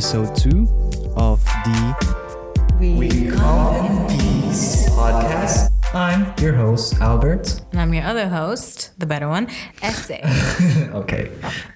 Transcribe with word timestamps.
episode 0.00 0.34
two 0.34 0.66
of 1.14 1.44
the 1.44 1.94
We, 2.80 3.28
Come 3.28 3.84
in 3.84 4.08
Peace 4.08 4.88
podcast. 4.88 5.68
I'm 5.92 6.32
your 6.40 6.54
host, 6.54 6.94
Albert. 7.02 7.60
And 7.72 7.82
I'm 7.82 7.92
your 7.92 8.04
other 8.04 8.26
host, 8.26 8.92
the 8.98 9.04
better 9.04 9.28
one, 9.28 9.48
Essay. 9.82 10.22
okay. 10.94 11.30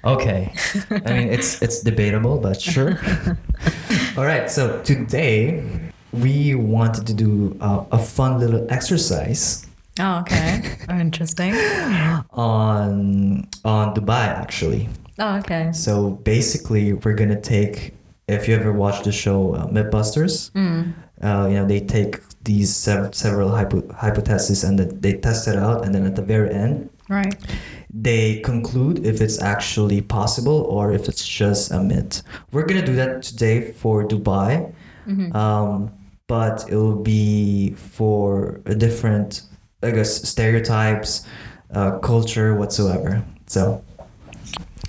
Okay. 0.04 0.54
I 0.90 1.12
mean, 1.12 1.28
it's 1.28 1.60
it's 1.60 1.82
debatable, 1.82 2.38
but 2.38 2.58
sure. 2.58 2.98
All 4.16 4.24
right. 4.24 4.50
So 4.50 4.80
today 4.80 5.62
we 6.10 6.54
wanted 6.54 7.06
to 7.08 7.12
do 7.12 7.54
uh, 7.60 7.84
a 7.92 7.98
fun 7.98 8.40
little 8.40 8.66
exercise 8.70 9.66
oh, 10.00 10.20
okay. 10.20 10.78
Oh, 10.88 10.98
interesting. 10.98 11.52
on 12.32 13.46
on 13.66 13.94
Dubai 13.94 14.26
actually. 14.28 14.88
Oh, 15.18 15.36
okay. 15.40 15.72
So 15.72 16.12
basically, 16.24 16.94
we're 16.94 17.14
gonna 17.14 17.38
take. 17.40 17.92
If 18.26 18.48
you 18.48 18.54
ever 18.56 18.72
watched 18.72 19.04
the 19.04 19.12
show 19.12 19.54
uh, 19.54 19.66
Mythbusters, 19.68 20.50
uh, 20.56 21.46
you 21.48 21.54
know 21.56 21.66
they 21.66 21.80
take 21.80 22.20
these 22.44 22.74
sev- 22.74 23.14
several 23.14 23.50
hypo- 23.50 23.92
hypotheses 23.92 24.64
and 24.64 24.78
then 24.78 25.00
they 25.00 25.14
test 25.14 25.46
it 25.48 25.56
out, 25.56 25.84
and 25.84 25.94
then 25.94 26.06
at 26.06 26.16
the 26.16 26.22
very 26.22 26.50
end, 26.52 26.88
Right. 27.08 27.34
they 27.92 28.40
conclude 28.40 29.04
if 29.04 29.20
it's 29.20 29.40
actually 29.42 30.00
possible 30.00 30.62
or 30.70 30.92
if 30.92 31.06
it's 31.08 31.26
just 31.26 31.70
a 31.70 31.80
myth. 31.82 32.22
We're 32.52 32.64
gonna 32.66 32.84
do 32.86 32.96
that 32.96 33.22
today 33.22 33.72
for 33.72 34.04
Dubai, 34.08 34.72
um, 35.34 35.90
but 36.26 36.64
it 36.70 36.76
will 36.76 36.96
be 37.02 37.74
for 37.76 38.60
a 38.64 38.74
different, 38.74 39.42
I 39.82 39.90
guess, 39.90 40.26
stereotypes, 40.28 41.26
uh, 41.74 41.98
culture 41.98 42.54
whatsoever. 42.54 43.22
So 43.46 43.83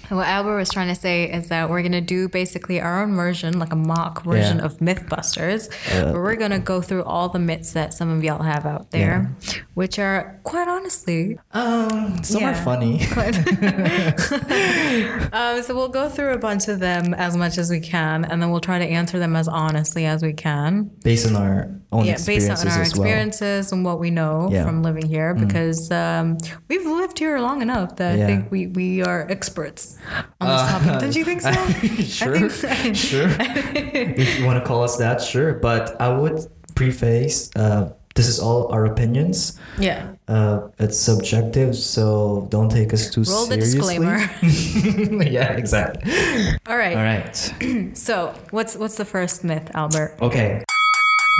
What 0.09 0.27
Albert 0.27 0.57
was 0.57 0.69
trying 0.69 0.87
to 0.89 0.95
say 0.95 1.31
is 1.31 1.49
that 1.49 1.69
we're 1.69 1.81
going 1.81 1.91
to 1.93 2.01
do 2.01 2.29
basically 2.29 2.79
our 2.79 3.01
own 3.01 3.15
version, 3.15 3.59
like 3.59 3.73
a 3.73 3.75
mock 3.75 4.23
version 4.23 4.59
Yeah. 4.59 4.65
of 4.65 4.77
Mythbusters, 4.77 5.69
Uh, 5.91 6.11
where 6.11 6.21
we're 6.21 6.35
going 6.35 6.51
to 6.51 6.59
go 6.59 6.81
through 6.81 7.03
all 7.03 7.29
the 7.29 7.39
myths 7.39 7.71
that 7.73 7.93
some 7.93 8.09
of 8.09 8.23
y'all 8.23 8.43
have 8.43 8.65
out 8.65 8.91
there, 8.91 9.31
which 9.73 9.97
are 9.99 10.39
quite 10.43 10.67
honestly 10.67 11.37
um, 11.53 12.23
some 12.23 12.43
are 12.43 12.55
funny. 12.55 13.01
Um, 15.33 15.61
so 15.63 15.75
we'll 15.75 15.89
go 15.89 16.09
through 16.09 16.33
a 16.33 16.37
bunch 16.37 16.67
of 16.67 16.79
them 16.79 17.13
as 17.13 17.35
much 17.35 17.57
as 17.57 17.69
we 17.69 17.79
can, 17.79 18.25
and 18.25 18.41
then 18.41 18.51
we'll 18.51 18.61
try 18.61 18.79
to 18.79 18.85
answer 18.85 19.19
them 19.19 19.35
as 19.35 19.47
honestly 19.47 20.05
as 20.05 20.21
we 20.23 20.33
can. 20.33 20.91
based 21.03 21.27
on 21.27 21.35
our 21.35 21.69
own 21.95 22.05
yeah, 22.05 22.17
based 22.25 22.49
on 22.49 22.57
our 22.57 22.65
as 22.65 22.67
well. 22.75 22.81
experiences 22.81 23.71
and 23.71 23.83
what 23.85 23.97
we 23.99 24.09
know 24.11 24.49
Yeah. 24.51 24.61
Mm. 24.61 24.65
from 24.65 24.83
living 24.83 25.07
here, 25.15 25.33
because 25.33 25.91
um, 25.91 26.37
we've 26.69 26.85
lived 26.85 27.17
here 27.19 27.39
long 27.39 27.61
enough 27.61 27.95
that 27.97 28.17
Yeah. 28.17 28.23
I 28.23 28.27
think 28.27 28.51
we, 28.51 28.67
we 28.67 29.01
are 29.09 29.21
experts 29.29 29.97
on 30.41 30.47
this 30.51 30.63
topic. 30.71 31.01
Don't 31.01 31.15
you 31.15 31.25
think 31.25 31.41
so? 31.41 31.51
sure, 32.19 32.49
think- 32.49 32.95
sure. 32.95 33.29
if 33.39 34.39
you 34.39 34.45
want 34.45 34.57
to 34.61 34.65
call 34.65 34.83
us 34.83 34.97
that, 34.97 35.21
sure. 35.21 35.53
But 35.53 35.99
I 36.01 36.09
would 36.09 36.39
preface 36.75 37.49
uh, 37.55 37.91
this 38.15 38.27
is 38.27 38.39
all 38.39 38.71
our 38.71 38.85
opinions. 38.85 39.59
yeah. 39.79 40.11
Uh, 40.27 40.69
it's 40.79 40.97
subjective, 40.97 41.75
so 41.75 42.47
don't 42.49 42.69
take 42.71 42.91
us 42.93 43.11
too 43.13 43.21
Roll 43.29 43.45
the 43.45 43.61
seriously. 43.61 43.99
disclaimer. 43.99 45.23
yeah, 45.37 45.51
exactly. 45.53 46.11
All 46.65 46.77
right. 46.77 46.97
All 46.97 47.03
right. 47.03 47.35
So 47.95 48.33
what's 48.49 48.75
what's 48.75 48.97
the 48.97 49.05
first 49.05 49.43
myth, 49.43 49.69
Albert? 49.75 50.17
Okay. 50.21 50.63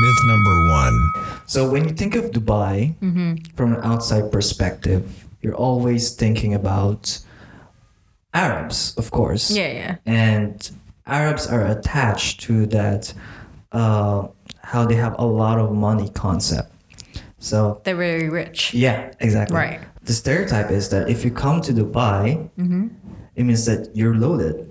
Myth 0.01 0.19
number 0.25 0.67
one. 0.69 1.11
So 1.45 1.69
when 1.69 1.87
you 1.87 1.93
think 1.95 2.15
of 2.15 2.31
Dubai 2.31 2.95
from 3.55 3.73
an 3.75 3.81
outside 3.83 4.31
perspective, 4.31 5.25
you're 5.41 5.55
always 5.55 6.13
thinking 6.15 6.53
about 6.53 7.19
Arabs, 8.33 8.93
of 8.97 9.11
course. 9.11 9.51
Yeah, 9.51 9.71
yeah. 9.71 9.95
and 10.05 10.69
Arabs 11.05 11.47
are 11.47 11.65
attached 11.67 12.41
to 12.41 12.65
that 12.67 13.13
uh, 13.71 14.27
how 14.63 14.85
they 14.85 14.95
have 14.95 15.15
a 15.19 15.25
lot 15.25 15.59
of 15.59 15.71
money 15.71 16.09
concept. 16.09 16.71
So 17.39 17.79
They're 17.83 17.95
very 17.95 18.29
rich. 18.29 18.73
yeah, 18.73 19.13
exactly. 19.19 19.55
Right. 19.55 19.79
The 20.03 20.13
stereotype 20.13 20.71
is 20.71 20.89
that 20.89 21.09
if 21.09 21.23
you 21.23 21.31
come 21.31 21.61
to 21.61 21.71
Dubai, 21.71 22.49
Mm-hmm. 22.57 22.87
it 23.35 23.43
means 23.43 23.65
that 23.65 23.95
you're 23.95 24.15
loaded, 24.15 24.67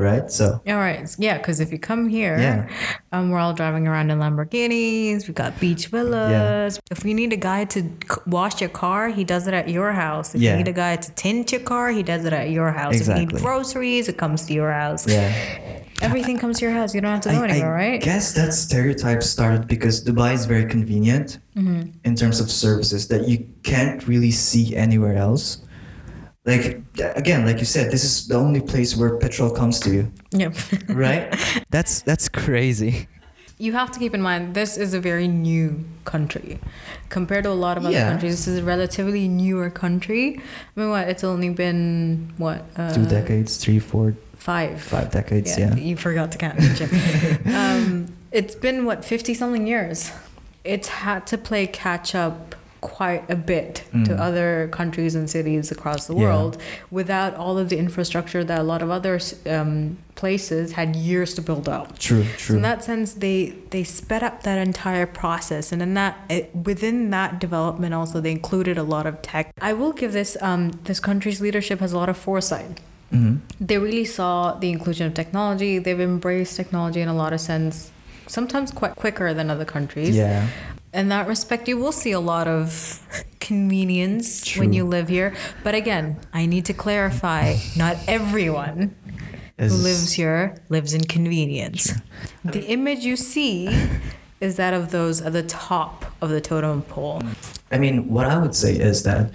right? 0.00 0.30
So 0.30 0.60
All 0.66 0.76
right. 0.76 1.08
Yeah, 1.18 1.38
because 1.38 1.60
if 1.60 1.70
you 1.72 1.78
come 1.78 2.08
here, 2.08 2.36
Yeah. 2.38 2.68
um, 3.12 3.30
we're 3.30 3.38
all 3.38 3.52
driving 3.54 3.86
around 3.86 4.10
in 4.10 4.18
Lamborghinis. 4.18 5.26
We've 5.26 5.34
got 5.34 5.58
beach 5.60 5.88
villas. 5.88 6.80
If 6.90 7.04
you 7.04 7.14
need 7.14 7.32
a 7.32 7.36
guy 7.36 7.64
to 7.66 7.82
wash 8.26 8.60
your 8.60 8.70
car, 8.70 9.08
he 9.08 9.24
does 9.24 9.46
it 9.46 9.54
at 9.54 9.68
your 9.68 9.92
house. 9.92 10.34
If 10.34 10.40
Yeah. 10.40 10.52
you 10.52 10.56
need 10.58 10.68
a 10.68 10.72
guy 10.72 10.96
to 10.96 11.10
tint 11.12 11.52
your 11.52 11.60
car, 11.60 11.90
he 11.90 12.02
does 12.02 12.24
it 12.24 12.32
at 12.32 12.50
your 12.50 12.70
house. 12.72 12.94
Exactly. 12.94 13.24
If 13.24 13.30
you 13.30 13.36
need 13.36 13.42
groceries, 13.42 14.08
it 14.08 14.16
comes 14.18 14.46
to 14.46 14.52
your 14.54 14.72
house. 14.72 15.06
yeah, 15.06 15.32
Everything 16.02 16.38
comes 16.38 16.58
to 16.58 16.64
your 16.64 16.74
house. 16.74 16.94
You 16.94 17.02
don't 17.02 17.12
have 17.12 17.20
to 17.22 17.28
go 17.30 17.42
I, 17.42 17.48
anywhere, 17.48 17.74
I 17.76 17.80
right? 17.90 18.02
I 18.02 18.04
guess 18.12 18.32
that 18.32 18.54
stereotype 18.54 19.22
started 19.22 19.66
because 19.68 20.02
Dubai 20.02 20.32
is 20.32 20.46
very 20.46 20.64
convenient 20.64 21.38
Mm-hmm. 21.56 21.90
in 22.04 22.14
terms 22.14 22.40
of 22.40 22.48
services 22.50 23.08
that 23.08 23.28
you 23.28 23.44
can't 23.64 24.06
really 24.06 24.30
see 24.30 24.74
anywhere 24.76 25.16
else. 25.16 25.58
Like 26.46 26.82
again, 27.16 27.44
like 27.44 27.58
you 27.58 27.66
said, 27.66 27.90
this 27.92 28.02
is 28.02 28.26
the 28.26 28.36
only 28.36 28.60
place 28.62 28.96
where 28.96 29.16
petrol 29.18 29.50
comes 29.50 29.78
to 29.80 29.90
you. 29.90 30.12
Yep. 30.32 30.54
right? 30.88 31.28
that's 31.70 32.00
that's 32.02 32.28
crazy. 32.30 33.08
you 33.58 33.72
have 33.74 33.90
to 33.90 33.98
keep 33.98 34.14
in 34.14 34.22
mind 34.22 34.54
this 34.54 34.78
is 34.78 34.94
a 34.94 35.00
very 35.00 35.28
new 35.28 35.84
country 36.06 36.58
compared 37.10 37.44
to 37.44 37.50
a 37.50 37.60
lot 37.66 37.76
of 37.76 37.84
other 37.84 37.92
Yeah. 37.92 38.08
countries. 38.10 38.32
This 38.32 38.48
is 38.48 38.58
a 38.60 38.64
relatively 38.64 39.28
newer 39.28 39.68
country. 39.68 40.40
I 40.76 40.80
mean, 40.80 40.88
what? 40.90 41.08
It's 41.08 41.24
only 41.24 41.50
been 41.50 42.32
what? 42.38 42.64
Uh, 42.74 42.94
Two 42.94 43.04
decades, 43.04 43.58
three, 43.58 43.78
four, 43.78 44.14
Five. 44.36 44.80
five 44.80 45.10
decades. 45.10 45.58
Yeah. 45.58 45.74
You 45.76 45.94
forgot 45.96 46.32
to 46.32 46.38
count. 46.38 46.58
um, 47.54 48.08
it's 48.32 48.54
been 48.54 48.86
what 48.86 49.04
fifty 49.04 49.34
something 49.34 49.66
years. 49.66 50.10
It's 50.64 50.88
had 50.88 51.26
to 51.26 51.36
play 51.36 51.66
catch 51.66 52.14
up 52.14 52.54
quite 52.80 53.28
a 53.30 53.36
bit 53.36 53.84
to 54.06 54.14
other 54.14 54.68
countries 54.72 55.14
and 55.14 55.28
cities 55.28 55.70
across 55.70 56.06
the 56.06 56.14
Mm. 56.14 56.20
Yeah. 56.20 56.24
world 56.26 56.56
without 56.90 57.34
all 57.34 57.58
of 57.58 57.68
the 57.68 57.78
infrastructure 57.78 58.42
that 58.44 58.58
a 58.58 58.62
lot 58.62 58.80
of 58.82 58.90
other 58.90 59.20
um, 59.46 59.98
places 60.14 60.72
had 60.72 60.96
years 60.96 61.34
to 61.34 61.42
build 61.42 61.68
up. 61.68 61.98
True, 61.98 62.24
So 62.24 62.28
true. 62.38 62.56
in 62.56 62.62
that 62.62 62.82
sense, 62.84 63.12
they 63.14 63.54
they 63.70 63.84
sped 63.84 64.22
up 64.22 64.42
that 64.44 64.58
entire 64.58 65.06
process, 65.06 65.72
and 65.72 65.80
in 65.82 65.92
that 65.94 66.12
it, 66.28 66.44
within 66.70 67.10
that 67.10 67.38
development, 67.40 67.92
also 67.94 68.20
they 68.20 68.30
included 68.32 68.76
a 68.78 68.82
lot 68.94 69.06
of 69.06 69.20
tech. 69.22 69.52
I 69.60 69.72
will 69.72 69.92
give 69.92 70.12
this 70.12 70.36
um, 70.40 70.62
this 70.84 71.00
country's 71.00 71.40
leadership 71.40 71.80
has 71.80 71.92
a 71.92 71.98
lot 72.02 72.08
of 72.08 72.16
foresight. 72.16 72.80
hmm 73.12 73.34
They 73.68 73.76
really 73.78 74.04
saw 74.18 74.54
the 74.62 74.70
inclusion 74.70 75.06
of 75.08 75.12
technology. 75.14 75.72
They've 75.84 76.00
embraced 76.14 76.56
technology 76.56 77.00
in 77.00 77.08
a 77.08 77.14
lot 77.22 77.32
of 77.32 77.40
sense, 77.40 77.90
sometimes 78.26 78.70
quite 78.80 78.94
quicker 78.96 79.34
than 79.34 79.50
other 79.50 79.64
countries. 79.76 80.14
Yeah. 80.16 80.46
In 80.92 81.08
that 81.08 81.28
respect, 81.28 81.68
you 81.68 81.76
will 81.76 81.92
see 81.92 82.12
a 82.12 82.20
lot 82.20 82.48
of 82.48 83.00
convenience 83.38 84.44
True. 84.44 84.60
when 84.60 84.72
you 84.72 84.84
live 84.84 85.08
here. 85.08 85.34
But 85.62 85.74
again, 85.74 86.18
I 86.32 86.46
need 86.46 86.64
to 86.66 86.74
clarify: 86.74 87.56
not 87.76 87.96
everyone 88.08 88.94
who 89.58 89.68
lives 89.68 90.12
here 90.12 90.56
lives 90.68 90.94
in 90.94 91.04
convenience. 91.04 91.92
The 92.44 92.64
image 92.66 93.00
you 93.00 93.16
see 93.16 93.68
is 94.40 94.56
that 94.56 94.72
of 94.72 94.90
those 94.90 95.20
at 95.20 95.32
the 95.32 95.42
top 95.42 96.06
of 96.22 96.30
the 96.30 96.40
totem 96.40 96.82
pole. 96.82 97.22
I 97.70 97.78
mean, 97.78 98.08
what 98.08 98.26
I 98.26 98.38
would 98.38 98.54
say 98.54 98.74
is 98.74 99.02
that 99.04 99.30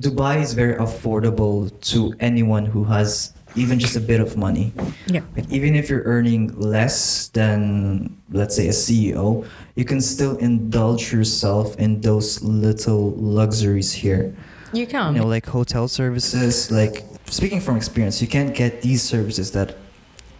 Dubai 0.00 0.40
is 0.40 0.54
very 0.54 0.74
affordable 0.74 1.70
to 1.92 2.14
anyone 2.18 2.66
who 2.66 2.84
has 2.84 3.32
even 3.54 3.78
just 3.78 3.96
a 3.96 4.00
bit 4.00 4.20
of 4.20 4.36
money. 4.36 4.72
Yeah. 5.06 5.20
Like 5.36 5.50
even 5.50 5.74
if 5.74 5.88
you're 5.88 6.02
earning 6.04 6.58
less 6.58 7.28
than, 7.28 8.16
let's 8.30 8.54
say, 8.56 8.68
a 8.68 8.72
CEO, 8.72 9.46
you 9.76 9.84
can 9.84 10.00
still 10.00 10.36
indulge 10.38 11.12
yourself 11.12 11.76
in 11.78 12.00
those 12.00 12.42
little 12.42 13.10
luxuries 13.12 13.92
here. 13.92 14.34
You 14.72 14.86
can. 14.86 15.14
you 15.14 15.20
know 15.20 15.28
like 15.28 15.46
hotel 15.46 15.86
services 15.88 16.70
like 16.72 17.04
speaking 17.26 17.60
from 17.60 17.76
experience 17.76 18.20
you 18.20 18.26
can't 18.28 18.52
get 18.54 18.82
these 18.82 19.00
services 19.02 19.52
that 19.52 19.76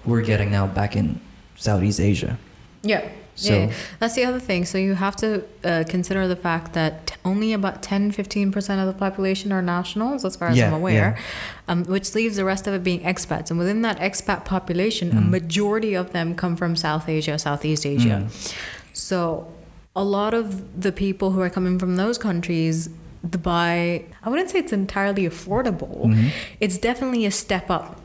we're 0.05 0.23
getting 0.23 0.51
now 0.51 0.67
back 0.67 0.97
in 0.97 1.21
southeast 1.55 2.01
asia 2.01 2.37
Yeah. 2.83 3.03
So- 3.39 3.53
yeah, 3.53 3.73
that's 4.01 4.15
the 4.15 4.25
other 4.25 4.41
thing. 4.41 4.65
So 4.65 4.79
you 4.79 4.95
have 4.95 5.15
to 5.17 5.29
uh, 5.63 5.85
consider 5.95 6.27
the 6.27 6.37
fact 6.49 6.73
that 6.73 6.93
t- 7.09 7.15
only 7.25 7.53
about 7.53 7.83
10 7.83 8.11
15% 8.13 8.81
of 8.83 8.87
the 8.87 8.99
population 9.07 9.53
are 9.53 9.61
nationals, 9.61 10.25
as 10.25 10.37
far 10.37 10.49
as 10.49 10.57
Yeah, 10.57 10.69
I'm 10.69 10.73
aware, 10.83 11.09
yeah. 11.19 11.69
um, 11.69 11.85
which 11.85 12.15
leaves 12.15 12.37
the 12.37 12.47
rest 12.47 12.67
of 12.67 12.73
it 12.73 12.83
being 12.83 13.01
expats. 13.13 13.51
And 13.51 13.59
within 13.59 13.83
that 13.83 13.99
expat 14.01 14.47
population, 14.47 15.11
Mm. 15.11 15.19
a 15.19 15.21
majority 15.39 15.93
of 16.03 16.07
them 16.17 16.35
come 16.35 16.57
from 16.57 16.77
South 16.77 17.07
Asia, 17.11 17.39
Southeast 17.39 17.85
Asia. 17.85 18.19
Mm. 18.25 18.55
So 18.97 19.47
a 19.95 20.03
lot 20.03 20.33
of 20.35 20.81
the 20.81 20.91
people 20.91 21.31
who 21.33 21.41
are 21.41 21.51
coming 21.51 21.79
from 21.79 21.97
those 21.97 22.17
countries, 22.19 22.89
Dubai, 23.27 24.05
I 24.23 24.31
wouldn't 24.31 24.51
say 24.51 24.59
it's 24.61 24.73
entirely 24.73 25.25
affordable. 25.29 26.07
Mhm. 26.07 26.31
It's 26.61 26.79
definitely 26.79 27.27
a 27.27 27.31
step 27.31 27.71
up 27.71 28.01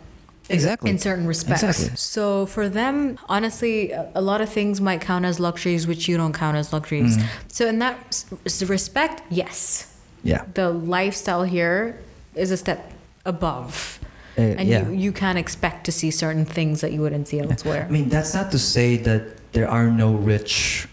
exactly 0.50 0.90
in 0.90 0.98
certain 1.00 1.26
respects. 1.28 1.64
Exactly. 1.64 1.96
So 1.96 2.46
for 2.46 2.68
them, 2.68 3.18
honestly, 3.30 3.92
a 3.92 4.10
a 4.16 4.22
lot 4.22 4.40
of 4.42 4.50
things 4.50 4.82
might 4.82 5.02
count 5.02 5.24
as 5.26 5.40
luxuries, 5.40 5.88
which 5.88 6.04
you 6.10 6.18
don't 6.18 6.34
count 6.34 6.56
as 6.58 6.68
luxuries. 6.74 7.16
Mm. 7.18 7.24
So 7.48 7.68
in 7.72 7.80
that 7.80 7.98
respect, 8.76 9.22
yes, 9.30 9.88
yeah 10.24 10.42
the 10.60 10.68
lifestyle 10.98 11.44
here 11.58 11.80
is 12.44 12.52
a 12.52 12.58
step 12.58 12.80
above. 13.34 14.00
Uh, 14.38 14.60
And 14.60 14.66
yeah. 14.68 14.88
you, 14.88 14.94
you 15.06 15.12
can 15.12 15.36
expect 15.38 15.80
to 15.88 15.92
see 16.00 16.10
certain 16.12 16.46
things 16.58 16.76
that 16.82 16.92
you 16.94 17.02
wouldn't 17.04 17.28
see 17.32 17.40
elsewhere. 17.40 17.84
I 17.90 17.92
mean, 17.92 18.08
that's 18.16 18.34
not 18.34 18.48
to 18.56 18.60
say 18.60 18.90
that 19.08 19.22
there 19.52 19.70
are 19.70 19.88
no 19.90 20.14
rich 20.14 20.88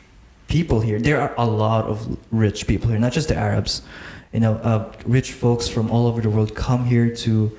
people 0.49 0.81
here. 0.81 0.99
There 0.99 1.20
are 1.20 1.34
a 1.38 1.46
lot 1.46 1.84
of 1.84 2.19
rich 2.31 2.66
people 2.66 2.88
here, 2.90 2.99
not 2.99 3.12
just 3.12 3.28
the 3.28 3.37
Arabs. 3.37 3.82
You 4.32 4.40
know, 4.40 4.55
uh, 4.55 4.93
rich 5.06 5.32
folks 5.32 5.69
from 5.69 5.90
all 5.90 6.06
over 6.06 6.20
the 6.20 6.28
world 6.31 6.55
come 6.55 6.84
here 6.84 7.14
to, 7.16 7.56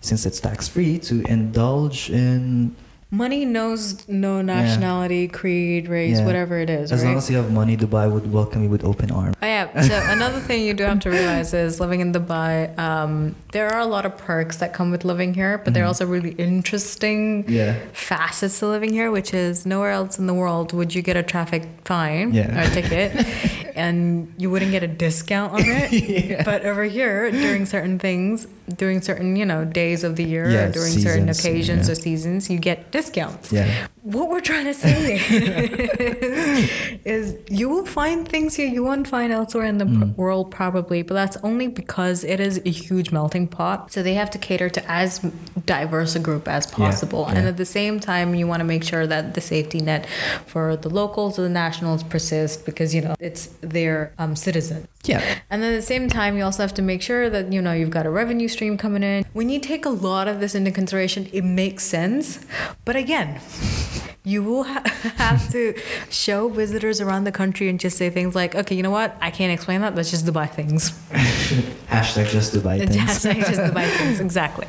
since 0.00 0.26
it's 0.26 0.40
tax 0.40 0.68
free, 0.68 0.98
to 1.00 1.22
indulge 1.22 2.10
in. 2.10 2.76
Money 3.12 3.44
knows 3.44 4.06
no 4.08 4.40
nationality, 4.40 5.26
creed, 5.26 5.88
race, 5.88 6.18
Yeah. 6.20 6.24
whatever 6.26 6.58
it 6.60 6.70
is, 6.70 6.92
As 6.92 7.02
right? 7.02 7.08
long 7.08 7.16
as 7.18 7.28
you 7.28 7.36
have 7.38 7.50
money, 7.50 7.76
Dubai 7.76 8.08
would 8.08 8.32
welcome 8.32 8.62
you 8.62 8.68
with 8.68 8.84
open 8.84 9.10
arms. 9.10 9.34
Oh, 9.42 9.46
yeah. 9.46 9.80
So 9.82 10.00
another 10.16 10.38
thing 10.38 10.62
you 10.62 10.74
do 10.74 10.84
have 10.84 11.00
to 11.00 11.10
realize 11.10 11.52
is 11.52 11.80
living 11.80 11.98
in 11.98 12.12
Dubai, 12.12 12.54
um, 12.78 13.34
there 13.50 13.68
are 13.74 13.80
a 13.80 13.84
lot 13.84 14.06
of 14.06 14.16
perks 14.16 14.58
that 14.58 14.72
come 14.72 14.92
with 14.92 15.04
living 15.04 15.34
here, 15.34 15.58
but 15.64 15.74
there 15.74 15.82
are 15.82 15.86
Mhm. 15.86 15.94
also 15.98 16.06
really 16.06 16.30
interesting 16.38 17.44
Yeah. 17.48 17.74
facets 17.92 18.60
to 18.60 18.66
living 18.68 18.92
here, 18.92 19.10
which 19.10 19.34
is 19.34 19.66
nowhere 19.66 19.90
else 19.90 20.16
in 20.20 20.28
the 20.28 20.34
world 20.34 20.72
would 20.72 20.94
you 20.94 21.02
get 21.02 21.16
a 21.16 21.24
traffic 21.24 21.64
fine 21.84 22.32
Yeah. 22.32 22.56
or 22.56 22.60
a 22.62 22.70
ticket, 22.70 23.10
and 23.74 24.32
you 24.38 24.50
wouldn't 24.50 24.70
get 24.70 24.84
a 24.84 24.92
discount 25.06 25.52
on 25.54 25.62
it. 25.66 25.90
Yeah. 26.30 26.44
But 26.44 26.64
over 26.64 26.84
here, 26.84 27.28
during 27.32 27.66
certain 27.66 27.98
things, 27.98 28.46
during 28.76 29.00
certain 29.02 29.36
you 29.36 29.44
know 29.44 29.64
days 29.64 30.04
of 30.04 30.16
the 30.16 30.24
year, 30.24 30.46
or 30.46 30.70
during 30.72 30.92
certain 30.92 31.28
occasions 31.28 31.86
yeah. 31.88 31.92
or 31.92 31.94
seasons, 31.96 32.50
you 32.50 32.58
get 32.58 32.90
discounts. 32.90 33.52
Yeah. 33.52 33.86
What 34.02 34.30
we're 34.30 34.40
trying 34.40 34.64
to 34.64 34.74
say 34.74 35.16
is, 35.16 36.70
is 37.04 37.36
you 37.50 37.68
will 37.68 37.84
find 37.86 38.26
things 38.26 38.54
here 38.56 38.66
you 38.66 38.82
won't 38.82 39.06
find 39.06 39.32
elsewhere 39.32 39.66
in 39.66 39.78
the 39.78 39.84
Mm. 39.90 40.16
world 40.16 40.50
probably, 40.50 41.02
but 41.02 41.14
that's 41.14 41.36
only 41.42 41.66
because 41.66 42.22
it 42.24 42.38
is 42.40 42.60
a 42.64 42.70
huge 42.70 43.10
melting 43.10 43.48
pot. 43.48 43.90
So 43.92 44.02
they 44.02 44.14
have 44.14 44.30
to 44.30 44.38
cater 44.38 44.68
to 44.70 44.90
as 44.90 45.18
diverse 45.66 46.14
a 46.14 46.20
group 46.20 46.46
as 46.48 46.66
possible, 46.66 47.26
and 47.26 47.42
yeah. 47.42 47.48
at 47.48 47.56
the 47.56 47.64
same 47.64 47.98
time, 48.00 48.34
you 48.34 48.46
want 48.46 48.60
to 48.60 48.64
make 48.64 48.84
sure 48.84 49.06
that 49.06 49.34
the 49.34 49.40
safety 49.40 49.80
net 49.80 50.06
for 50.46 50.76
the 50.76 50.88
locals 50.88 51.38
or 51.38 51.42
the 51.42 51.48
nationals 51.48 52.02
persist 52.02 52.64
because 52.64 52.94
you 52.94 53.02
know 53.02 53.14
it's 53.18 53.46
their 53.60 54.12
um, 54.18 54.36
citizens. 54.36 54.86
Yeah. 55.04 55.38
And 55.48 55.62
then 55.62 55.72
at 55.72 55.76
the 55.76 55.82
same 55.82 56.08
time, 56.08 56.36
you 56.36 56.44
also 56.44 56.62
have 56.62 56.74
to 56.74 56.82
make 56.82 57.00
sure 57.02 57.30
that 57.30 57.52
you 57.52 57.62
know 57.62 57.72
you've 57.72 57.90
got 57.90 58.06
a 58.06 58.10
revenue 58.10 58.48
stream 58.48 58.76
coming 58.76 59.02
in. 59.02 59.24
When 59.32 59.48
you 59.48 59.60
take 59.60 59.84
a 59.86 59.90
lot 59.90 60.28
of 60.28 60.40
this 60.40 60.54
into 60.54 60.70
consideration, 60.70 61.28
it 61.32 61.42
makes 61.42 61.84
sense. 61.84 62.44
But 62.84 62.96
again, 62.96 63.40
you 64.22 64.42
will 64.42 64.64
ha- 64.64 64.82
have 65.16 65.50
to 65.52 65.74
show 66.10 66.48
visitors 66.48 67.00
around 67.00 67.24
the 67.24 67.32
country 67.32 67.68
and 67.70 67.80
just 67.80 67.96
say 67.96 68.10
things 68.10 68.34
like, 68.34 68.54
"Okay, 68.54 68.74
you 68.74 68.82
know 68.82 68.90
what? 68.90 69.16
I 69.20 69.30
can't 69.30 69.52
explain 69.52 69.80
that. 69.80 69.96
That's 69.96 70.10
just 70.10 70.26
Dubai 70.26 70.48
things." 70.50 70.90
Hashtag 71.88 72.28
just 72.30 72.52
Dubai 72.54 72.78
things. 72.80 72.96
Hashtag 72.96 73.38
just 73.46 73.60
Dubai 73.60 73.86
things. 73.98 74.20
Exactly. 74.20 74.66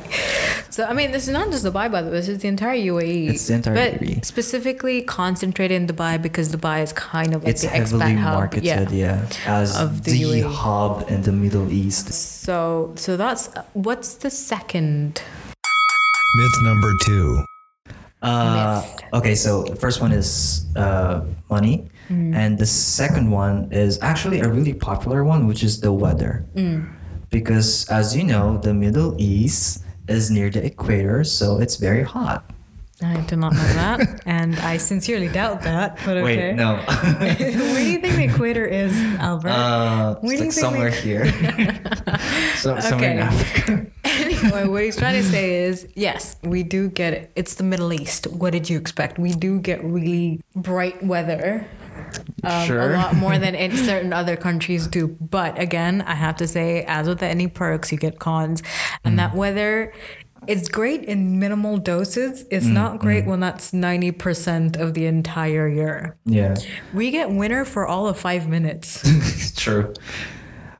So 0.70 0.84
I 0.84 0.94
mean, 0.94 1.12
this 1.12 1.24
is 1.28 1.34
not 1.34 1.50
just 1.50 1.64
Dubai, 1.66 1.92
by 1.92 2.00
the 2.02 2.08
way. 2.10 2.16
This 2.16 2.28
is 2.28 2.38
the 2.38 2.48
entire 2.48 2.76
UAE. 2.76 3.30
It's 3.30 3.46
the 3.46 3.54
entire 3.54 3.74
but 3.74 4.00
UAE. 4.00 4.24
specifically 4.24 5.02
concentrated 5.02 5.76
in 5.82 5.86
Dubai 5.86 6.20
because 6.20 6.48
Dubai 6.54 6.82
is 6.82 6.92
kind 6.94 7.34
of 7.34 7.44
like 7.44 7.50
It's 7.50 7.62
the 7.62 7.68
heavily 7.68 8.02
expat 8.14 8.18
hub. 8.18 8.34
marketed, 8.40 8.90
yeah, 8.90 9.26
as 9.46 9.78
of 9.78 10.02
the 10.04 10.12
the, 10.12 10.22
UAE. 10.22 10.42
hub 10.50 11.10
in 11.10 11.22
the 11.22 11.32
Middle 11.32 11.70
East. 11.70 12.06
So 12.12 12.92
so 12.96 13.16
that's 13.18 13.50
what's 13.74 14.14
the 14.14 14.30
second 14.30 15.20
Myth 16.38 16.58
number 16.62 16.92
two. 17.04 17.44
Uh, 18.22 18.82
okay, 19.12 19.34
so 19.34 19.64
the 19.64 19.76
first 19.76 20.00
one 20.00 20.12
is 20.12 20.66
uh, 20.76 21.22
money, 21.50 21.88
Mm. 22.10 22.34
and 22.34 22.58
the 22.58 22.66
second 22.66 23.30
one 23.30 23.68
is 23.72 23.96
actually 24.02 24.40
a 24.40 24.48
really 24.48 24.74
popular 24.74 25.24
one, 25.24 25.46
which 25.46 25.62
is 25.62 25.80
the 25.80 25.92
weather. 25.92 26.44
Mm. 26.54 26.90
Because 27.30 27.86
as 27.88 28.14
you 28.14 28.24
know, 28.24 28.58
the 28.58 28.74
Middle 28.74 29.14
East 29.18 29.82
is 30.08 30.28
near 30.30 30.50
the 30.50 30.60
equator, 30.66 31.24
so 31.24 31.58
it's 31.62 31.76
very 31.76 32.02
hot. 32.02 32.44
I 33.02 33.16
do 33.26 33.36
not 33.36 33.54
know 33.54 33.70
that, 33.78 34.20
and 34.26 34.58
I 34.60 34.76
sincerely 34.76 35.28
doubt 35.28 35.62
that. 35.62 35.96
But 36.04 36.18
okay. 36.18 36.52
Wait, 36.52 36.54
no. 36.54 36.76
Where 37.18 37.34
do 37.38 37.90
you 37.90 37.98
think 37.98 38.16
the 38.16 38.24
equator 38.34 38.66
is, 38.66 38.92
Albert? 39.18 39.50
uh, 39.50 40.14
Where 40.20 40.34
it's 40.34 40.38
do 40.38 40.38
you 40.38 40.38
like 40.38 40.38
think 40.38 40.52
somewhere 40.52 40.90
here. 41.06 41.24
so, 42.58 42.78
Somewhere 42.78 43.10
in 43.12 43.18
Okay. 43.18 43.26
Africa. 43.26 43.86
What 44.50 44.82
he's 44.84 44.96
trying 44.96 45.22
to 45.22 45.28
say 45.28 45.64
is, 45.64 45.86
yes, 45.94 46.36
we 46.42 46.62
do 46.62 46.88
get 46.88 47.12
it. 47.12 47.32
It's 47.36 47.54
the 47.54 47.64
Middle 47.64 47.92
East. 47.92 48.26
What 48.26 48.52
did 48.52 48.68
you 48.68 48.78
expect? 48.78 49.18
We 49.18 49.32
do 49.32 49.60
get 49.60 49.82
really 49.84 50.40
bright 50.54 51.02
weather. 51.02 51.66
Um, 52.44 52.66
Sure. 52.66 52.92
A 52.94 52.96
lot 52.96 53.14
more 53.16 53.38
than 53.38 53.54
in 53.54 53.76
certain 53.76 54.12
other 54.12 54.36
countries 54.36 54.86
do. 54.86 55.08
But 55.20 55.58
again, 55.58 56.02
I 56.02 56.14
have 56.14 56.36
to 56.36 56.48
say, 56.48 56.84
as 56.84 57.08
with 57.08 57.22
any 57.22 57.46
perks, 57.46 57.92
you 57.92 57.98
get 57.98 58.18
cons. 58.18 58.62
And 59.04 59.14
Mm. 59.14 59.16
that 59.18 59.34
weather, 59.34 59.92
it's 60.46 60.68
great 60.68 61.04
in 61.04 61.38
minimal 61.38 61.76
doses. 61.78 62.44
It's 62.50 62.66
Mm, 62.66 62.72
not 62.72 62.98
great 62.98 63.26
when 63.26 63.40
that's 63.40 63.72
90% 63.72 64.76
of 64.76 64.94
the 64.94 65.06
entire 65.06 65.68
year. 65.68 66.16
Yeah. 66.24 66.56
We 66.92 67.10
get 67.10 67.30
winter 67.30 67.64
for 67.64 67.86
all 67.86 68.08
of 68.08 68.18
five 68.18 68.48
minutes. 68.48 69.00
it's 69.04 69.52
true. 69.52 69.92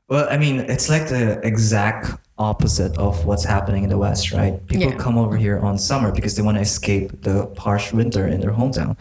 Well, 0.09 0.27
I 0.29 0.37
mean, 0.37 0.59
it's 0.59 0.89
like 0.89 1.07
the 1.07 1.39
exact 1.47 2.11
opposite 2.43 2.95
of 2.97 3.25
what's 3.25 3.43
happening 3.45 3.83
in 3.83 3.89
the 3.89 3.97
West, 3.97 4.31
right? 4.33 4.53
People 4.67 4.91
Yeah. 4.91 4.97
come 4.97 5.17
over 5.17 5.35
here 5.37 5.59
on 5.59 5.77
summer 5.77 6.11
because 6.11 6.35
they 6.35 6.41
want 6.43 6.57
to 6.57 6.61
escape 6.61 7.21
the 7.23 7.49
harsh 7.57 7.93
winter 7.93 8.27
in 8.27 8.41
their 8.41 8.51
hometown. 8.51 8.95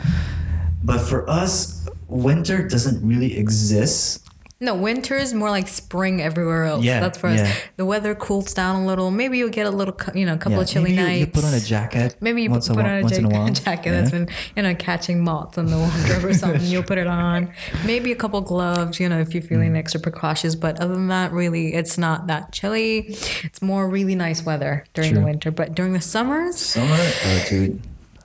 But 0.82 1.00
for 1.00 1.28
us, 1.28 1.84
winter 2.08 2.66
doesn't 2.66 3.06
really 3.06 3.36
exist. 3.36 4.21
No, 4.62 4.76
winter 4.76 5.17
is 5.17 5.35
more 5.35 5.50
like 5.50 5.67
spring 5.67 6.23
everywhere 6.23 6.64
else. 6.67 6.85
Yeah, 6.85 7.00
That's 7.00 7.19
for 7.19 7.26
us. 7.26 7.41
yeah. 7.41 7.53
The 7.76 7.85
weather 7.85 8.14
cools 8.14 8.55
down 8.55 8.76
a 8.85 8.87
little. 8.87 9.11
Maybe 9.11 9.37
you'll 9.37 9.49
get 9.50 9.67
a 9.67 9.70
little, 9.70 9.97
you 10.14 10.25
know, 10.25 10.35
a 10.35 10.38
couple 10.38 10.61
of 10.61 10.69
chilly 10.69 10.91
maybe 10.94 11.00
you, 11.03 11.06
nights. 11.09 11.20
you 11.20 11.26
put 11.26 11.44
on 11.44 11.53
a 11.55 11.59
jacket. 11.61 12.17
Maybe 12.20 12.43
you 12.43 12.49
put 12.49 12.70
on 12.70 12.79
a 12.87 13.03
once 13.03 13.19
in 13.19 13.26
a 13.26 13.31
jacket, 13.31 13.55
jacket 13.64 13.91
Yeah. 13.91 13.99
that's 14.00 14.11
been, 14.12 14.29
you 14.55 14.62
know, 14.62 14.75
catching 14.76 15.25
moths 15.25 15.59
in 15.59 15.67
the 15.67 15.76
wardrobe 15.79 16.25
or 16.25 16.32
something. 16.32 16.62
You'll 16.70 16.85
put 16.85 16.99
it 16.99 17.09
on. 17.09 17.53
Maybe 17.85 18.12
a 18.12 18.14
couple 18.14 18.41
gloves, 18.41 19.00
you 19.00 19.09
know, 19.09 19.19
if 19.19 19.35
you're 19.35 19.42
Mm. 19.42 19.49
feeling 19.49 19.76
extra 19.76 20.00
precautious. 20.00 20.54
But 20.54 20.81
other 20.81 20.95
than 20.95 21.09
that, 21.09 21.33
really, 21.33 21.75
it's 21.75 21.99
not 21.99 22.28
that 22.28 22.52
chilly. 22.52 23.16
It's 23.42 23.61
more 23.62 23.88
really 23.88 24.14
nice 24.14 24.45
weather 24.45 24.85
during 24.95 25.14
the 25.14 25.23
winter. 25.23 25.50
But 25.50 25.75
during 25.75 25.92
the 25.92 26.00
summers, 26.00 26.54
Summer, 26.57 26.95
oh, 26.97 27.45
dude. 27.49 27.81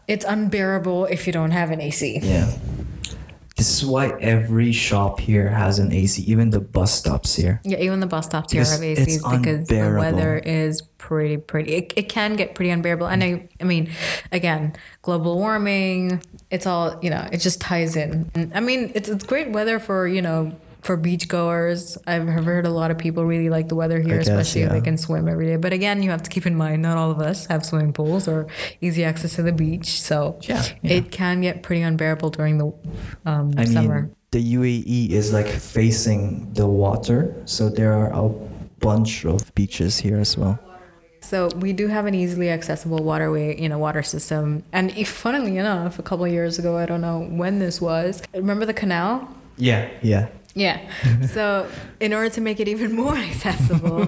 it's 0.07 0.23
unbearable 0.23 1.05
if 1.05 1.25
you 1.25 1.33
don't 1.33 1.49
have 1.51 1.71
an 1.71 1.81
AC. 1.81 2.19
Yeah. 2.21 2.51
This 3.57 3.75
is 3.75 3.83
why 3.83 4.09
every 4.19 4.71
shop 4.71 5.19
here 5.19 5.49
has 5.49 5.79
an 5.79 5.91
AC, 5.91 6.21
even 6.23 6.51
the 6.51 6.59
bus 6.59 6.93
stops 6.93 7.35
here. 7.35 7.59
Yeah, 7.63 7.79
even 7.79 7.99
the 7.99 8.05
bus 8.05 8.27
stops 8.27 8.53
here 8.53 8.63
have 8.63 8.81
ACs 8.81 9.39
because 9.39 9.67
the 9.67 9.97
weather 9.99 10.37
is 10.37 10.83
pretty, 10.99 11.37
pretty. 11.37 11.73
It, 11.73 11.93
it 11.95 12.07
can 12.07 12.35
get 12.35 12.53
pretty 12.53 12.69
unbearable. 12.69 13.07
And 13.07 13.23
I, 13.23 13.49
I 13.59 13.63
mean, 13.63 13.89
again, 14.31 14.75
global 15.01 15.37
warming. 15.37 16.21
It's 16.51 16.67
all 16.67 16.99
you 17.01 17.09
know. 17.09 17.27
It 17.31 17.37
just 17.37 17.59
ties 17.59 17.95
in. 17.95 18.51
I 18.53 18.59
mean, 18.59 18.91
it's 18.93 19.09
it's 19.09 19.25
great 19.25 19.49
weather 19.49 19.79
for 19.79 20.07
you 20.07 20.21
know 20.21 20.55
for 20.87 20.97
beachgoers. 20.97 21.97
I've 22.07 22.27
heard 22.27 22.65
a 22.65 22.69
lot 22.69 22.89
of 22.89 22.97
people 22.97 23.25
really 23.25 23.49
like 23.49 23.67
the 23.67 23.75
weather 23.75 23.99
here, 23.99 24.17
guess, 24.17 24.29
especially 24.29 24.61
if 24.63 24.71
they 24.71 24.81
can 24.81 24.97
swim 24.97 25.27
every 25.27 25.45
day. 25.45 25.57
But 25.57 25.73
again, 25.73 26.01
you 26.01 26.09
have 26.09 26.23
to 26.23 26.29
keep 26.29 26.45
in 26.47 26.55
mind 26.55 26.81
not 26.81 26.97
all 26.97 27.11
of 27.11 27.19
us 27.19 27.45
have 27.47 27.65
swimming 27.65 27.93
pools 27.93 28.27
or 28.27 28.47
easy 28.81 29.03
access 29.03 29.35
to 29.35 29.43
the 29.43 29.51
beach, 29.51 30.01
so 30.01 30.39
Yeah, 30.41 30.63
yeah. 30.81 30.93
it 30.93 31.11
can 31.11 31.41
get 31.41 31.61
pretty 31.61 31.81
unbearable 31.81 32.29
during 32.31 32.57
the 32.57 32.73
um, 33.25 33.53
I 33.57 33.65
summer. 33.65 34.01
mean, 34.03 34.15
the 34.31 34.55
UAE 34.55 35.11
is 35.11 35.33
like 35.33 35.47
facing 35.47 36.51
the 36.53 36.67
water, 36.67 37.35
so 37.45 37.69
there 37.69 37.93
are 37.93 38.09
a 38.13 38.29
bunch 38.79 39.25
of 39.25 39.53
beaches 39.55 39.97
here 39.97 40.17
as 40.19 40.37
well. 40.37 40.57
So 41.19 41.49
we 41.57 41.73
do 41.73 41.87
have 41.87 42.05
an 42.05 42.13
easily 42.15 42.49
accessible 42.49 43.03
waterway, 43.03 43.59
you 43.61 43.67
know, 43.67 43.77
water 43.77 44.03
system. 44.03 44.63
And 44.71 44.91
if, 44.97 45.09
funnily 45.09 45.57
enough, 45.57 45.99
a 45.99 46.03
couple 46.03 46.23
of 46.23 46.31
years 46.31 46.57
ago, 46.57 46.77
I 46.77 46.85
don't 46.85 47.01
know 47.01 47.19
when 47.27 47.59
this 47.59 47.81
was. 47.81 48.23
Remember 48.33 48.65
the 48.65 48.73
canal? 48.73 49.27
Yeah, 49.57 49.89
yeah. 50.01 50.27
Yeah. 50.57 50.79
so 51.35 51.69
in 51.99 52.13
order 52.13 52.29
to 52.29 52.41
make 52.41 52.59
it 52.59 52.67
even 52.67 52.93
more 52.95 53.15
accessible, 53.29 54.05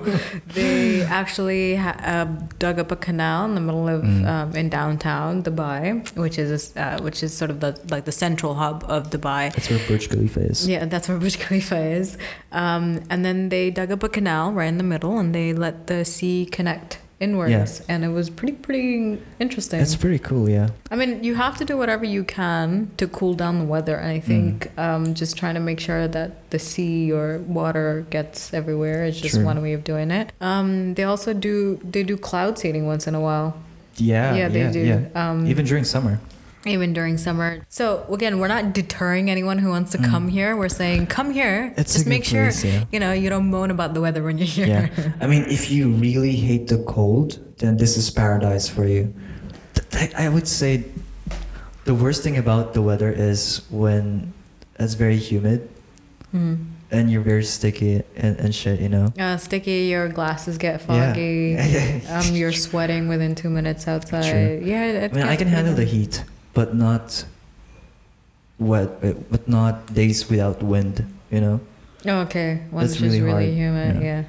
they 0.47 1.03
actually 1.03 1.75
ha- 1.75 1.99
uh, 2.03 2.25
dug 2.57 2.79
up 2.79 2.91
a 2.91 2.95
canal 2.95 3.45
in 3.45 3.55
the 3.55 3.61
middle 3.61 3.87
of 3.87 4.03
um, 4.03 4.55
in 4.55 4.69
downtown 4.69 5.43
Dubai, 5.43 5.81
which 6.15 6.37
is 6.39 6.75
uh, 6.75 6.99
which 7.01 7.21
is 7.23 7.35
sort 7.35 7.51
of 7.51 7.59
the 7.59 7.79
like 7.89 8.05
the 8.05 8.11
central 8.11 8.55
hub 8.55 8.83
of 8.87 9.09
Dubai. 9.09 9.53
That's 9.53 9.69
where 9.69 9.87
Burj 9.87 10.09
Khalifa 10.09 10.39
is. 10.41 10.67
Yeah, 10.67 10.85
that's 10.85 11.07
where 11.07 11.17
Burj 11.17 11.37
Khalifa 11.39 11.77
is. 11.77 12.17
Um, 12.51 13.03
and 13.09 13.23
then 13.23 13.49
they 13.49 13.69
dug 13.69 13.91
up 13.91 14.03
a 14.03 14.09
canal 14.09 14.51
right 14.51 14.67
in 14.67 14.77
the 14.77 14.83
middle, 14.83 15.17
and 15.19 15.33
they 15.33 15.53
let 15.53 15.87
the 15.87 16.03
sea 16.03 16.45
connect 16.45 16.99
inwards, 17.19 17.51
Yeah. 17.51 17.93
and 17.95 18.03
it 18.05 18.09
was 18.09 18.29
pretty 18.29 18.53
pretty 18.53 19.19
interesting. 19.39 19.79
That's 19.79 19.95
pretty 19.95 20.19
cool, 20.19 20.49
yeah. 20.49 20.69
I 20.89 20.95
mean, 20.95 21.23
you 21.23 21.35
have 21.35 21.57
to 21.57 21.65
do 21.65 21.77
whatever 21.77 22.05
you 22.05 22.23
can 22.23 22.91
to 22.97 23.07
cool 23.07 23.33
down 23.33 23.59
the 23.59 23.65
weather, 23.65 23.95
and 23.95 24.09
I 24.09 24.19
think 24.19 24.71
Mm. 24.77 24.83
um, 24.83 25.13
just 25.13 25.35
trying 25.37 25.55
to 25.55 25.59
make 25.59 25.79
sure 25.79 26.07
that 26.07 26.49
the 26.49 26.59
sea 26.59 27.11
or 27.11 27.39
water 27.47 28.05
gets 28.09 28.53
everywhere 28.53 29.03
is 29.05 29.19
just 29.19 29.35
True. 29.35 29.43
one 29.45 29.61
way 29.61 29.73
of 29.73 29.83
doing 29.83 30.11
it. 30.11 30.31
Um, 30.41 30.93
they 30.95 31.03
also 31.03 31.33
do 31.33 31.79
they 31.83 32.03
do 32.03 32.15
cloud 32.17 32.57
seeding 32.57 32.85
once 32.87 33.05
in 33.07 33.15
a 33.15 33.21
while. 33.21 33.55
Yeah, 33.97 34.33
Yeah, 34.35 34.47
they 34.47 34.59
yeah, 34.61 34.71
do. 34.71 34.79
yeah. 34.79 34.99
Um, 35.29 35.45
Even 35.45 35.65
during 35.65 35.83
summer. 35.83 36.19
Even 36.69 36.93
during 36.93 37.17
summer. 37.17 37.65
So 37.69 38.05
again, 38.11 38.39
we're 38.39 38.47
not 38.47 38.73
deterring 38.73 39.29
anyone 39.29 39.57
who 39.57 39.69
wants 39.69 39.91
to 39.91 39.97
come 39.97 40.27
here. 40.29 40.55
We're 40.55 40.69
saying 40.69 41.07
come 41.07 41.31
here. 41.31 41.73
Mm. 41.75 41.79
It's 41.79 41.93
Just 41.93 42.05
good 42.05 42.09
make 42.09 42.25
sure 42.25 42.45
place, 42.45 42.63
yeah. 42.63 42.85
you 42.91 42.99
know 42.99 43.11
you 43.11 43.29
don't 43.29 43.49
moan 43.49 43.71
about 43.71 43.93
the 43.93 44.01
weather 44.01 44.23
when 44.23 44.37
you're 44.37 44.47
here. 44.47 44.91
Yeah. 44.95 45.11
I 45.21 45.27
mean, 45.27 45.43
if 45.47 45.71
you 45.71 45.89
really 45.89 46.35
hate 46.35 46.67
the 46.67 46.83
cold, 46.83 47.39
then 47.57 47.77
this 47.77 47.97
is 47.97 48.09
paradise 48.09 48.69
for 48.69 48.85
you. 48.85 49.13
I 50.17 50.29
would 50.29 50.47
say 50.47 50.85
the 51.85 51.95
worst 51.95 52.23
thing 52.23 52.37
about 52.37 52.73
the 52.73 52.81
weather 52.81 53.11
is 53.11 53.61
when 53.69 54.33
it's 54.79 54.93
very 54.93 55.17
humid 55.17 55.69
Mm. 56.33 56.67
and 56.91 57.09
you're 57.11 57.23
very 57.23 57.43
sticky 57.43 58.03
and, 58.15 58.37
and 58.39 58.53
shit, 58.53 58.79
you 58.79 58.87
know? 58.89 59.11
Uh, 59.19 59.35
sticky, 59.37 59.85
your 59.89 60.07
glasses 60.09 60.59
get 60.59 60.79
foggy. 60.79 61.55
Yeah. 61.57 62.01
um, 62.29 62.35
you're 62.35 62.51
sweating 62.53 63.07
within 63.07 63.33
two 63.33 63.49
minutes 63.49 63.87
outside. 63.87 64.29
True. 64.29 64.61
Yeah, 64.63 65.09
I 65.11 65.15
mean, 65.15 65.25
I 65.25 65.35
can 65.35 65.47
handle 65.47 65.73
the 65.73 65.85
heat, 65.85 66.23
but 66.53 66.75
not 66.75 67.25
wet, 68.57 68.89
uh, 69.03 69.13
but 69.31 69.47
not 69.47 69.93
days 69.93 70.29
without 70.29 70.61
wind, 70.63 71.05
you 71.31 71.41
know? 71.41 71.59
Oh, 72.05 72.19
okay. 72.21 72.61
One's 72.71 72.91
That's 72.91 73.01
really 73.01 73.21
really 73.21 73.45
hard. 73.45 73.55
humid. 73.55 73.95
Yeah. 73.95 74.01
Yeah. 74.01 74.23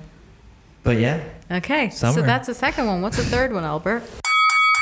But 0.83 0.97
yeah, 0.99 1.21
Okay. 1.51 1.91
So 1.91 2.13
that's 2.13 2.47
the 2.47 2.55
second 2.55 2.87
one. 2.87 3.03
What's 3.03 3.17
the 3.17 3.25
third 3.25 3.53
one, 3.53 3.65
Albert? 3.65 4.03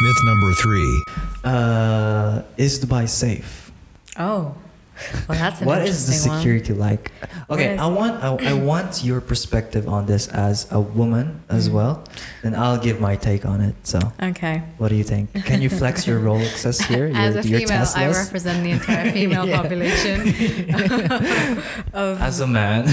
Myth 0.01 0.21
number 0.25 0.53
three. 0.53 1.05
uh, 1.45 2.43
is 2.57 2.79
Dubai 2.79 3.09
safe? 3.09 3.73
Oh. 4.19 4.55
Well, 5.29 5.39
that's 5.39 5.61
What 5.61 5.83
is 5.87 6.07
the 6.07 6.13
interesting 6.13 6.31
one. 6.33 6.39
security 6.41 6.73
like? 6.75 7.13
Okay, 7.51 7.77
I 7.79 7.87
want 7.87 8.23
I, 8.23 8.51
I 8.51 8.53
want 8.55 9.05
your 9.05 9.21
perspective 9.21 9.89
on 9.89 10.07
this 10.07 10.29
as 10.29 10.67
a 10.71 10.81
woman 10.81 11.41
as 11.49 11.69
Mm. 11.69 11.73
well, 11.73 12.05
and 12.43 12.57
I'll 12.57 12.79
give 12.79 13.01
my 13.01 13.15
take 13.17 13.47
on 13.47 13.61
it. 13.61 13.75
So, 13.85 13.99
Okay. 14.23 14.63
what 14.79 14.89
do 14.89 14.97
you 14.97 15.05
think? 15.05 15.33
Can 15.45 15.63
you 15.63 15.71
flex 15.71 16.07
your 16.07 16.21
Rolexes 16.29 16.83
here? 16.87 17.11
As 17.15 17.35
your, 17.35 17.45
a 17.45 17.47
your 17.47 17.69
female, 17.69 17.87
I 17.95 18.07
represent 18.09 18.63
the 18.65 18.71
entire 18.73 19.11
female 19.19 19.47
population 19.49 20.21
of 21.95 22.21
as 22.21 22.41
a 22.41 22.47
man. 22.47 22.85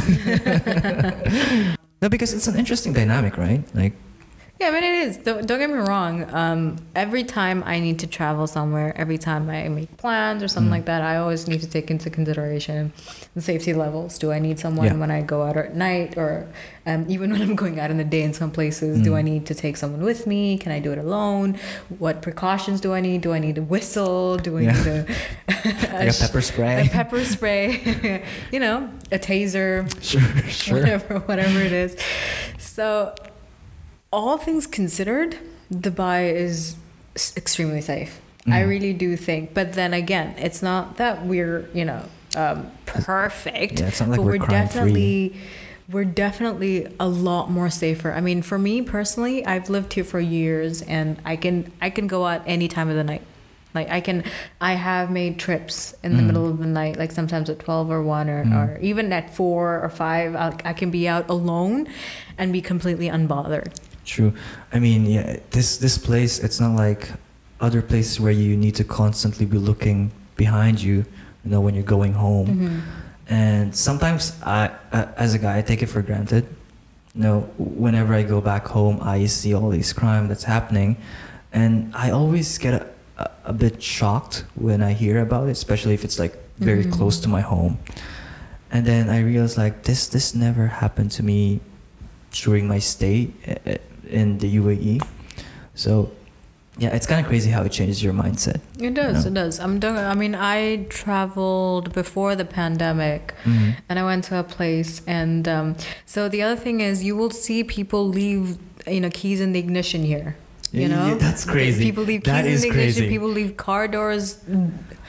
no, 2.01 2.09
because 2.09 2.33
it's 2.33 2.47
an 2.47 2.55
interesting 2.55 2.93
dynamic, 2.93 3.37
right? 3.37 3.63
Like, 3.73 3.93
Yeah, 4.57 4.69
I 4.69 4.71
mean 4.71 4.83
it 4.85 4.95
is. 5.07 5.17
Don't, 5.17 5.45
don't 5.45 5.59
get 5.59 5.69
me 5.69 5.75
wrong. 5.75 6.33
Um, 6.33 6.77
every 6.95 7.25
time 7.25 7.61
I 7.65 7.81
need 7.81 7.99
to 7.99 8.07
travel 8.07 8.47
somewhere, 8.47 8.93
every 8.95 9.17
time 9.17 9.49
I 9.49 9.67
make 9.67 9.97
plans 9.97 10.41
or 10.41 10.47
something 10.47 10.69
Mm. 10.69 10.75
like 10.77 10.85
that, 10.85 11.01
I 11.01 11.17
always 11.17 11.45
need 11.45 11.59
to 11.59 11.67
take 11.67 11.91
into 11.91 12.09
consideration 12.09 12.93
the 13.35 13.41
safety 13.41 13.73
levels. 13.73 14.17
Do 14.17 14.31
I 14.31 14.39
need 14.39 14.57
someone 14.57 14.85
Yeah. 14.87 14.93
when 14.93 15.11
I 15.11 15.21
go 15.23 15.43
out 15.43 15.57
at 15.57 15.75
night, 15.75 16.17
or 16.17 16.47
um, 16.85 17.05
even 17.09 17.31
when 17.33 17.41
I'm 17.41 17.55
going 17.57 17.81
out 17.81 17.91
in 17.91 17.97
the 17.97 18.05
day 18.05 18.21
in 18.21 18.31
some 18.33 18.49
places? 18.49 19.01
Do 19.01 19.11
Mm. 19.11 19.17
I 19.17 19.21
need 19.23 19.45
to 19.47 19.53
take 19.55 19.75
someone 19.75 20.01
with 20.01 20.25
me? 20.25 20.57
Can 20.57 20.71
I 20.71 20.79
do 20.79 20.93
it 20.93 20.99
alone? 20.99 21.57
What 21.99 22.21
precautions 22.21 22.79
do 22.79 22.93
I 22.93 23.01
need? 23.01 23.19
Do 23.21 23.33
I 23.33 23.39
need 23.39 23.57
a 23.57 23.61
whistle? 23.61 24.37
Do 24.37 24.57
I 24.57 24.61
Yeah. 24.61 24.71
need 24.71 24.87
a, 24.87 25.05
like 26.05 26.09
a 26.15 26.17
pepper 26.17 26.39
spray. 26.41 26.85
a 26.87 26.89
pepper 26.89 27.25
spray? 27.25 28.23
you 28.53 28.61
know, 28.61 28.89
a 29.11 29.19
taser 29.19 29.85
sure, 30.01 30.21
sure. 30.47 30.79
whatever 30.79 31.19
whatever 31.19 31.59
it 31.59 31.73
is 31.73 31.97
so 32.57 33.13
all 34.17 34.37
things 34.47 34.63
considered 34.79 35.31
dubai 35.85 36.19
is 36.45 36.57
extremely 37.41 37.81
safe 37.93 38.11
i 38.47 38.59
Mhm. 38.61 38.69
really 38.73 38.93
do 39.05 39.09
think 39.27 39.43
but 39.59 39.67
then 39.79 39.91
again 40.03 40.27
it's 40.47 40.61
not 40.69 40.83
that 41.01 41.15
we're 41.31 41.59
you 41.79 41.85
know 41.89 42.01
um, 42.43 42.57
perfect 42.85 43.79
Yeah, 43.79 43.87
it's 43.89 43.99
not 44.01 44.09
like 44.09 44.17
but 44.19 44.25
we're 44.25 44.39
we're 44.39 44.47
definitely 44.59 45.13
we're 45.93 46.11
definitely 46.25 46.75
a 46.99 47.07
lot 47.29 47.45
more 47.57 47.69
safer 47.83 48.09
i 48.19 48.21
mean 48.27 48.41
for 48.51 48.57
me 48.67 48.73
personally 48.97 49.35
i've 49.51 49.69
lived 49.75 49.91
here 49.97 50.03
for 50.13 50.19
years 50.39 50.81
and 50.97 51.09
i 51.31 51.35
can 51.43 51.55
i 51.87 51.89
can 51.97 52.05
go 52.15 52.19
out 52.31 52.41
any 52.55 52.67
time 52.75 52.89
of 52.93 52.97
the 53.01 53.07
night 53.13 53.23
like 53.77 53.87
i 53.97 53.99
can 54.07 54.17
i 54.69 54.73
have 54.89 55.07
made 55.21 55.33
trips 55.47 55.77
in 56.03 56.11
the 56.17 56.21
Mm. 56.23 56.27
middle 56.29 56.47
of 56.53 56.57
the 56.65 56.71
night 56.81 56.95
like 57.01 57.11
sometimes 57.19 57.47
at 57.53 57.57
12 57.59 57.89
or 57.95 58.01
1 58.01 58.29
or, 58.35 58.41
Mm. 58.45 58.53
or 58.59 58.67
even 58.89 59.05
at 59.19 59.25
4 59.33 59.81
or 59.85 59.89
5 59.89 60.35
I'll, 60.35 60.55
i 60.71 60.73
can 60.81 60.89
be 60.99 61.03
out 61.07 61.25
alone 61.37 61.87
and 62.37 62.47
be 62.57 62.61
completely 62.61 63.07
unbothered 63.17 63.69
True. 64.05 64.33
I 64.71 64.79
mean, 64.79 65.05
yeah, 65.05 65.37
this 65.51 65.77
this 65.77 65.97
place, 65.97 66.39
it's 66.39 66.59
not 66.59 66.75
like 66.75 67.09
other 67.59 67.81
places 67.81 68.19
where 68.19 68.31
you 68.31 68.55
need 68.55 68.75
to 68.75 68.83
constantly 68.83 69.45
be 69.45 69.57
looking 69.57 70.11
behind 70.35 70.81
you, 70.81 71.05
you 71.43 71.51
know, 71.51 71.61
when 71.61 71.73
you're 71.75 71.83
going 71.97 72.13
home. 72.13 72.47
Mhm. 72.47 72.81
And 73.27 73.75
sometimes 73.75 74.33
I, 74.45 74.69
as 75.17 75.33
a 75.33 75.39
guy, 75.39 75.57
I 75.57 75.61
take 75.63 75.81
it 75.81 75.87
for 75.89 76.01
granted. 76.03 76.45
You 77.15 77.21
know, 77.23 77.39
whenever 77.57 78.13
I 78.13 78.23
go 78.23 78.41
back 78.41 78.67
home, 78.67 78.99
I 79.01 79.25
see 79.25 79.55
all 79.55 79.69
these 79.69 79.93
crime 79.93 80.27
that's 80.27 80.43
happening, 80.43 80.97
and 81.53 81.91
I 81.95 82.11
always 82.11 82.57
get 82.59 82.73
a, 82.73 82.85
a, 83.17 83.29
a 83.45 83.53
bit 83.53 83.81
shocked 83.81 84.43
when 84.55 84.83
I 84.83 84.93
hear 84.93 85.19
about 85.21 85.47
it, 85.47 85.51
especially 85.51 85.93
if 85.95 86.03
it's 86.03 86.19
like 86.19 86.35
very 86.59 86.83
Mhm. 86.85 86.91
close 86.91 87.19
to 87.21 87.29
my 87.29 87.41
home. 87.41 87.77
And 88.71 88.85
then 88.85 89.09
I 89.09 89.19
realize 89.21 89.57
like 89.57 89.83
this 89.83 90.07
this 90.07 90.35
never 90.35 90.67
happened 90.67 91.11
to 91.17 91.23
me 91.23 91.59
during 92.43 92.67
my 92.67 92.79
stay 92.79 93.29
uh, 93.47 93.77
in 94.07 94.37
the 94.39 94.49
UAE. 94.59 95.01
So 95.73 96.11
yeah, 96.77 96.89
it's 96.89 97.05
kind 97.05 97.21
of 97.21 97.27
crazy 97.27 97.49
how 97.51 97.61
it 97.63 97.71
changes 97.71 98.03
your 98.03 98.13
mindset. 98.13 98.59
it 98.79 98.93
does 98.93 99.23
No. 99.23 99.31
it 99.31 99.33
does 99.33 99.59
i'm 99.61 99.79
doing 99.79 99.95
i 99.97 100.13
mean 100.13 100.35
i 100.35 100.85
traveled 100.89 101.93
before 101.93 102.35
the 102.35 102.43
pandemic 102.43 103.33
Mhm. 103.45 103.75
and 103.87 103.97
I 103.99 104.03
went 104.03 104.25
to 104.25 104.37
a 104.39 104.43
place, 104.43 105.01
and 105.07 105.47
um, 105.47 105.75
so 106.05 106.27
the 106.27 106.41
other 106.45 106.59
thing 106.65 106.81
is, 106.81 106.95
you 107.07 107.15
will 107.15 107.31
see 107.45 107.63
people 107.63 108.01
leave, 108.21 108.57
you 108.95 108.99
know, 109.03 109.09
keys 109.09 109.39
in 109.45 109.53
the 109.53 109.59
ignition 109.59 110.03
here. 110.03 110.35
You 110.71 110.87
know, 110.89 111.07
yeah, 111.07 111.13
that's 111.15 111.45
crazy. 111.45 111.83
People 111.83 112.03
leave 112.03 112.23
keys 112.23 112.33
That 112.33 112.45
in 112.45 112.51
is 112.51 112.61
the 112.63 112.69
ignition. 112.69 113.07
People 113.07 113.29
leave 113.29 113.55
car 113.55 113.87
doors, 113.87 114.37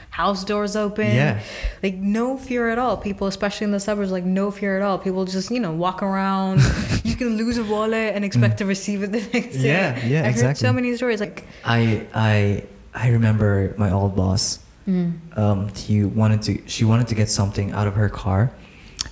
house 0.09 0.43
doors 0.45 0.75
open. 0.75 1.07
Yeah. 1.13 1.41
like 1.83 1.95
no 1.95 2.37
fear 2.37 2.69
at 2.69 2.79
all. 2.79 2.97
People, 2.97 3.27
especially 3.27 3.65
in 3.65 3.71
the 3.71 3.79
suburbs, 3.79 4.11
like 4.11 4.23
no 4.23 4.49
fear 4.51 4.77
at 4.77 4.81
all. 4.83 4.97
People 4.97 5.25
just, 5.25 5.51
you 5.51 5.59
know, 5.59 5.71
walk 5.73 6.01
around. 6.01 6.61
you 7.03 7.15
can 7.15 7.37
lose 7.37 7.57
a 7.57 7.63
wallet 7.63 8.15
and 8.15 8.23
expect 8.23 8.57
to 8.59 8.65
receive 8.65 9.03
it 9.03 9.11
the 9.11 9.19
next 9.33 9.57
day. 9.57 9.59
Mm. 9.59 9.63
Yeah, 9.63 10.05
yeah, 10.05 10.27
I've 10.27 10.35
heard 10.39 10.57
so 10.57 10.71
many 10.73 10.95
stories. 10.95 11.19
Like, 11.19 11.43
I 11.65 12.05
I 12.13 12.63
I 12.93 13.09
remember 13.09 13.75
my 13.77 13.91
old 13.91 14.15
boss. 14.15 14.59
mm, 14.87 15.13
Um, 15.37 15.67
he 15.75 16.03
wanted 16.05 16.41
to. 16.43 16.61
She 16.67 16.85
wanted 16.85 17.07
to 17.09 17.15
get 17.15 17.29
something 17.29 17.71
out 17.73 17.87
of 17.87 17.95
her 17.95 18.09
car, 18.09 18.51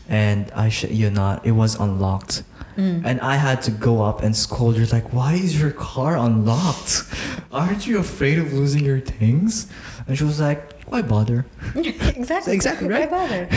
and 0.09 0.49
I 0.55 0.69
should. 0.69 0.91
you 0.91 1.09
not, 1.11 1.45
it 1.45 1.51
was 1.51 1.75
unlocked. 1.75 2.43
Mm. 2.77 3.01
And 3.05 3.19
I 3.21 3.35
had 3.35 3.61
to 3.63 3.71
go 3.71 4.01
up 4.03 4.21
and 4.23 4.35
scold 4.35 4.77
her 4.77 4.85
like, 4.87 5.13
"Why 5.13 5.33
is 5.33 5.59
your 5.59 5.71
car 5.71 6.17
unlocked? 6.17 7.03
Aren't 7.51 7.87
you 7.87 7.97
afraid 7.99 8.37
of 8.39 8.53
losing 8.53 8.83
your 8.85 8.99
things?" 8.99 9.67
And 10.07 10.17
she 10.17 10.23
was 10.23 10.39
like, 10.39 10.61
"Why 10.89 11.01
bother?" 11.01 11.45
exactly. 11.75 12.53
Exactly, 12.53 12.87
Why 12.89 13.05
bother? 13.07 13.49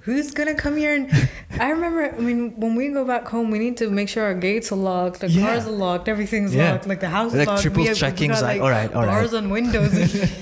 Who's 0.00 0.32
gonna 0.32 0.54
come 0.54 0.76
here 0.76 0.94
and 0.94 1.10
I 1.60 1.70
remember 1.70 2.04
I 2.14 2.20
mean 2.20 2.52
when 2.60 2.74
we 2.74 2.88
go 2.88 3.04
back 3.06 3.26
home 3.26 3.50
we 3.50 3.58
need 3.58 3.78
to 3.78 3.88
make 3.88 4.08
sure 4.10 4.22
our 4.24 4.34
gates 4.34 4.70
are 4.70 4.76
locked, 4.76 5.20
the 5.20 5.30
Yeah. 5.30 5.46
cars 5.46 5.66
are 5.66 5.70
locked, 5.70 6.08
everything's 6.08 6.54
Yeah. 6.54 6.72
locked, 6.72 6.86
like 6.86 7.00
the 7.00 7.08
house 7.08 7.32
Like 7.32 7.40
is 7.42 7.46
locked. 7.46 7.62
triple 7.62 7.82
we 7.82 7.88
have, 7.88 7.96
checking, 7.96 8.28
we 8.30 8.34
got, 8.34 8.42
like, 8.42 8.60
all 8.60 8.68
right, 8.70 8.92
all 8.92 9.02
bars 9.06 9.32
right. 9.32 9.42
on 9.42 9.48
windows. 9.48 9.94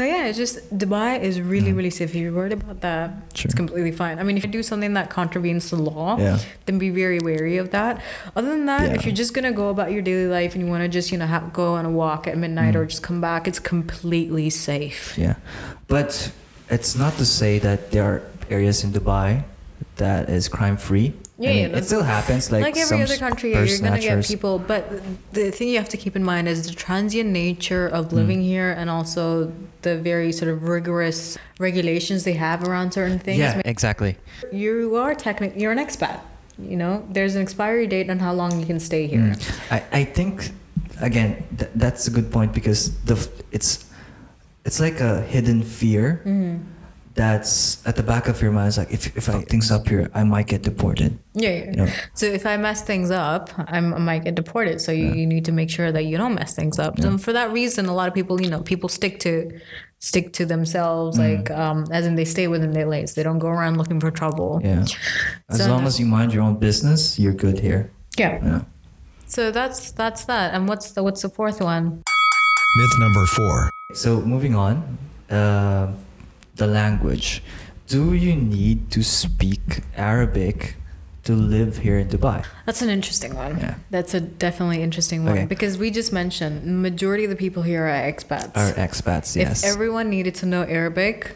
so 0.00 0.06
yeah, 0.06 0.24
it's 0.28 0.38
just 0.38 0.54
Dubai 0.82 1.20
is 1.20 1.34
really, 1.42 1.72
Mm. 1.72 1.76
really 1.78 1.90
safe. 1.90 2.08
If 2.10 2.14
you're 2.20 2.32
worried 2.32 2.54
about 2.60 2.80
that, 2.80 3.06
Sure. 3.34 3.44
it's 3.48 3.54
completely 3.62 3.92
fine. 3.92 4.18
I 4.18 4.22
mean 4.22 4.36
if 4.38 4.44
you 4.46 4.50
do 4.50 4.62
something 4.62 4.94
that 4.98 5.10
contravenes 5.10 5.68
the 5.68 5.76
law, 5.76 6.16
Yeah. 6.18 6.38
then 6.64 6.78
be 6.78 6.88
very 6.88 7.18
wary 7.28 7.56
of 7.58 7.68
that. 7.76 8.00
Other 8.34 8.48
than 8.56 8.64
that, 8.72 8.84
Yeah. 8.88 8.94
if 8.96 9.04
you're 9.04 9.14
just 9.24 9.34
gonna 9.34 9.52
go 9.62 9.66
about 9.68 9.92
your 9.94 10.00
daily 10.10 10.26
life 10.38 10.50
and 10.54 10.64
you 10.64 10.70
want 10.74 10.82
to 10.84 10.88
just 10.98 11.12
you 11.12 11.18
know 11.20 11.26
ha- 11.34 11.50
go 11.52 11.74
on 11.78 11.84
a 11.84 11.90
walk 12.02 12.26
at 12.30 12.34
midnight 12.44 12.72
Mm. 12.74 12.78
or 12.78 12.84
just 12.86 13.02
come 13.02 13.20
back, 13.20 13.42
it's 13.50 13.58
completely 13.74 14.48
safe. 14.48 15.02
Yeah, 15.24 15.34
but 15.86 16.30
it's 16.70 16.92
not 17.02 17.12
to 17.20 17.26
say 17.26 17.52
that 17.66 17.90
there 17.92 18.04
are 18.10 18.22
areas 18.56 18.82
in 18.84 18.88
Dubai 18.98 19.30
that 20.02 20.30
is 20.30 20.48
crime 20.48 20.78
free. 20.78 21.12
Yeah, 21.40 21.50
I 21.50 21.52
mean, 21.54 21.70
yeah, 21.70 21.78
it 21.78 21.84
still 21.86 22.02
happens. 22.02 22.52
Like, 22.52 22.62
Like, 22.62 22.76
every 22.76 22.84
some 22.98 23.00
other 23.02 23.16
country, 23.16 23.52
you're 23.54 23.78
gonna 23.78 23.98
get 23.98 24.26
people. 24.26 24.58
But 24.58 24.82
the 25.32 25.50
thing 25.50 25.68
you 25.68 25.78
have 25.78 25.88
to 25.88 25.96
keep 25.96 26.14
in 26.14 26.22
mind 26.22 26.46
is 26.48 26.66
the 26.68 26.74
transient 26.74 27.30
nature 27.30 27.88
Mm. 27.88 27.98
of 27.98 28.12
living 28.12 28.42
here, 28.42 28.70
and 28.70 28.90
also 28.90 29.50
the 29.80 29.96
very 29.96 30.32
sort 30.32 30.50
of 30.50 30.62
rigorous 30.64 31.38
regulations 31.58 32.24
they 32.24 32.34
have 32.34 32.62
around 32.68 32.92
certain 32.92 33.18
things. 33.18 33.38
Yeah, 33.38 33.62
exactly. 33.64 34.12
You 34.52 34.96
are 34.96 35.14
technically 35.14 35.62
you're 35.62 35.72
an 35.72 35.78
expat. 35.78 36.20
You 36.58 36.76
know, 36.76 37.02
there's 37.10 37.34
an 37.36 37.42
expiry 37.42 37.86
date 37.86 38.10
on 38.10 38.18
how 38.18 38.34
long 38.34 38.60
you 38.60 38.66
can 38.66 38.78
stay 38.78 39.06
here. 39.06 39.20
Mm. 39.32 39.40
I, 39.76 39.82
I 40.00 40.04
think 40.04 40.50
again 41.00 41.42
th- 41.58 41.70
that's 41.74 42.06
a 42.06 42.10
good 42.10 42.30
point 42.30 42.52
because 42.52 42.90
the 43.08 43.16
it's 43.50 43.86
it's 44.66 44.78
like 44.78 45.00
a 45.00 45.22
hidden 45.22 45.62
fear 45.62 46.20
Mhm. 46.26 46.58
That's 47.20 47.54
at 47.86 47.94
the 48.00 48.02
back 48.12 48.24
of 48.32 48.36
your 48.42 48.52
mind. 48.56 48.68
It's 48.68 48.78
like 48.82 48.92
if 48.98 49.02
if 49.20 49.28
I 49.28 49.32
fuck 49.32 49.46
things 49.52 49.68
up 49.76 49.84
here, 49.92 50.04
I 50.20 50.22
might 50.34 50.46
get 50.52 50.62
deported. 50.70 51.10
Yeah, 51.34 51.50
yeah. 51.50 51.64
You 51.70 51.76
know? 51.80 51.88
So 52.20 52.24
if 52.38 52.44
I 52.52 52.56
mess 52.66 52.80
things 52.90 53.10
up, 53.10 53.50
I'm, 53.74 53.86
I 53.94 53.98
might 54.10 54.22
get 54.26 54.34
deported. 54.42 54.80
So 54.80 54.90
you, 54.92 55.04
Yeah. 55.06 55.14
you 55.20 55.26
need 55.34 55.44
to 55.50 55.52
make 55.60 55.70
sure 55.78 55.90
that 55.96 56.04
you 56.08 56.16
don't 56.22 56.34
mess 56.40 56.52
things 56.60 56.78
up. 56.78 56.92
Yeah. 56.96 57.04
So 57.04 57.18
for 57.18 57.32
that 57.38 57.48
reason, 57.52 57.82
a 57.86 57.94
lot 58.00 58.08
of 58.10 58.14
people, 58.14 58.34
you 58.44 58.50
know, 58.52 58.60
people 58.72 58.88
stick 58.88 59.14
to 59.26 59.32
stick 60.10 60.26
to 60.38 60.42
themselves, 60.54 61.18
Mm. 61.18 61.22
like 61.28 61.46
um, 61.62 61.78
as 61.92 62.02
in 62.08 62.14
they 62.20 62.24
stay 62.36 62.46
within 62.54 62.72
their 62.72 62.88
lanes. 62.92 63.10
They 63.16 63.22
don't 63.28 63.38
go 63.46 63.48
around 63.56 63.74
looking 63.80 64.00
for 64.00 64.10
trouble. 64.10 64.50
Yeah. 64.64 64.84
As 65.50 65.58
So 65.58 65.68
long 65.72 65.84
as 65.90 65.94
you 66.00 66.06
mind 66.06 66.32
your 66.34 66.42
own 66.48 66.56
business, 66.68 67.00
you're 67.22 67.38
good 67.44 67.58
here. 67.66 67.82
Yeah. 68.22 68.32
Yeah. 68.48 68.60
So 69.26 69.50
that's 69.58 69.92
that's 70.00 70.22
that. 70.30 70.46
And 70.54 70.62
what's 70.70 70.86
the 70.94 71.02
what's 71.06 71.22
the 71.26 71.28
fourth 71.38 71.60
one? 71.60 71.84
Myth 72.78 72.94
number 73.04 73.24
4. 73.26 73.70
So 73.94 74.08
moving 74.34 74.54
on, 74.54 74.74
uh, 75.38 75.86
the 76.60 76.66
language. 76.68 77.42
Do 77.88 78.12
you 78.14 78.36
need 78.36 78.78
to 78.94 79.02
speak 79.02 79.80
Arabic 79.96 80.76
to 81.24 81.32
live 81.34 81.78
here 81.78 81.98
in 81.98 82.06
Dubai? 82.08 82.44
That's 82.66 82.82
an 82.82 82.90
interesting 82.98 83.34
one. 83.34 83.58
Yeah. 83.58 83.74
That's 83.90 84.12
a 84.14 84.20
definitely 84.20 84.80
interesting 84.88 85.24
one 85.24 85.32
Okay. 85.34 85.46
because 85.54 85.74
we 85.82 85.90
just 85.90 86.12
mentioned 86.12 86.54
majority 86.88 87.24
of 87.24 87.30
the 87.34 87.40
people 87.44 87.62
here 87.64 87.84
are 87.90 87.98
expats. 88.12 88.54
Our 88.62 88.72
expats, 88.86 89.34
yes. 89.34 89.64
If 89.64 89.70
everyone 89.72 90.06
needed 90.16 90.34
to 90.40 90.46
know 90.46 90.62
Arabic, 90.62 91.34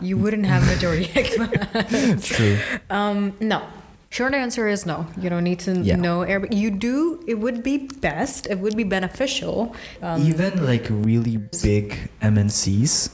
you 0.00 0.14
wouldn't 0.22 0.46
have 0.46 0.62
majority 0.74 1.06
expats. 1.20 2.22
True. 2.36 2.56
Um, 2.88 3.32
no. 3.40 3.60
Short 4.08 4.32
answer 4.34 4.68
is 4.68 4.86
no. 4.86 4.98
You 5.20 5.28
don't 5.32 5.42
need 5.50 5.58
to 5.66 5.72
Yeah. 5.82 5.96
know 5.96 6.22
Arabic. 6.22 6.52
You 6.54 6.70
do. 6.70 7.24
It 7.26 7.36
would 7.44 7.60
be 7.70 7.76
best. 8.08 8.46
It 8.52 8.58
would 8.62 8.76
be 8.76 8.84
beneficial. 8.84 9.74
Um, 10.00 10.22
Even 10.30 10.52
like 10.64 10.86
really 10.88 11.36
big 11.68 12.08
MNCs, 12.22 13.10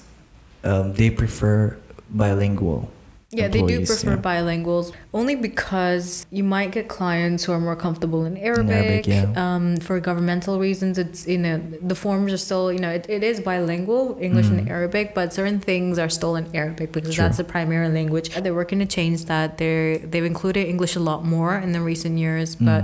um, 0.65 0.93
they 0.95 1.11
prefer 1.11 1.77
bilingual. 2.11 2.91
yeah, 3.35 3.49
they 3.49 3.63
do 3.63 3.79
prefer 3.87 4.11
yeah. 4.17 4.21
bilinguals 4.31 4.93
only 5.15 5.35
because 5.35 6.27
you 6.31 6.45
might 6.45 6.71
get 6.71 6.87
clients 6.89 7.45
who 7.45 7.53
are 7.53 7.59
more 7.69 7.75
comfortable 7.75 8.27
in 8.27 8.37
Arabic. 8.37 8.77
Arabic, 8.77 9.07
yeah. 9.07 9.33
um, 9.45 9.79
for 9.79 9.99
governmental 10.01 10.59
reasons, 10.61 10.99
it's 10.99 11.27
you 11.27 11.39
know 11.39 11.57
the 11.81 11.95
forms 11.95 12.31
are 12.31 12.37
still 12.37 12.71
you 12.71 12.79
know 12.79 12.91
it, 12.91 13.07
it 13.09 13.23
is 13.25 13.41
bilingual 13.41 14.19
English 14.21 14.49
and 14.49 14.69
Arabic, 14.69 15.15
but 15.15 15.33
certain 15.33 15.59
things 15.61 15.99
are 15.99 16.11
still 16.11 16.37
in 16.37 16.45
Arabic 16.55 16.93
because 16.93 17.13
Mm. 17.13 17.15
True. 17.17 17.25
that's 17.25 17.39
the 17.39 17.45
primary 17.57 17.89
language. 17.89 18.29
They're 18.43 18.55
working 18.63 18.81
to 18.81 18.87
change 18.99 19.25
that. 19.33 19.57
They're 19.57 19.97
they've 19.99 20.29
included 20.35 20.67
English 20.69 20.95
a 20.97 21.01
lot 21.01 21.25
more 21.25 21.57
in 21.57 21.73
the 21.73 21.81
recent 21.81 22.19
years, 22.19 22.57
Mm. 22.57 22.67
but. 22.67 22.83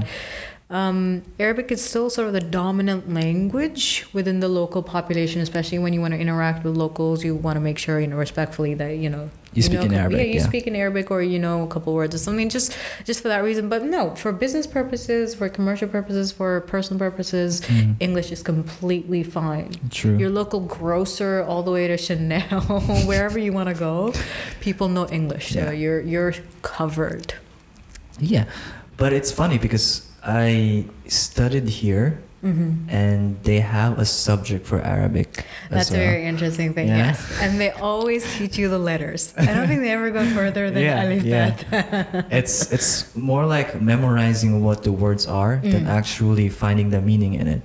Um, 0.70 1.22
Arabic 1.40 1.72
is 1.72 1.82
still 1.82 2.10
sort 2.10 2.26
of 2.26 2.34
the 2.34 2.42
dominant 2.42 3.10
language 3.12 4.06
within 4.12 4.40
the 4.40 4.48
local 4.48 4.82
population, 4.82 5.40
especially 5.40 5.78
when 5.78 5.94
you 5.94 6.02
want 6.02 6.12
to 6.12 6.20
interact 6.20 6.62
with 6.62 6.76
locals. 6.76 7.24
You 7.24 7.34
want 7.34 7.56
to 7.56 7.60
make 7.60 7.78
sure, 7.78 7.98
you 7.98 8.06
know, 8.06 8.16
respectfully 8.16 8.74
that 8.74 8.98
you 8.98 9.08
know 9.08 9.30
You 9.54 9.62
speak 9.62 9.78
know 9.78 9.86
in 9.86 9.94
Arabic, 9.94 10.18
Yeah, 10.18 10.24
you 10.24 10.40
yeah. 10.40 10.46
speak 10.46 10.66
in 10.66 10.76
Arabic, 10.76 11.10
or 11.10 11.22
you 11.22 11.38
know 11.38 11.62
a 11.62 11.66
couple 11.68 11.94
words 11.94 12.14
or 12.14 12.18
something, 12.18 12.50
just 12.50 12.76
just 13.06 13.22
for 13.22 13.28
that 13.28 13.42
reason. 13.42 13.70
But 13.70 13.84
no, 13.84 14.14
for 14.14 14.30
business 14.30 14.66
purposes, 14.66 15.34
for 15.34 15.48
commercial 15.48 15.88
purposes, 15.88 16.32
for 16.32 16.60
personal 16.60 16.98
purposes, 16.98 17.62
Mm. 17.62 17.94
English 18.00 18.30
is 18.30 18.42
completely 18.42 19.22
fine. 19.22 19.70
True. 19.90 20.18
Your 20.18 20.28
local 20.28 20.60
grocer, 20.60 21.46
all 21.48 21.62
the 21.62 21.70
way 21.70 21.88
to 21.88 21.96
Chanel, 21.96 22.60
wherever 23.06 23.38
you 23.38 23.54
want 23.54 23.70
to 23.70 23.74
go, 23.74 24.12
people 24.60 24.88
know 24.88 25.08
English, 25.08 25.54
so 25.54 25.60
Yeah. 25.60 25.70
you're 25.70 26.00
you're 26.02 26.34
covered. 26.60 27.32
Yeah, 28.20 28.44
but 28.98 29.14
it's 29.14 29.32
funny 29.32 29.56
because 29.56 30.02
I 30.22 30.84
studied 31.06 31.68
here 31.68 32.18
hmm 32.40 32.86
and 32.88 33.34
they 33.42 33.58
have 33.58 33.98
a 33.98 34.04
subject 34.04 34.64
for 34.64 34.78
Arabic. 34.80 35.44
That's 35.70 35.90
as 35.90 35.90
a 35.90 35.98
very 35.98 36.24
interesting 36.24 36.72
thing, 36.72 36.86
Yeah. 36.86 37.10
yes. 37.10 37.18
And 37.42 37.58
they 37.60 37.70
always 37.70 38.22
teach 38.38 38.56
you 38.56 38.68
the 38.68 38.78
letters. 38.78 39.34
I 39.36 39.46
don't 39.54 39.66
think 39.66 39.80
they 39.82 39.90
ever 39.90 40.10
go 40.10 40.24
further 40.30 40.70
than 40.70 40.82
Yeah, 40.84 41.02
alif 41.02 41.24
yeah. 41.24 42.22
It's 42.38 42.70
it's 42.70 43.10
more 43.16 43.44
like 43.44 43.80
memorizing 43.82 44.62
what 44.62 44.82
the 44.86 44.92
words 44.92 45.26
are 45.26 45.58
than 45.62 45.84
Mm. 45.86 45.98
actually 45.98 46.48
finding 46.48 46.90
the 46.90 47.00
meaning 47.00 47.34
in 47.34 47.46
it. 47.48 47.62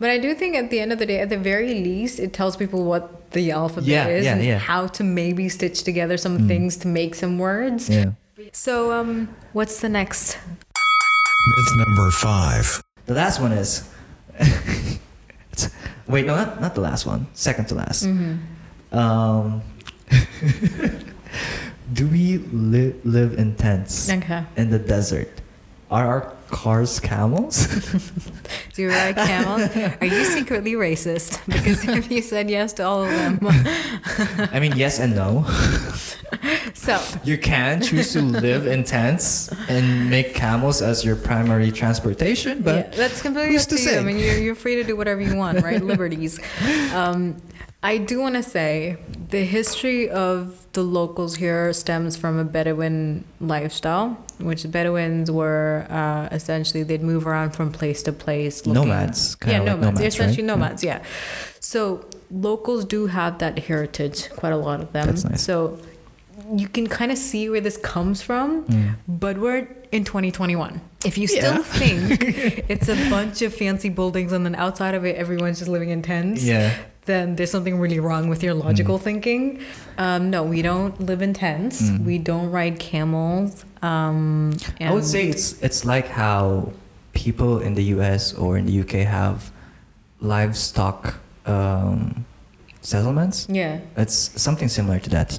But 0.00 0.08
I 0.08 0.18
do 0.18 0.32
think 0.34 0.56
at 0.56 0.70
the 0.72 0.80
end 0.80 0.92
of 0.92 0.98
the 0.98 1.06
day, 1.12 1.20
at 1.20 1.28
the 1.28 1.36
very 1.52 1.74
least, 1.84 2.18
it 2.18 2.32
tells 2.32 2.56
people 2.56 2.84
what 2.88 3.02
the 3.36 3.50
alphabet 3.52 3.88
Yeah, 3.88 4.08
is 4.18 4.24
yeah, 4.24 4.32
and 4.34 4.40
yeah. 4.44 4.58
how 4.58 4.86
to 4.96 5.04
maybe 5.04 5.48
stitch 5.52 5.82
together 5.84 6.16
some 6.16 6.38
Mm. 6.38 6.48
things 6.48 6.76
to 6.82 6.88
make 6.88 7.12
some 7.14 7.36
words. 7.38 7.90
So, 8.52 8.92
um, 8.96 9.28
what's 9.52 9.80
the 9.84 9.88
next? 9.88 10.38
Myth 11.46 11.76
number 11.76 12.10
5. 12.10 12.82
The 13.06 13.14
last 13.14 13.40
one 13.40 13.52
is. 13.52 13.88
wait, 16.08 16.26
no, 16.26 16.34
not, 16.36 16.60
not 16.60 16.74
the 16.74 16.80
last 16.80 17.06
one. 17.06 17.26
Second 17.34 17.68
to 17.68 17.74
last. 17.76 18.04
Mhm. 18.04 18.38
Um, 18.92 19.62
do 21.92 22.06
we 22.08 22.38
li- 22.52 22.94
live 23.04 23.34
in 23.38 23.54
tents 23.56 24.10
Okay. 24.10 24.44
in 24.56 24.70
the 24.70 24.78
desert? 24.78 25.40
Are 25.90 26.06
our 26.06 26.32
cars 26.50 26.98
camels? 26.98 27.66
Do 28.74 28.82
you 28.82 28.88
ride 28.90 29.16
camels? 29.16 29.70
Are 30.00 30.06
you 30.06 30.24
secretly 30.24 30.72
racist? 30.72 31.40
Because 31.46 31.86
if 31.86 32.10
you 32.10 32.22
said 32.22 32.50
yes 32.50 32.72
to 32.74 32.82
all 32.84 33.04
of 33.04 33.10
them, 33.10 33.38
I 34.52 34.58
mean, 34.60 34.76
yes 34.76 34.98
and 34.98 35.14
no. 35.14 35.44
so 36.74 37.00
You 37.24 37.38
can 37.38 37.80
choose 37.82 38.12
to 38.14 38.20
live 38.22 38.66
in 38.66 38.82
tents 38.84 39.48
and 39.68 40.10
make 40.10 40.34
camels 40.34 40.82
as 40.82 41.04
your 41.04 41.16
primary 41.16 41.70
transportation, 41.70 42.62
but 42.62 42.90
yeah, 42.90 42.96
that's 42.96 43.22
completely 43.22 43.56
up 43.56 43.62
to 43.62 43.76
to 43.76 43.82
you. 43.82 43.98
I 43.98 44.02
mean, 44.02 44.18
you're, 44.18 44.38
you're 44.38 44.54
free 44.54 44.74
to 44.76 44.84
do 44.84 44.96
whatever 44.96 45.20
you 45.20 45.36
want, 45.36 45.62
right? 45.62 45.82
Liberties. 45.82 46.40
Um, 46.92 47.40
I 47.82 47.98
do 47.98 48.20
want 48.20 48.34
to 48.34 48.42
say 48.42 48.96
the 49.30 49.44
history 49.44 50.10
of 50.10 50.65
the 50.76 50.82
locals 51.00 51.32
here 51.36 51.72
stems 51.72 52.12
from 52.22 52.38
a 52.38 52.44
Bedouin 52.44 53.24
lifestyle, 53.40 54.08
which 54.38 54.62
Bedouins 54.70 55.28
were 55.30 55.86
uh, 56.00 56.28
essentially 56.38 56.82
they'd 56.88 57.02
move 57.12 57.26
around 57.26 57.50
from 57.58 57.72
place 57.72 58.02
to 58.04 58.12
place. 58.12 58.56
looking- 58.66 58.82
Nomads, 58.88 59.36
Yeah, 59.46 59.46
like 59.46 59.66
nomads. 59.66 59.80
nomads, 59.82 59.98
They're 59.98 60.08
essentially 60.14 60.46
nomads. 60.52 60.80
Yeah. 60.84 60.98
So 61.60 61.80
locals 62.30 62.84
do 62.84 63.06
have 63.18 63.38
that 63.38 63.54
heritage. 63.68 64.18
Quite 64.40 64.52
a 64.52 64.60
lot 64.68 64.78
of 64.84 64.92
them. 64.92 65.06
That's 65.06 65.24
nice. 65.24 65.42
So 65.42 65.78
you 66.54 66.68
can 66.68 66.86
kind 66.98 67.10
of 67.10 67.18
see 67.18 67.48
where 67.48 67.62
this 67.68 67.78
comes 67.94 68.20
from, 68.28 68.48
Mm. 68.64 68.94
but 69.08 69.38
we're 69.38 69.66
in 69.90 70.04
2021. 70.04 70.80
If 71.04 71.16
you 71.16 71.26
Yeah. 71.30 71.38
still 71.40 71.62
think 71.62 72.00
it's 72.72 72.88
a 72.88 72.96
bunch 73.08 73.40
of 73.46 73.54
fancy 73.54 73.88
buildings 73.88 74.30
and 74.32 74.44
then 74.46 74.54
outside 74.54 74.94
of 74.94 75.02
it 75.08 75.16
everyone's 75.16 75.58
just 75.60 75.70
living 75.70 75.90
in 75.90 76.02
tents, 76.02 76.42
yeah, 76.44 76.74
then 77.06 77.36
there's 77.36 77.50
something 77.50 77.78
really 77.78 78.00
wrong 78.00 78.28
with 78.28 78.42
your 78.42 78.54
logical 78.54 78.98
thinking. 78.98 79.60
Um, 79.98 80.28
no, 80.30 80.42
we 80.42 80.60
don't 80.62 81.00
live 81.00 81.22
in 81.22 81.32
tents. 81.34 81.82
Mm. 81.82 82.04
We 82.04 82.18
don't 82.18 82.50
ride 82.50 82.78
camels. 82.78 83.64
Um, 83.82 84.52
I 84.80 84.92
would 84.92 85.04
say 85.04 85.28
it's 85.28 85.60
it's 85.62 85.84
like 85.84 86.08
how 86.08 86.72
people 87.14 87.60
in 87.60 87.74
the 87.74 87.84
U.S. 87.96 88.34
or 88.34 88.58
in 88.58 88.66
the 88.66 88.72
U.K. 88.72 89.04
have 89.04 89.50
livestock 90.20 91.14
um, 91.46 92.24
settlements. 92.80 93.46
yeah. 93.50 93.80
It's 93.96 94.14
something 94.40 94.68
similar 94.68 94.98
to 95.00 95.10
that 95.10 95.38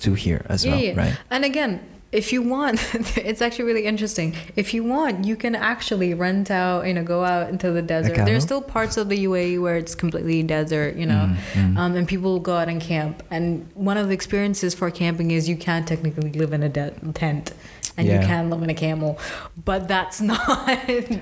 to 0.00 0.14
here 0.14 0.44
as 0.48 0.64
Yeah, 0.64 0.72
well, 0.72 0.80
yeah. 0.84 0.94
right? 0.96 1.18
And 1.30 1.44
again, 1.44 1.80
if 2.14 2.32
you 2.32 2.40
want, 2.42 2.78
it's 3.16 3.42
actually 3.42 3.64
really 3.64 3.86
interesting. 3.86 4.34
If 4.54 4.72
you 4.72 4.84
want, 4.84 5.24
you 5.24 5.36
can 5.36 5.54
actually 5.54 6.14
rent 6.14 6.50
out, 6.50 6.86
you 6.86 6.94
know, 6.94 7.02
go 7.02 7.24
out 7.24 7.50
into 7.50 7.72
the 7.72 7.82
desert. 7.82 8.14
There's 8.24 8.44
still 8.44 8.62
parts 8.62 8.96
of 8.96 9.08
the 9.08 9.24
UAE 9.24 9.60
where 9.60 9.76
it's 9.76 9.94
completely 9.94 10.42
desert, 10.42 10.96
you 10.96 11.06
know, 11.06 11.14
Mm, 11.24 11.36
mm. 11.74 11.78
Um, 11.78 11.96
and 11.96 12.06
people 12.06 12.38
go 12.40 12.56
out 12.56 12.68
and 12.68 12.80
camp. 12.80 13.22
And 13.30 13.68
one 13.74 13.96
of 13.96 14.08
the 14.08 14.14
experiences 14.14 14.74
for 14.74 14.90
camping 14.90 15.30
is 15.30 15.48
you 15.48 15.56
can't 15.56 15.86
technically 15.88 16.32
live 16.32 16.52
in 16.52 16.62
a 16.62 16.68
de- 16.68 16.94
tent. 17.14 17.52
And 17.96 18.08
you 18.08 18.18
can 18.18 18.50
live 18.50 18.60
in 18.60 18.70
a 18.70 18.74
camel, 18.74 19.20
but 19.64 19.86
that's 19.86 20.20
not 20.32 20.40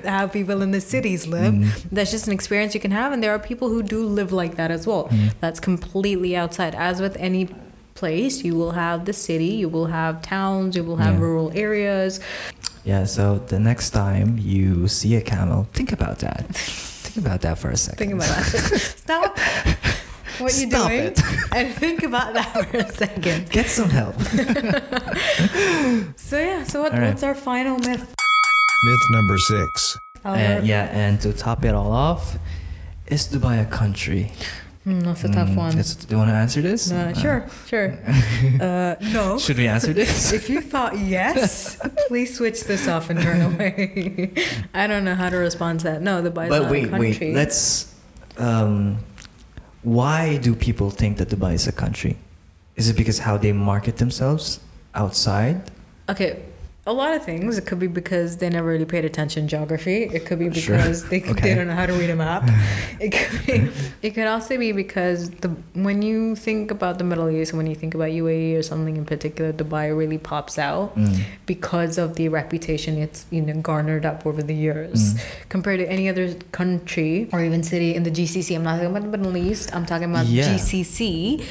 how 0.07 0.27
people 0.27 0.63
in 0.63 0.71
the 0.71 0.81
cities 0.81 1.27
live. 1.27 1.53
Mm. 1.53 1.83
That's 1.93 2.11
just 2.11 2.27
an 2.27 2.33
experience 2.33 2.73
you 2.75 2.81
can 2.81 2.93
have, 2.93 3.13
and 3.13 3.23
there 3.23 3.33
are 3.33 3.39
people 3.39 3.69
who 3.69 3.83
do 3.83 4.07
live 4.07 4.33
like 4.33 4.57
that 4.57 4.71
as 4.71 4.87
well. 4.87 5.09
Mm. 5.09 5.35
That's 5.41 5.61
completely 5.61 6.35
outside. 6.35 6.75
As 6.75 6.99
with 6.99 7.15
any 7.19 7.45
place, 8.03 8.35
you 8.47 8.55
will 8.61 8.75
have 8.85 8.99
the 9.11 9.13
city, 9.29 9.53
you 9.63 9.69
will 9.75 9.87
have 10.01 10.15
towns, 10.37 10.71
you 10.79 10.83
will 10.89 11.01
have 11.07 11.15
Yeah. 11.15 11.27
rural 11.27 11.49
areas. 11.67 12.13
Yeah. 12.91 13.05
So 13.17 13.25
the 13.53 13.61
next 13.71 13.89
time 14.03 14.29
you 14.53 14.89
see 14.99 15.13
a 15.23 15.25
camel, 15.33 15.61
think 15.77 15.91
about 15.99 16.17
that. 16.27 16.43
think 17.07 17.17
about 17.27 17.41
that 17.47 17.57
for 17.63 17.71
a 17.71 17.77
second. 17.87 17.99
Think 18.03 18.15
about 18.19 18.33
that. 18.35 18.47
Stop 19.05 19.31
what 20.43 20.51
you're 20.59 20.71
Stop 20.71 20.89
doing 20.91 21.05
it. 21.09 21.17
and 21.57 21.67
think 21.83 22.03
about 22.11 22.31
that 22.39 22.51
for 22.59 22.77
a 22.79 22.89
second. 23.03 23.41
Get 23.57 23.67
some 23.79 23.91
help. 24.01 24.17
So 26.17 26.35
yeah, 26.49 26.65
so 26.65 26.83
what, 26.83 26.93
All 26.93 26.99
right. 26.99 27.09
what's 27.11 27.23
our 27.23 27.35
final 27.53 27.77
myth? 27.89 28.05
Myth 28.89 29.05
number 29.17 29.39
6. 29.39 29.99
and 30.25 30.67
yeah, 30.67 30.85
and 31.03 31.21
to 31.23 31.33
top 31.33 31.65
it 31.69 31.75
all 31.81 31.93
off, 31.93 32.25
is 33.07 33.29
Dubai 33.29 33.57
a 33.63 33.69
country? 33.81 34.33
Hmm, 34.85 34.99
that's 35.01 35.23
a 35.23 35.29
tough 35.29 35.49
Mm, 35.51 35.57
one. 35.57 35.73
do 35.77 36.07
you 36.11 36.17
want 36.19 36.31
to 36.31 36.35
answer 36.35 36.61
this? 36.61 36.91
Uh, 36.91 37.15
sure, 37.15 37.47
sure. 37.67 37.99
Uh, 38.61 38.97
no. 39.13 39.39
Should 39.39 39.57
we 39.59 39.69
answer 39.69 39.93
this? 39.93 40.33
If 40.39 40.51
you 40.51 40.61
thought 40.61 40.99
yes, 40.99 41.79
please 42.09 42.35
switch 42.37 42.65
this 42.65 42.89
off 42.89 43.09
and 43.11 43.21
turn 43.21 43.41
away. 43.43 44.33
I 44.75 44.87
don't 44.89 45.05
know 45.05 45.15
how 45.15 45.29
to 45.31 45.37
respond 45.37 45.81
to 45.81 45.85
that. 45.91 46.03
No, 46.03 46.21
the 46.21 46.31
Dubai 46.31 46.47
is 46.49 46.53
a 46.53 46.61
country. 46.61 46.81
but 46.83 46.91
not 46.91 47.01
wait, 47.01 47.21
wait. 47.21 47.35
Let's. 47.35 47.95
Um, 48.39 48.99
why 49.83 50.37
do 50.39 50.55
people 50.55 50.91
think 50.91 51.19
that 51.19 51.29
Dubai 51.29 51.55
is 51.55 51.67
a 51.69 51.73
country? 51.73 52.17
Is 52.77 52.89
it 52.91 52.97
because 52.97 53.19
how 53.21 53.37
they 53.37 53.53
market 53.53 53.99
themselves 53.99 54.59
outside? 54.95 55.71
Okay, 56.09 56.43
a 56.85 56.93
lot 56.93 57.15
of 57.15 57.25
things. 57.25 57.59
It 57.59 57.65
could 57.65 57.79
be 57.79 57.87
because 57.87 58.39
they 58.39 58.51
never 58.51 58.67
really 58.67 58.85
paid 58.85 59.05
attention 59.05 59.45
to 59.45 59.49
geography. 59.57 60.03
It 60.03 60.27
could 60.27 60.41
be 60.41 60.53
Sure. 60.53 60.77
because 60.77 61.09
they, 61.09 61.21
Okay. 61.23 61.41
they 61.41 61.55
don't 61.55 61.69
know 61.69 61.77
how 61.77 61.87
to 61.87 61.93
read 61.93 62.11
a 62.11 62.17
map. 62.17 62.43
It 63.01 63.11
could 63.13 63.47
be, 63.47 63.71
it 64.03 64.11
could 64.15 64.27
also 64.27 64.59
be 64.59 64.73
because 64.73 65.31
the 65.43 65.51
when 65.75 66.03
you 66.03 66.35
think 66.35 66.71
about 66.73 66.99
the 66.99 67.05
Middle 67.05 67.29
East, 67.31 67.53
when 67.55 67.67
you 67.69 67.77
think 67.77 67.95
about 67.95 68.11
UAE 68.11 68.57
or 68.59 68.63
something 68.63 68.97
in 68.97 69.05
particular, 69.05 69.53
Dubai 69.53 69.97
really 69.97 70.19
pops 70.19 70.59
out 70.59 70.97
Mm. 70.99 71.21
because 71.47 71.99
of 71.99 72.17
the 72.17 72.27
reputation 72.29 72.99
it's 72.99 73.27
you 73.31 73.43
know 73.43 73.55
garnered 73.71 74.05
up 74.05 74.27
over 74.27 74.43
the 74.51 74.55
years 74.67 75.15
Mm. 75.15 75.21
compared 75.55 75.79
to 75.83 75.87
any 75.97 76.09
other 76.09 76.27
country 76.51 77.29
or 77.33 77.39
even 77.45 77.63
city 77.63 77.95
in 77.95 78.03
the 78.03 78.11
GCC. 78.11 78.57
I'm 78.57 78.65
not 78.65 78.77
talking 78.79 78.91
about 78.91 79.03
the 79.03 79.13
Middle 79.19 79.37
East. 79.37 79.67
I'm 79.75 79.87
talking 79.87 80.11
about 80.11 80.27
Yeah. 80.27 80.45
GCC, 80.49 81.43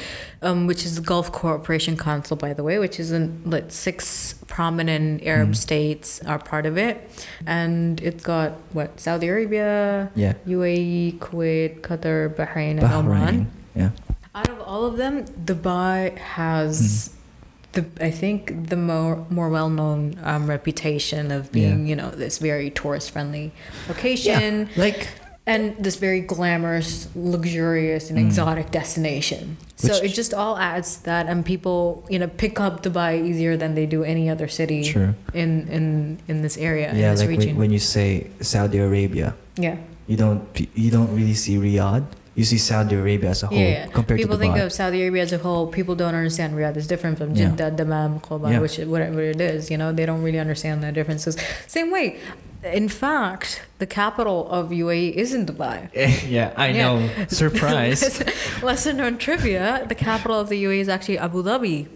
um, 0.42 0.66
which 0.66 0.84
is 0.84 0.96
the 0.96 1.00
Gulf 1.02 1.30
Cooperation 1.32 1.96
Council, 1.96 2.36
by 2.36 2.52
the 2.52 2.62
way, 2.64 2.78
which 2.78 2.98
is 3.00 3.12
in 3.12 3.42
like 3.46 3.70
six 3.70 4.34
prominent 4.46 5.22
Arab 5.24 5.50
Mm. 5.50 5.56
states 5.56 6.20
are 6.26 6.38
part 6.38 6.66
of 6.66 6.76
it, 6.76 7.08
and 7.46 8.00
it's 8.02 8.22
got 8.22 8.52
what 8.72 8.98
Saudi 9.00 9.28
Arabia, 9.28 10.10
Yeah. 10.14 10.34
UAE, 10.46 11.18
Kuwait, 11.18 11.80
Qatar, 11.80 12.28
Bahrain, 12.34 12.72
and 12.78 12.80
Bahrain. 12.82 12.94
Oman. 12.94 13.50
Yeah. 13.74 13.90
Out 14.34 14.48
of 14.48 14.60
all 14.60 14.84
of 14.84 14.96
them, 14.96 15.24
Dubai 15.44 16.16
has 16.18 17.10
Hmm. 17.12 17.80
the 17.80 17.84
I 18.04 18.10
think 18.10 18.68
the 18.68 18.76
more 18.76 19.24
more 19.30 19.48
well 19.48 19.70
known 19.70 20.16
um, 20.22 20.46
reputation 20.46 21.30
of 21.32 21.50
being 21.52 21.80
Yeah. 21.86 21.88
you 21.90 21.96
know 21.96 22.10
this 22.10 22.36
very 22.38 22.68
tourist 22.70 23.10
friendly 23.12 23.52
location 23.88 24.68
Like 24.76 25.08
and 25.46 25.74
this 25.78 25.96
very 25.96 26.20
glamorous, 26.20 27.08
luxurious, 27.16 28.10
and 28.10 28.18
Mm. 28.18 28.26
exotic 28.26 28.70
destination. 28.70 29.56
so 29.76 29.94
it 29.98 30.14
just 30.14 30.32
all 30.32 30.56
adds 30.58 30.98
that, 31.02 31.26
and 31.26 31.44
people 31.44 32.04
you 32.08 32.18
know 32.18 32.28
pick 32.28 32.60
up 32.60 32.82
Dubai 32.86 33.18
easier 33.28 33.56
than 33.56 33.74
they 33.74 33.86
do 33.86 34.04
any 34.04 34.30
other 34.30 34.46
city 34.46 34.84
True. 34.84 35.14
in 35.34 35.66
in 35.76 36.18
in 36.28 36.42
this 36.42 36.56
area 36.56 36.90
in 36.90 36.96
yeah, 36.96 37.10
this 37.10 37.20
like 37.26 37.30
region. 37.34 37.48
when, 37.58 37.66
when 37.66 37.70
you 37.72 37.80
say 37.80 38.30
Saudi 38.40 38.78
Arabia, 38.78 39.34
yeah. 39.56 39.76
you 40.06 40.16
don't 40.16 40.42
you 40.74 40.90
don't 40.94 41.10
really 41.18 41.34
see 41.34 41.56
Riyadh. 41.58 42.04
You 42.34 42.44
see 42.44 42.56
Saudi 42.58 42.96
Arabia 42.96 43.30
as 43.30 43.42
a 43.42 43.46
whole 43.48 43.58
Yeah, 43.58 43.68
yeah. 43.68 43.86
compared 43.88 44.18
people 44.18 44.38
to 44.38 44.42
Dubai. 44.44 44.54
think 44.54 44.64
of 44.64 44.72
Saudi 44.72 45.02
Arabia 45.02 45.22
as 45.22 45.32
a 45.32 45.38
whole. 45.38 45.66
People 45.66 45.94
don't 45.94 46.14
understand 46.14 46.54
Riyadh 46.54 46.76
is 46.78 46.86
different 46.86 47.18
from 47.18 47.34
Yeah. 47.34 47.50
Jeddah, 47.50 47.72
Dammam, 47.76 48.20
Khobar, 48.20 48.50
Yeah. 48.52 48.60
which 48.60 48.78
whatever 48.78 49.20
it 49.20 49.40
is. 49.40 49.70
You 49.70 49.76
know, 49.76 49.92
they 49.92 50.06
don't 50.06 50.22
really 50.22 50.38
understand 50.38 50.82
the 50.82 50.92
differences. 50.92 51.36
Same 51.66 51.90
way, 51.90 52.16
in 52.64 52.88
fact, 52.88 53.62
the 53.80 53.86
capital 53.86 54.48
of 54.50 54.70
UAE 54.70 55.10
is 55.10 55.34
in 55.34 55.44
Dubai. 55.44 55.78
yeah, 56.36 56.52
I 56.56 56.72
know. 56.72 57.06
Surprise. 57.28 58.00
Lesson- 58.06 58.32
Lesson 58.62 58.96
known 58.96 59.18
trivia: 59.18 59.84
the 59.88 59.94
capital 59.94 60.38
of 60.40 60.48
the 60.48 60.62
UAE 60.64 60.80
is 60.80 60.88
actually 60.88 61.18
Abu 61.18 61.42
Dhabi. 61.42 61.86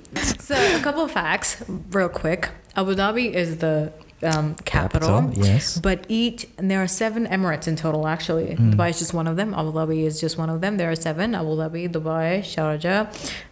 So, 0.40 0.54
a 0.54 0.80
couple 0.80 1.02
of 1.04 1.12
facts, 1.12 1.62
real 1.90 2.08
quick. 2.10 2.50
Abu 2.76 2.94
Dhabi 2.94 3.32
is 3.32 3.56
the 3.58 3.90
um, 4.22 4.54
capital. 4.64 5.30
yes. 5.34 5.78
But 5.78 6.04
each, 6.08 6.46
and 6.58 6.70
there 6.70 6.82
are 6.82 6.86
seven 6.86 7.26
emirates 7.26 7.68
in 7.68 7.76
total 7.76 8.06
actually. 8.06 8.56
Mm. 8.56 8.74
Dubai 8.74 8.90
is 8.90 8.98
just 8.98 9.14
one 9.14 9.26
of 9.26 9.36
them. 9.36 9.54
Abu 9.54 9.72
Dhabi 9.72 10.04
is 10.04 10.20
just 10.20 10.38
one 10.38 10.50
of 10.50 10.60
them. 10.60 10.76
There 10.76 10.90
are 10.90 10.96
seven 10.96 11.34
Abu 11.34 11.56
Dhabi, 11.56 11.90
Dubai, 11.90 12.40
Sharjah, 12.40 13.06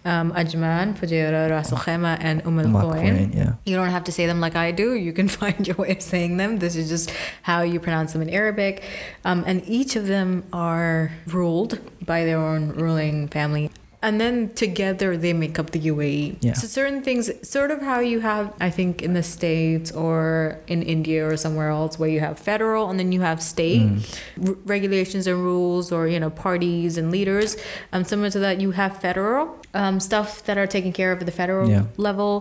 um, 0.04 0.32
Ajman, 0.32 0.96
Fujairah, 0.96 1.50
Ras 1.50 1.72
Al 1.72 1.78
Khaimah, 1.78 2.18
and 2.20 2.44
Umm 2.46 2.58
Al 2.60 2.66
Umm 2.66 2.72
Quwain. 2.74 3.16
Quwain, 3.16 3.34
yeah. 3.34 3.52
You 3.64 3.76
don't 3.76 3.90
have 3.90 4.04
to 4.04 4.12
say 4.12 4.26
them 4.26 4.40
like 4.40 4.56
I 4.56 4.70
do. 4.70 4.94
You 4.94 5.12
can 5.12 5.28
find 5.40 5.66
your 5.66 5.76
way 5.76 5.92
of 5.92 6.02
saying 6.02 6.36
them. 6.36 6.58
This 6.58 6.76
is 6.76 6.88
just 6.88 7.12
how 7.42 7.62
you 7.62 7.80
pronounce 7.80 8.12
them 8.12 8.22
in 8.22 8.30
Arabic. 8.30 8.84
Um, 9.24 9.44
and 9.46 9.62
each 9.68 9.96
of 9.96 10.06
them 10.06 10.44
are 10.52 11.12
ruled 11.26 11.78
by 12.04 12.24
their 12.24 12.38
own 12.38 12.70
ruling 12.70 13.28
family. 13.28 13.70
And 14.06 14.20
then 14.20 14.52
together 14.54 15.16
they 15.16 15.32
make 15.32 15.58
up 15.58 15.68
the 15.76 15.80
UAE. 15.92 16.36
Yeah. 16.40 16.52
So 16.60 16.66
certain 16.80 17.00
things, 17.02 17.24
sort 17.56 17.70
of 17.74 17.80
how 17.90 18.00
you 18.12 18.20
have, 18.20 18.52
I 18.60 18.68
think, 18.78 19.00
in 19.06 19.12
the 19.14 19.22
States 19.22 19.88
or 20.04 20.58
in 20.66 20.82
India 20.82 21.20
or 21.26 21.36
somewhere 21.44 21.70
else, 21.78 21.92
where 21.98 22.10
you 22.16 22.20
have 22.20 22.36
federal 22.38 22.90
and 22.90 22.96
then 23.00 23.10
you 23.16 23.22
have 23.30 23.38
state 23.54 23.80
Mm. 23.88 24.00
r- 24.48 24.56
regulations 24.76 25.24
and 25.26 25.38
rules, 25.50 25.86
or 25.96 26.02
you 26.14 26.20
know 26.20 26.28
parties 26.48 26.92
and 27.00 27.06
leaders. 27.16 27.56
Um, 27.92 28.04
similar 28.04 28.30
to 28.36 28.40
that, 28.46 28.60
you 28.60 28.70
have 28.72 28.92
federal 29.08 29.42
um, 29.82 29.96
stuff 30.00 30.28
that 30.46 30.56
are 30.58 30.68
taken 30.76 30.92
care 30.92 31.10
of 31.12 31.18
at 31.22 31.26
the 31.26 31.32
federal 31.42 31.66
Yeah. 31.70 31.84
level, 31.96 32.32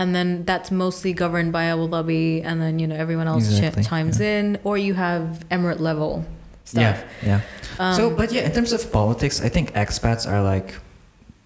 and 0.00 0.14
then 0.16 0.28
that's 0.50 0.70
mostly 0.70 1.12
governed 1.12 1.50
by 1.58 1.64
Abu 1.74 1.86
Dhabi, 1.94 2.28
and 2.48 2.56
then 2.62 2.78
you 2.78 2.86
know 2.86 2.94
everyone 3.04 3.26
else 3.32 3.44
ch- 3.48 3.58
Exactly, 3.58 3.82
chimes 3.90 4.20
in, 4.20 4.44
or 4.68 4.74
you 4.78 4.94
have 4.94 5.22
emirate 5.50 5.80
level 5.90 6.24
stuff. 6.64 6.98
Yeah, 7.22 7.28
yeah. 7.30 7.40
Um, 7.82 7.94
so, 7.98 8.02
but 8.20 8.28
yeah, 8.32 8.46
in 8.48 8.52
terms 8.52 8.72
of 8.72 8.80
politics, 8.92 9.36
I 9.42 9.48
think 9.54 9.66
expats 9.74 10.24
are 10.32 10.42
like, 10.54 10.68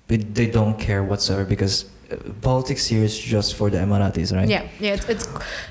they, 0.08 0.16
they 0.18 0.46
don't 0.46 0.78
care 0.78 1.02
whatsoever 1.02 1.44
because 1.44 1.84
uh, 2.10 2.16
politics 2.42 2.86
here 2.86 3.02
is 3.04 3.18
just 3.18 3.54
for 3.56 3.70
the 3.70 3.78
Emiratis, 3.78 4.34
right? 4.36 4.48
Yeah, 4.48 4.66
yeah. 4.80 4.94
It's, 4.94 5.08
it's. 5.08 5.28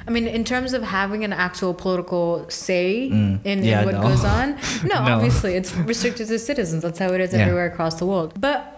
I 0.08 0.12
mean, 0.12 0.28
in 0.28 0.44
terms 0.44 0.74
of 0.74 0.82
having 0.84 1.24
an 1.24 1.34
actual 1.34 1.74
political 1.74 2.46
say 2.50 3.10
Mm, 3.12 3.46
in, 3.46 3.64
yeah, 3.64 3.80
in 3.82 3.86
what 3.86 3.96
no. 3.96 4.02
goes 4.02 4.24
on, 4.24 4.58
no, 4.84 5.04
No. 5.06 5.14
obviously 5.16 5.54
it's 5.56 5.74
restricted 5.76 6.28
to 6.30 6.40
citizens. 6.40 6.82
That's 6.84 7.00
how 7.00 7.10
it 7.14 7.22
is 7.22 7.34
Yeah. 7.34 7.40
everywhere 7.42 7.66
across 7.68 7.96
the 7.96 8.06
world. 8.06 8.40
But 8.40 8.78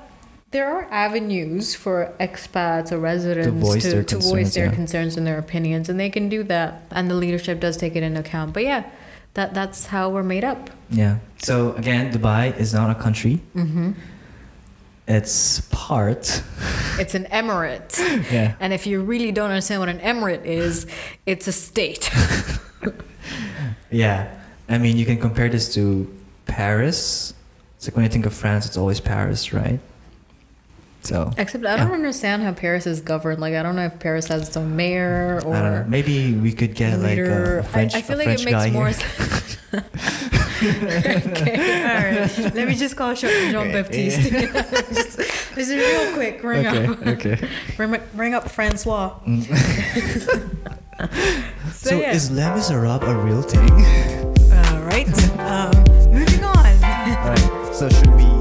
there 0.52 0.68
are 0.68 0.84
avenues 0.92 1.74
for 1.74 2.14
expats 2.20 2.92
or 2.92 3.00
residents 3.00 3.66
voice 3.66 3.84
to, 3.84 3.90
their 3.92 4.04
to 4.04 4.18
voice 4.18 4.54
their 4.54 4.66
yeah. 4.66 4.76
concerns 4.76 5.18
and 5.18 5.26
their 5.26 5.40
opinions, 5.40 5.90
and 5.90 6.00
they 6.00 6.10
can 6.10 6.30
do 6.30 6.44
that, 6.44 6.84
and 6.92 7.10
the 7.10 7.16
leadership 7.16 7.60
does 7.60 7.76
take 7.78 7.96
it 7.96 8.04
into 8.04 8.20
account. 8.20 8.54
But 8.54 8.64
yeah, 8.64 8.84
that 9.36 9.54
that's 9.54 9.88
how 9.88 10.10
we're 10.10 10.22
made 10.36 10.44
up. 10.44 10.70
Yeah. 10.90 11.18
So 11.42 11.74
again, 11.76 12.12
Dubai 12.14 12.56
is 12.60 12.74
not 12.74 12.90
a 12.92 12.96
country. 13.02 13.36
hmm 13.54 13.92
It's 15.08 15.62
part. 15.72 16.42
It's 16.98 17.14
an 17.14 17.26
emirate, 17.26 17.98
Yeah. 18.32 18.56
and 18.60 18.72
if 18.72 18.88
you 18.88 19.02
really 19.02 19.32
don't 19.34 19.50
understand 19.50 19.82
what 19.82 19.90
an 19.90 20.00
emirate 20.00 20.46
is, 20.46 20.88
it's 21.26 21.48
a 21.48 21.52
state. 21.52 22.10
Yeah. 23.92 24.34
I 24.68 24.78
mean, 24.80 24.98
you 24.98 25.06
can 25.06 25.20
compare 25.20 25.50
this 25.50 25.74
to 25.76 26.12
Paris. 26.46 27.34
It's 27.78 27.88
like 27.88 27.96
when 27.96 28.04
you 28.04 28.10
think 28.10 28.26
of 28.26 28.34
France, 28.34 28.66
it's 28.66 28.76
always 28.78 29.00
Paris, 29.00 29.54
right? 29.54 29.80
So 31.04 31.32
Except 31.38 31.66
I 31.66 31.78
don't 31.78 31.92
understand 31.92 32.42
how 32.44 32.54
Paris 32.54 32.88
is 32.88 33.02
governed. 33.02 33.40
Like 33.40 33.54
I 33.54 33.62
don't 33.62 33.76
know 33.76 33.86
if 33.86 34.00
Paris 34.00 34.28
has 34.30 34.48
its 34.48 34.58
own 34.58 34.76
mayor 34.76 35.42
or 35.46 35.54
I 35.56 35.62
don't 35.62 35.74
know. 35.74 35.86
Maybe 35.88 36.34
we 36.34 36.54
could 36.54 36.74
get 36.76 36.98
like 37.00 37.10
leader. 37.12 37.60
a 37.60 37.64
French, 37.64 37.94
I, 37.94 38.00
I 38.00 38.02
feel 38.02 38.18
like 38.18 38.26
French 38.40 38.42
it 38.48 38.52
makes 38.52 38.74
more 38.74 38.94
sense. 38.94 39.58
okay, 40.66 41.84
all 41.84 42.20
right. 42.22 42.56
Let 42.56 42.68
me 42.68 42.76
just 42.76 42.96
call 42.96 43.14
Jean 43.16 43.72
Baptiste. 43.72 44.32
This 45.54 45.70
is 45.70 45.76
real 45.76 46.14
quick. 46.16 46.44
Ring 46.44 46.66
okay. 46.66 46.88
up. 46.88 47.08
Okay. 47.08 47.48
Ring, 47.78 48.02
ring 48.16 48.34
up 48.34 48.50
Francois. 48.50 49.14
So, 51.74 51.90
So, 51.90 52.00
yeah. 52.00 52.14
is 52.14 52.32
Les 52.32 52.56
Miserables 52.56 53.04
a 53.04 53.16
real 53.18 53.42
thing? 53.42 53.70
All 53.70 54.82
right. 54.84 55.10
Um, 55.40 55.74
moving 56.14 56.44
on. 56.46 56.56
Alright. 56.56 57.76
So 57.76 57.90
should 57.90 58.16
we? 58.16 58.33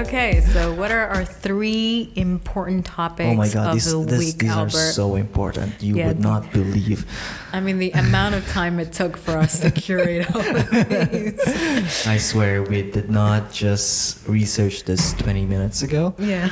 Okay, 0.00 0.40
so 0.52 0.72
what 0.74 0.90
are 0.90 1.06
our 1.08 1.24
three 1.26 2.10
important 2.16 2.86
topics 2.86 3.28
Oh 3.28 3.34
my 3.34 3.48
God! 3.48 3.68
of 3.68 3.74
These 3.74 3.92
the 3.92 3.98
this, 4.06 4.18
week, 4.18 4.38
these 4.38 4.50
Albert? 4.50 4.76
are 4.76 4.92
so 4.92 5.16
important. 5.16 5.82
You 5.82 5.96
Yeah. 5.96 6.06
would 6.08 6.20
not 6.20 6.50
believe. 6.52 7.04
I 7.52 7.60
mean, 7.60 7.78
the 7.78 7.90
amount 7.92 8.34
of 8.34 8.46
time 8.48 8.80
it 8.80 8.92
took 8.92 9.16
for 9.18 9.36
us 9.36 9.60
to 9.60 9.70
curate 9.70 10.24
all 10.34 10.40
of 10.40 10.70
these. 11.10 12.06
I 12.06 12.16
swear 12.18 12.62
we 12.62 12.80
did 12.90 13.10
not 13.10 13.52
just 13.52 14.26
research 14.26 14.84
this 14.84 15.12
20 15.14 15.44
minutes 15.44 15.82
ago. 15.82 16.14
Yeah. 16.18 16.48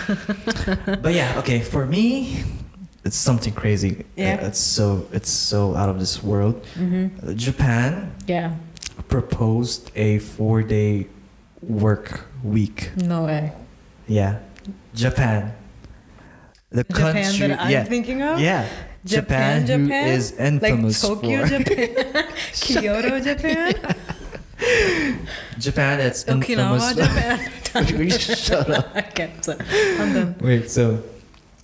But 1.03 1.15
yeah, 1.15 1.39
okay. 1.39 1.61
For 1.61 1.87
me, 1.87 2.45
it's 3.05 3.17
something 3.17 3.55
crazy. 3.55 4.05
Yeah. 4.17 4.45
It's 4.47 4.61
so 4.61 5.07
it's 5.13 5.31
so 5.31 5.75
out 5.75 5.89
of 5.89 5.99
this 5.99 6.23
world. 6.23 6.67
hmm 6.77 7.07
Uh, 7.23 7.33
Japan 7.33 8.13
Yeah. 8.27 8.53
proposed 9.09 9.91
a 9.97 10.19
four-day 10.19 11.07
work 11.63 12.27
week. 12.43 12.91
No 12.97 13.25
way. 13.25 13.53
Yeah, 14.07 14.39
Japan. 14.95 15.55
The 16.71 16.85
Japan 16.85 17.25
country. 17.25 17.49
that 17.49 17.61
I'm 17.61 17.71
yeah. 17.71 17.85
thinking 17.85 18.23
of? 18.23 18.41
Yeah. 18.41 18.69
Japan, 19.05 19.63
who 19.63 19.85
Japan? 19.85 20.09
is 20.09 20.33
infamous 20.33 21.03
like 21.03 21.21
Tokyo, 21.21 21.47
for 21.47 21.59
Japan, 21.59 22.29
Kyoto, 22.53 23.21
Japan, 23.21 23.75
Japan. 25.59 26.01
It's 26.01 26.25
Okinawa, 26.25 26.93
infamous. 26.93 26.95
Japan. 26.95 27.49
Shut 28.37 28.71
up. 28.71 28.97
okay, 28.97 29.33
so 29.41 29.57
I'm 29.99 30.13
done. 30.13 30.37
Wait, 30.41 30.69
so 30.71 31.03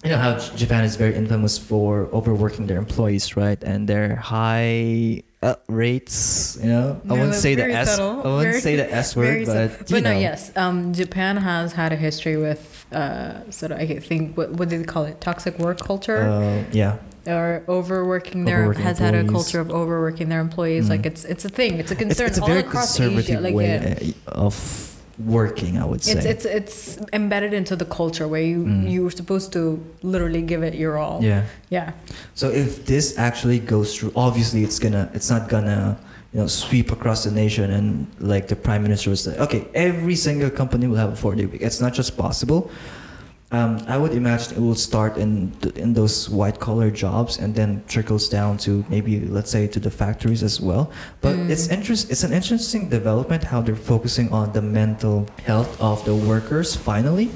you 0.04 0.10
know 0.10 0.16
how 0.16 0.38
Japan 0.38 0.84
is 0.84 0.96
very 0.96 1.14
infamous 1.14 1.58
for 1.58 2.06
overworking 2.12 2.66
their 2.66 2.78
employees, 2.78 3.36
right? 3.36 3.62
And 3.64 3.88
their 3.88 4.16
high 4.16 5.22
uh, 5.44 5.54
rates. 5.68 6.58
You 6.62 6.68
know, 6.70 6.86
I 7.04 7.06
Yeah, 7.06 7.12
wouldn't 7.20 7.34
say 7.34 7.54
the 7.54 7.62
very 7.62 7.74
S. 7.74 7.90
subtle, 7.96 8.10
I 8.10 8.28
wouldn't 8.36 8.52
very- 8.56 8.60
say 8.60 8.76
the 8.76 8.88
S 9.04 9.14
word, 9.16 9.46
sad. 9.46 9.70
but 9.78 9.90
you 9.90 9.96
but 9.96 10.02
no, 10.02 10.12
yes. 10.28 10.40
Um, 10.56 10.92
Japan 10.94 11.36
has 11.36 11.72
had 11.74 11.92
a 11.92 11.96
history 11.96 12.36
with 12.36 12.86
uh, 12.92 13.50
sort 13.50 13.72
of 13.72 13.78
I 13.78 13.86
think 14.10 14.36
what 14.38 14.48
what 14.58 14.68
do 14.70 14.78
they 14.78 14.84
call 14.84 15.04
it? 15.04 15.20
Toxic 15.20 15.58
work 15.58 15.78
culture. 15.80 16.22
Uh, 16.22 16.64
yeah. 16.72 16.96
or 17.26 17.62
overworking 17.68 18.44
their 18.44 18.60
Overworking 18.64 18.84
has 18.84 18.98
had 18.98 19.14
a 19.14 19.24
culture 19.24 19.60
of 19.60 19.70
overworking 19.70 20.28
their 20.28 20.40
employees. 20.40 20.86
Mm. 20.86 20.90
Like 20.94 21.06
it's 21.06 21.24
it's 21.24 21.44
a 21.44 21.48
thing. 21.48 21.78
It's 21.78 21.90
a 21.90 21.96
concern 21.96 22.26
it's 22.28 22.38
a 22.38 22.42
all 22.42 22.48
very 22.48 22.60
across 22.60 22.96
conservative 22.96 23.30
Asia. 23.36 23.40
Like 23.40 23.54
way 23.54 23.66
yeah. 24.00 24.12
of 24.28 24.54
working. 25.18 25.78
I 25.78 25.84
would 25.84 26.02
say. 26.02 26.12
It's 26.12 26.26
it's 26.26 26.44
it's 26.44 26.98
embedded 27.12 27.52
into 27.52 27.76
the 27.76 27.84
culture 27.84 28.26
where 28.28 28.42
you 28.42 28.64
Mm. 28.64 28.90
you're 28.92 29.10
supposed 29.10 29.52
to 29.52 29.78
literally 30.02 30.42
give 30.42 30.62
it 30.62 30.74
your 30.74 30.96
all. 30.98 31.22
yeah. 31.22 31.42
Yeah. 31.70 31.92
So 32.34 32.50
if 32.50 32.84
this 32.86 33.18
actually 33.18 33.58
goes 33.60 33.96
through, 33.96 34.12
obviously 34.16 34.62
it's 34.64 34.78
gonna, 34.78 35.10
it's 35.14 35.30
not 35.30 35.48
gonna, 35.48 35.96
you 36.32 36.40
know, 36.40 36.46
sweep 36.46 36.90
across 36.92 37.24
the 37.24 37.30
nation 37.30 37.70
and 37.70 38.06
like 38.20 38.48
the 38.48 38.56
prime 38.56 38.82
minister 38.82 39.10
was 39.10 39.26
like, 39.26 39.38
okay, 39.38 39.66
every 39.74 40.16
single 40.16 40.50
company 40.50 40.86
will 40.86 40.96
have 41.04 41.12
a 41.12 41.16
four-day 41.16 41.46
week. 41.46 41.62
It's 41.62 41.80
not 41.80 41.92
just 41.94 42.16
possible. 42.16 42.70
Um, 43.54 43.70
I 43.94 43.96
would 44.02 44.14
imagine 44.22 44.56
it 44.58 44.62
will 44.68 44.74
start 44.90 45.12
in 45.24 45.30
th- 45.62 45.76
in 45.84 45.94
those 45.94 46.16
white-collar 46.38 46.90
jobs 47.04 47.38
and 47.42 47.54
then 47.54 47.70
trickles 47.94 48.24
down 48.28 48.52
to 48.66 48.70
maybe 48.94 49.12
let's 49.36 49.50
say 49.56 49.64
to 49.74 49.78
the 49.86 49.90
factories 50.02 50.42
as 50.42 50.56
well. 50.68 50.84
But 51.24 51.34
Mm. 51.36 51.50
it's 51.52 51.66
interest, 51.76 52.10
it's 52.12 52.24
an 52.28 52.32
interesting 52.32 52.82
development 52.98 53.44
how 53.52 53.60
they're 53.64 53.84
focusing 53.94 54.28
on 54.32 54.46
the 54.52 54.62
mental 54.80 55.16
health 55.46 55.70
of 55.80 56.04
the 56.04 56.14
workers 56.30 56.74
finally, 56.90 57.28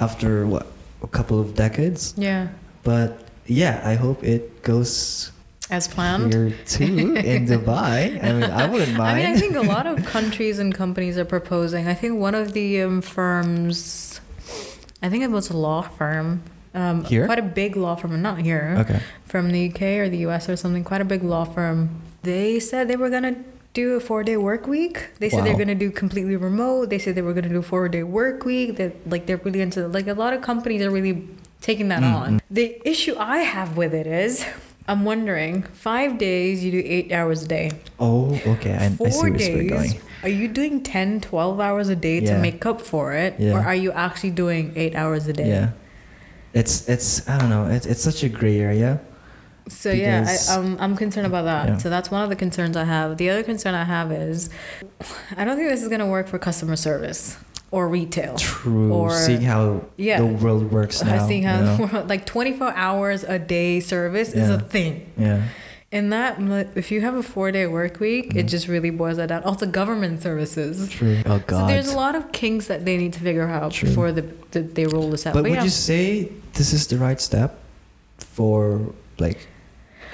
after 0.00 0.46
what 0.46 0.66
a 1.02 1.10
couple 1.16 1.38
of 1.44 1.54
decades. 1.54 2.14
Yeah. 2.16 2.48
But 2.82 3.08
yeah, 3.46 3.82
I 3.84 3.94
hope 4.04 4.24
it 4.24 4.62
goes 4.62 5.30
As 5.70 5.86
planned. 5.88 6.32
here 6.32 6.52
too 6.66 7.16
in 7.32 7.46
Dubai. 7.52 8.16
I 8.24 8.28
mean, 8.32 8.50
I 8.50 8.64
wouldn't 8.72 8.96
mind. 8.96 9.10
I 9.10 9.14
mean, 9.20 9.28
I 9.32 9.36
think 9.38 9.56
a 9.56 9.66
lot 9.76 9.86
of 9.86 9.96
countries 10.16 10.58
and 10.58 10.72
companies 10.74 11.18
are 11.18 11.24
proposing. 11.28 11.88
I 11.88 11.94
think 11.94 12.18
one 12.18 12.34
of 12.34 12.52
the 12.52 12.82
um, 12.82 13.02
firms, 13.02 14.11
I 15.02 15.08
think 15.08 15.24
it 15.24 15.30
was 15.30 15.50
a 15.50 15.56
law 15.56 15.82
firm. 15.82 16.42
Um, 16.74 17.04
Here? 17.04 17.26
Quite 17.26 17.38
a 17.38 17.42
big 17.42 17.76
law 17.76 17.94
firm, 17.96 18.22
not 18.22 18.38
here. 18.38 18.74
Okay. 18.78 19.00
From 19.26 19.50
the 19.50 19.68
UK 19.68 19.82
or 20.00 20.08
the 20.08 20.18
US 20.28 20.48
or 20.48 20.56
something. 20.56 20.84
Quite 20.84 21.00
a 21.02 21.04
big 21.04 21.22
law 21.22 21.44
firm. 21.44 22.00
They 22.22 22.60
said 22.60 22.88
they 22.88 22.96
were 22.96 23.10
gonna 23.10 23.36
do 23.74 23.94
a 23.94 24.00
four-day 24.00 24.36
work 24.36 24.66
week. 24.66 25.10
They 25.18 25.28
said 25.28 25.44
they're 25.44 25.58
gonna 25.58 25.74
do 25.74 25.90
completely 25.90 26.36
remote. 26.36 26.88
They 26.88 26.98
said 26.98 27.14
they 27.14 27.22
were 27.22 27.34
gonna 27.34 27.48
do 27.50 27.58
a 27.58 27.62
four-day 27.62 28.04
work 28.04 28.44
week. 28.44 28.76
That 28.76 28.92
like 29.10 29.26
they're 29.26 29.36
really 29.38 29.60
into 29.60 29.86
like 29.88 30.06
a 30.06 30.14
lot 30.14 30.32
of 30.32 30.40
companies 30.40 30.80
are 30.82 30.90
really 30.90 31.28
taking 31.60 31.88
that 31.88 32.02
Mm, 32.02 32.14
on. 32.14 32.40
The 32.50 32.80
issue 32.88 33.16
I 33.18 33.38
have 33.38 33.76
with 33.76 33.92
it 33.94 34.06
is. 34.06 34.44
I'm 34.88 35.04
wondering, 35.04 35.62
five 35.74 36.18
days, 36.18 36.64
you 36.64 36.72
do 36.72 36.82
eight 36.84 37.12
hours 37.12 37.44
a 37.44 37.46
day. 37.46 37.70
Oh, 38.00 38.34
okay. 38.46 38.72
I, 38.74 38.86
I 38.86 38.88
see 38.88 38.96
Four 38.96 39.22
where 39.30 39.30
days, 39.38 39.70
going. 39.70 39.92
Are 40.22 40.28
you 40.28 40.48
doing 40.48 40.82
10, 40.82 41.20
12 41.20 41.60
hours 41.60 41.88
a 41.88 41.96
day 41.96 42.20
to 42.20 42.38
make 42.38 42.64
up 42.66 42.80
for 42.80 43.12
it? 43.12 43.34
Yeah. 43.38 43.54
Or 43.54 43.60
are 43.60 43.74
you 43.74 43.92
actually 43.92 44.30
doing 44.30 44.72
eight 44.76 44.94
hours 44.94 45.26
a 45.26 45.32
day? 45.32 45.48
Yeah. 45.48 45.70
It's 46.54 46.88
it's 46.88 47.26
I 47.28 47.38
don't 47.38 47.48
know. 47.48 47.66
It's 47.66 47.86
it's 47.86 48.02
such 48.02 48.22
a 48.22 48.28
gray 48.28 48.58
area. 48.60 49.00
So 49.68 49.90
yeah, 49.90 50.26
I, 50.28 50.54
um, 50.54 50.76
I'm 50.80 50.96
concerned 50.96 51.26
about 51.26 51.44
that. 51.44 51.68
Yeah. 51.68 51.76
So 51.78 51.88
that's 51.88 52.10
one 52.10 52.22
of 52.22 52.28
the 52.28 52.36
concerns 52.36 52.76
I 52.76 52.84
have. 52.84 53.16
The 53.16 53.30
other 53.30 53.42
concern 53.42 53.74
I 53.74 53.84
have 53.84 54.10
is, 54.12 54.50
I 55.36 55.44
don't 55.44 55.56
think 55.56 55.70
this 55.70 55.82
is 55.82 55.88
gonna 55.88 56.08
work 56.08 56.28
for 56.28 56.38
customer 56.38 56.76
service 56.76 57.38
or 57.70 57.88
retail. 57.88 58.36
True. 58.36 58.92
Or- 58.92 59.10
seeing 59.16 59.40
how 59.42 59.86
Yeah. 59.96 60.18
the 60.18 60.26
world 60.26 60.70
works 60.70 61.02
now. 61.04 61.14
I 61.24 61.26
think 61.26 61.42
you 61.44 61.48
how 61.48 61.76
know? 61.86 62.04
like 62.06 62.26
24 62.26 62.74
hours 62.74 63.24
a 63.24 63.38
day 63.38 63.80
service 63.80 64.32
is 64.34 64.50
a 64.50 64.58
thing. 64.60 65.10
Yeah. 65.16 65.42
And 65.94 66.10
that, 66.10 66.38
if 66.74 66.90
you 66.90 67.02
have 67.02 67.14
a 67.14 67.22
four 67.22 67.52
day 67.52 67.66
work 67.66 68.00
week, 68.00 68.34
it 68.34 68.46
Mhm. 68.46 68.48
just 68.48 68.66
really 68.66 68.88
boils 68.90 69.18
that 69.18 69.28
down. 69.28 69.42
Also, 69.44 69.66
government 69.66 70.22
services. 70.22 70.88
True. 70.88 71.18
Oh 71.26 71.38
God. 71.46 71.60
So 71.60 71.66
there's 71.66 71.88
a 71.92 71.96
lot 71.96 72.14
of 72.14 72.32
kinks 72.32 72.66
that 72.68 72.84
they 72.86 72.96
need 72.96 73.12
to 73.12 73.20
figure 73.20 73.46
out 73.48 73.72
True. 73.72 73.88
before 73.90 74.10
the, 74.10 74.24
the, 74.52 74.62
they 74.62 74.86
roll 74.86 75.10
this 75.10 75.26
out. 75.26 75.34
but 75.34 75.42
would 75.42 75.52
yeah. 75.52 75.64
you 75.64 75.70
say 75.70 76.30
this 76.54 76.72
is 76.72 76.86
the 76.86 76.96
right 76.96 77.20
step 77.20 77.58
for 78.18 78.80
like 79.18 79.46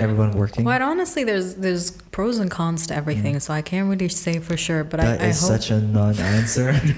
everyone 0.01 0.33
working? 0.33 0.64
Quite 0.64 0.83
honestly, 0.83 1.23
there's 1.23 1.55
there's 1.55 1.93
pros 2.11 2.38
and 2.38 2.51
cons 2.51 2.88
to 2.88 2.95
everything, 2.97 3.38
so 3.38 3.55
I 3.55 3.62
can't 3.62 3.88
really 3.88 4.09
say 4.09 4.41
for 4.41 4.57
sure. 4.57 4.83
But 4.83 4.99
Mm. 4.99 5.03
That 5.05 5.21
I, 5.21 5.25
I 5.27 5.29
is 5.29 5.41
hope 5.41 5.51
such 5.51 5.71
a 5.71 5.81
non-answer. 5.81 6.71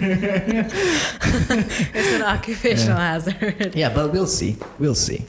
it's 1.95 2.13
an 2.15 2.23
occupational 2.23 2.97
Yeah. 2.99 3.13
hazard. 3.13 3.73
yeah, 3.75 3.93
but 3.95 4.13
we'll 4.13 4.27
see. 4.27 4.57
We'll 4.79 4.95
see. 4.95 5.27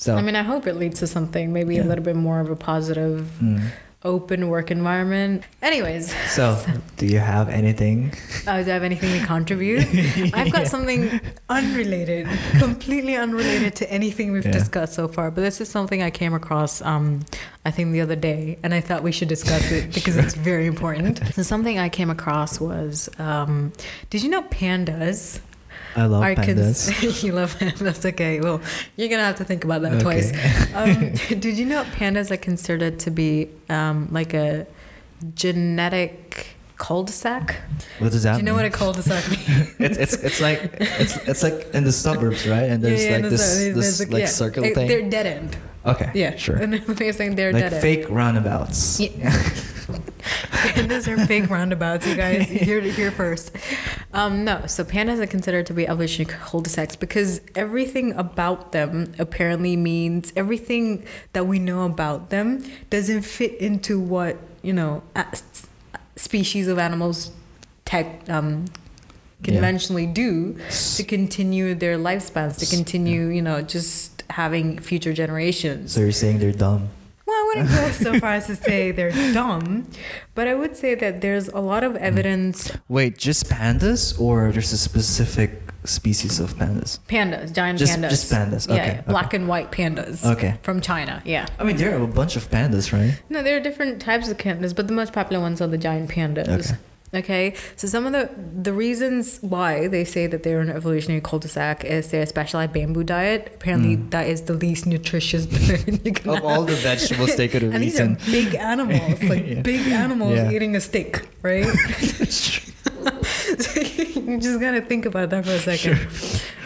So. 0.00 0.16
I 0.16 0.22
mean, 0.22 0.34
I 0.34 0.42
hope 0.42 0.66
it 0.66 0.76
leads 0.76 1.00
to 1.00 1.06
something, 1.06 1.52
maybe 1.52 1.76
a 1.76 1.84
little 1.84 2.02
bit 2.02 2.16
more 2.16 2.40
of 2.40 2.48
a 2.50 2.56
positive, 2.56 3.30
mm. 3.38 3.60
open 4.02 4.48
work 4.48 4.70
environment. 4.70 5.44
Anyways, 5.60 6.10
So, 6.30 6.58
do 6.96 7.04
you 7.04 7.18
have 7.18 7.50
anything? 7.50 8.10
uh, 8.46 8.62
do 8.62 8.70
I 8.70 8.72
have 8.72 8.82
anything 8.82 9.20
to 9.20 9.26
contribute? 9.26 9.86
I've 10.34 10.50
got 10.50 10.68
something 10.68 11.20
unrelated, 11.50 12.26
completely 12.58 13.14
unrelated 13.14 13.76
to 13.76 13.92
anything 13.92 14.32
we've 14.32 14.46
Yeah. 14.46 14.52
discussed 14.52 14.94
so 14.94 15.06
far. 15.06 15.30
But 15.30 15.42
this 15.42 15.60
is 15.60 15.68
something 15.68 16.02
I 16.02 16.08
came 16.08 16.32
across, 16.32 16.80
um, 16.80 17.20
I 17.66 17.70
think, 17.70 17.92
the 17.92 18.00
other 18.00 18.16
day, 18.16 18.58
and 18.62 18.72
I 18.72 18.80
thought 18.80 19.02
we 19.02 19.12
should 19.12 19.28
discuss 19.28 19.70
it 19.70 19.92
because 19.92 20.16
it's 20.16 20.34
very 20.34 20.64
important. 20.64 21.20
So, 21.34 21.42
something 21.42 21.78
I 21.78 21.90
came 21.90 22.08
across 22.08 22.58
was 22.58 23.10
um, 23.18 23.74
Did 24.08 24.22
you 24.22 24.30
know 24.30 24.44
pandas? 24.44 25.40
I 25.96 26.06
love 26.06 26.22
are 26.22 26.34
cons- 26.34 26.48
pandas. 26.48 27.22
you 27.24 27.32
love 27.32 27.58
pandas. 27.58 28.04
Okay, 28.04 28.40
well, 28.40 28.60
you're 28.96 29.08
gonna 29.08 29.24
have 29.24 29.36
to 29.36 29.44
think 29.44 29.64
about 29.64 29.82
that 29.82 29.94
Okay. 29.94 30.02
twice. 30.02 30.32
Um, 30.74 31.12
did 31.40 31.58
you 31.58 31.66
know 31.66 31.82
pandas 31.98 32.30
are 32.30 32.36
considered 32.36 32.98
to 33.00 33.10
be 33.10 33.48
um, 33.68 34.08
like 34.12 34.32
a 34.34 34.66
genetic 35.34 36.46
cul-de-sac? 36.76 37.56
What 37.98 38.12
does 38.12 38.22
that 38.22 38.32
Do 38.34 38.38
you 38.38 38.44
know 38.44 38.52
mean? 38.52 38.62
what 38.62 38.64
a 38.66 38.70
cul-de-sac 38.70 39.28
means? 39.30 39.74
it's, 39.78 39.98
it's 39.98 40.14
it's 40.14 40.40
like 40.40 40.60
it's 40.80 41.16
it's 41.28 41.42
like 41.42 41.74
in 41.74 41.84
the 41.84 41.92
suburbs, 41.92 42.46
right? 42.46 42.64
And 42.70 42.82
there's 42.82 43.04
like 43.04 43.10
and 43.12 43.24
this 43.24 43.40
there's- 43.58 43.74
this 43.76 43.98
there's 43.98 44.00
a- 44.08 44.12
like 44.12 44.20
yeah. 44.20 44.26
circle 44.26 44.62
They- 44.62 44.74
thing. 44.74 44.88
They're 44.88 45.08
dead 45.10 45.26
end. 45.26 45.56
Okay, 45.86 46.10
Yeah, 46.14 46.36
sure. 46.36 46.56
And 46.56 46.74
they're 46.74 47.12
saying 47.14 47.36
they're 47.36 47.52
like 47.54 47.62
dead 47.62 47.72
end. 47.72 47.82
fake 47.82 48.06
roundabouts. 48.10 49.00
Yeah. 49.00 49.32
pandas 50.52 51.08
are 51.08 51.26
fake 51.26 51.48
roundabouts, 51.48 52.06
you 52.06 52.14
guys. 52.14 52.46
Here, 52.48 52.80
here 52.82 53.10
first. 53.10 53.56
Um, 54.12 54.44
no, 54.44 54.66
so 54.66 54.82
pandas 54.84 55.20
are 55.20 55.26
considered 55.26 55.66
to 55.66 55.74
be 55.74 55.86
evolutionary 55.86 56.36
cul-de-sacs 56.36 56.96
because 56.96 57.40
everything 57.54 58.12
about 58.14 58.72
them 58.72 59.12
apparently 59.20 59.76
means 59.76 60.32
everything 60.34 61.04
that 61.32 61.46
we 61.46 61.60
know 61.60 61.84
about 61.86 62.30
them 62.30 62.64
doesn't 62.90 63.22
fit 63.22 63.54
into 63.60 64.00
what 64.00 64.36
you 64.62 64.72
know 64.72 65.02
species 66.16 66.66
of 66.66 66.78
animals 66.78 67.30
tech 67.84 68.28
um, 68.28 68.64
Yeah. 69.42 69.52
conventionally 69.54 70.06
do 70.06 70.56
to 70.96 71.04
continue 71.04 71.74
their 71.74 71.96
lifespans, 71.96 72.58
to 72.58 72.66
continue 72.66 73.28
you 73.28 73.42
know 73.42 73.62
just 73.62 74.24
having 74.30 74.78
future 74.80 75.12
generations. 75.12 75.92
So 75.94 76.00
you're 76.00 76.12
saying 76.12 76.40
they're 76.40 76.52
dumb? 76.52 76.90
Well, 77.30 77.38
I 77.38 77.44
wouldn't 77.46 77.68
go 77.70 77.90
so 78.12 78.18
far 78.18 78.32
as 78.32 78.46
to 78.48 78.56
say 78.56 78.90
they're 78.90 79.12
dumb, 79.32 79.86
but 80.34 80.48
I 80.48 80.54
would 80.54 80.76
say 80.76 80.96
that 80.96 81.20
there's 81.20 81.46
a 81.46 81.60
lot 81.60 81.84
of 81.84 81.94
evidence. 81.96 82.72
Wait, 82.88 83.16
just 83.16 83.48
pandas, 83.48 84.20
or 84.20 84.50
there's 84.50 84.72
a 84.72 84.76
specific 84.78 85.62
species 85.84 86.40
of 86.40 86.54
pandas? 86.56 86.98
Pandas, 87.08 87.52
giant 87.54 87.78
Just- 87.78 87.96
pandas. 87.98 88.10
just 88.10 88.32
pandas, 88.32 88.68
Yeah, 88.68 88.74
okay, 88.82 88.92
yeah, 88.96 89.00
black 89.02 89.32
and 89.32 89.46
white 89.46 89.70
pandas. 89.70 90.24
Okay. 90.24 90.56
From 90.62 90.80
China, 90.80 91.22
yeah. 91.24 91.46
I 91.58 91.62
mean, 91.64 91.76
there 91.76 91.96
are 91.96 92.02
a 92.02 92.06
bunch 92.08 92.34
of 92.34 92.50
pandas, 92.50 92.92
right? 92.92 93.14
No, 93.28 93.42
there 93.44 93.56
are 93.56 93.60
different 93.60 94.00
types 94.02 94.28
of 94.28 94.36
pandas, 94.36 94.74
but 94.74 94.88
the 94.88 94.92
most 94.94 95.12
popular 95.12 95.40
ones 95.40 95.60
are 95.62 95.68
the 95.68 95.78
giant 95.78 96.10
pandas. 96.10 96.48
Okay. 96.48 96.80
Okay, 97.12 97.54
so 97.74 97.88
some 97.88 98.06
of 98.06 98.12
the 98.12 98.30
the 98.62 98.72
reasons 98.72 99.38
why 99.42 99.88
they 99.88 100.04
say 100.04 100.28
that 100.28 100.44
they're 100.44 100.60
an 100.60 100.70
evolutionary 100.70 101.20
cul-de-sac 101.20 101.84
is 101.84 102.10
their 102.12 102.24
specialized 102.24 102.72
bamboo 102.72 103.02
diet. 103.02 103.50
Apparently, 103.56 103.96
Mm. 103.96 104.10
that 104.10 104.28
is 104.28 104.42
the 104.42 104.54
least 104.54 104.86
nutritious 104.86 105.44
diet 105.54 106.06
you 106.06 106.12
can 106.12 106.30
Of 106.30 106.44
all 106.44 106.62
the 106.62 106.76
vegetables 106.76 107.34
they 107.34 107.48
could 107.48 107.62
have 107.62 107.74
and 107.74 107.82
these 107.82 107.98
are 107.98 108.04
eaten. 108.12 108.18
big 108.30 108.54
animals, 108.54 109.22
like 109.24 109.44
Yeah. 109.52 109.62
big 109.62 109.88
animals 109.88 110.36
Yeah. 110.36 110.52
eating 110.52 110.76
a 110.76 110.80
steak, 110.80 111.28
right? 111.42 111.66
so 113.58 113.80
you 113.80 114.38
just 114.38 114.60
gotta 114.60 114.80
think 114.80 115.04
about 115.06 115.30
that 115.30 115.44
for 115.44 115.52
a 115.52 115.58
second. 115.58 115.98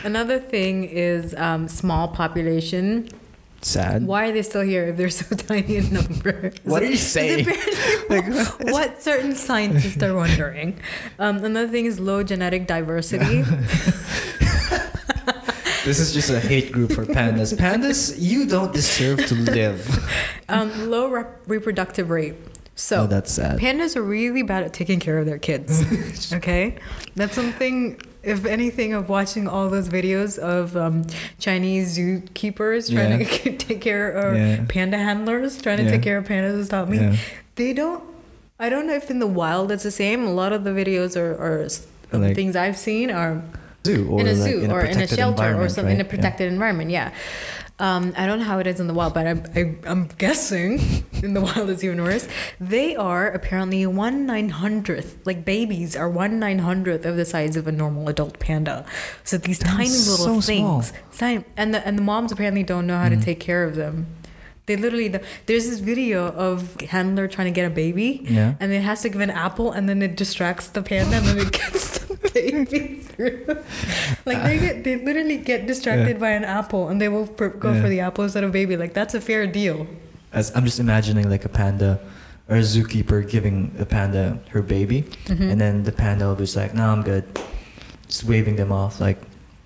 Another 0.05 0.39
thing 0.39 0.85
is 0.85 1.35
um, 1.37 1.69
small 1.69 2.09
population. 2.09 3.09
Sad. 3.65 4.07
Why 4.07 4.29
are 4.29 4.33
they 4.33 4.43
still 4.43 4.61
here 4.63 4.85
if 4.89 4.97
they're 4.97 5.09
so 5.09 5.35
tiny 5.37 5.77
in 5.77 5.93
number? 5.93 6.53
What 6.65 6.83
are 6.83 6.87
you 6.87 6.97
saying? 6.97 7.47
apparently 8.11 8.45
what 8.73 9.03
certain 9.03 9.35
scientists 9.35 10.03
are 10.03 10.15
wondering. 10.15 10.79
Um, 11.19 11.43
another 11.45 11.69
thing 11.69 11.87
is 11.87 11.99
low 11.99 12.23
genetic 12.23 12.67
diversity. 12.67 13.43
This 15.85 15.99
is 16.01 16.15
just 16.15 16.31
a 16.31 16.41
hate 16.41 16.73
group 16.73 16.93
for 16.93 17.05
pandas. 17.05 17.55
Pandas, 17.55 18.17
you 18.19 18.47
don't 18.47 18.73
deserve 18.73 19.27
to 19.27 19.35
live. 19.35 19.87
um, 20.49 20.91
low 20.91 21.11
rep- 21.11 21.43
reproductive 21.47 22.09
rate. 22.09 22.37
So 22.75 23.03
oh, 23.03 23.07
that's 23.07 23.31
sad. 23.33 23.59
Pandas 23.61 23.95
are 23.95 24.03
really 24.03 24.43
bad 24.43 24.63
at 24.65 24.73
taking 24.73 24.99
care 24.99 25.19
of 25.19 25.27
their 25.27 25.39
kids. 25.39 26.33
okay? 26.33 26.79
That's 27.17 27.35
something, 27.35 28.01
if 28.25 28.45
anything, 28.45 28.93
of 28.95 29.09
watching 29.09 29.47
all 29.49 29.69
those 29.69 29.89
videos 29.89 30.39
of 30.39 30.77
um, 30.77 31.07
Chinese 31.39 31.97
zookeepers 31.99 32.93
trying 32.93 33.21
Yeah. 33.21 33.27
to 33.45 33.57
take 33.57 33.81
care 33.81 34.11
of 34.11 34.37
Yeah. 34.37 34.65
panda 34.69 34.99
handlers, 34.99 35.61
trying 35.61 35.79
to 35.79 35.85
Yeah. 35.85 35.91
take 35.91 36.03
care 36.03 36.19
of 36.19 36.25
pandas 36.27 36.57
has 36.57 36.69
taught 36.69 36.89
me. 36.89 37.19
They 37.57 37.73
don't, 37.73 38.03
I 38.59 38.69
don't 38.69 38.87
know 38.87 38.95
if 38.95 39.11
in 39.11 39.19
the 39.19 39.27
wild 39.27 39.71
it's 39.73 39.83
the 39.85 39.91
same. 39.91 40.25
A 40.25 40.33
lot 40.33 40.53
of 40.53 40.65
the 40.65 40.71
videos 40.71 41.17
are, 41.17 41.35
are 41.37 41.69
Like- 42.19 42.35
things 42.35 42.57
I've 42.57 42.77
seen 42.79 43.11
are 43.11 43.43
Zoo 43.87 44.09
or 44.09 44.21
in 44.21 44.27
a 44.29 44.33
like 44.33 44.51
zoo 44.51 44.61
in 44.63 44.71
a 44.71 44.75
or 44.75 44.81
in 44.81 44.99
a 45.01 45.07
shelter 45.07 45.61
or 45.61 45.69
some 45.69 45.87
in 45.87 45.97
a 45.97 46.05
right? 46.05 46.09
Protected 46.09 46.51
environment. 46.51 46.91
Yeah. 46.91 47.11
Um, 47.81 48.15
I 48.17 48.27
don't 48.27 48.39
know 48.39 48.45
how 48.45 48.61
it 48.61 48.69
is 48.69 48.79
in 48.79 48.87
the 48.87 48.95
wild, 48.95 49.15
but 49.15 49.27
I, 49.27 49.31
I, 49.57 49.75
I'm 49.85 50.07
guessing 50.17 50.79
in 51.25 51.35
the 51.35 51.41
wild 51.41 51.69
it's 51.71 51.83
even 51.83 52.01
worse. 52.03 52.29
They 52.61 52.95
are 52.95 53.27
apparently 53.29 53.85
one 53.87 54.27
nine 54.27 54.51
hundredth, 54.51 55.19
like 55.25 55.45
babies 55.45 55.97
are 55.97 56.09
one 56.09 56.39
nine 56.39 56.61
hundredth 56.61 57.05
of 57.05 57.17
the 57.17 57.25
size 57.25 57.57
of 57.57 57.67
a 57.67 57.73
normal 57.73 58.09
adult 58.09 58.39
panda. 58.39 58.87
So 59.25 59.39
these 59.39 59.59
That 59.59 59.69
tiny 59.71 59.89
little 59.91 60.41
so 60.41 60.41
things, 60.41 60.93
tiny, 61.19 61.45
and 61.57 61.75
the 61.75 61.85
and 61.85 61.99
the 61.99 62.03
moms 62.03 62.31
apparently 62.31 62.63
don't 62.63 62.87
know 62.87 62.97
how 62.97 63.09
to 63.09 63.17
take 63.21 63.41
care 63.41 63.65
of 63.65 63.75
them. 63.75 64.07
They 64.67 64.77
literally 64.77 65.09
there's 65.09 65.69
this 65.69 65.81
video 65.81 66.29
of 66.29 66.81
handler 66.81 67.27
trying 67.29 67.49
to 67.53 67.57
get 67.61 67.67
a 67.67 67.71
baby, 67.75 68.25
Yeah. 68.25 68.55
and 68.61 68.73
it 68.73 68.83
has 68.83 69.03
to 69.03 69.09
give 69.09 69.21
an 69.21 69.31
apple, 69.31 69.73
and 69.73 69.89
then 69.89 70.01
it 70.01 70.17
distracts 70.17 70.69
the 70.69 70.81
panda, 70.81 71.17
and 71.17 71.27
then 71.27 71.39
it 71.39 71.53
gets 71.53 71.99
baby 72.35 72.97
through. 72.97 73.47
Like 74.27 74.43
they 74.43 74.59
get, 74.59 74.85
they 74.85 74.97
literally 74.97 75.39
get 75.39 75.67
distracted 75.67 76.19
by 76.21 76.31
an 76.31 76.45
apple, 76.45 76.89
and 76.89 77.01
they 77.01 77.09
will 77.09 77.27
pr- 77.27 77.47
go 77.49 77.73
Yeah. 77.73 77.83
for 77.83 77.89
the 77.89 78.01
apple 78.01 78.25
instead 78.25 78.45
of 78.45 78.53
baby. 78.53 78.77
Like 78.77 78.93
that's 78.95 79.15
a 79.15 79.21
fair 79.21 79.47
deal. 79.47 79.87
As 80.33 80.51
I'm 80.57 80.65
just 80.65 80.81
imagining 80.81 81.31
like 81.31 81.45
a 81.45 81.49
panda 81.49 82.01
or 82.49 82.57
a 82.57 82.61
zookeeper 82.61 83.29
giving 83.29 83.75
a 83.79 83.87
panda 83.87 84.39
her 84.51 84.61
baby, 84.63 85.05
Mhm. 85.27 85.51
and 85.53 85.61
then 85.61 85.83
the 85.85 85.93
panda 85.93 86.27
will 86.27 86.35
be 86.35 86.45
just 86.45 86.57
like, 86.57 86.75
"No, 86.75 86.91
I'm 86.91 87.03
good," 87.03 87.25
just 88.09 88.25
waving 88.25 88.57
them 88.57 88.73
off. 88.73 89.01
Like, 89.01 89.19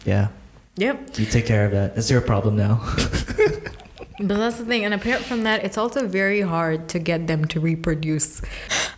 yeah, 0.05 0.29
Yep, 0.77 1.19
you 1.19 1.27
take 1.27 1.47
care 1.47 1.65
of 1.67 1.73
that. 1.73 1.95
That's 1.97 2.11
your 2.11 2.21
problem 2.21 2.57
now. 2.57 2.81
but 4.21 4.37
that's 4.37 4.57
the 4.59 4.65
thing. 4.65 4.85
And 4.85 4.95
apart 4.95 5.21
from 5.21 5.43
that, 5.45 5.65
it's 5.65 5.79
also 5.79 6.07
very 6.07 6.41
hard 6.41 6.89
to 6.91 6.99
get 6.99 7.27
them 7.27 7.45
to 7.47 7.61
reproduce. 7.61 8.41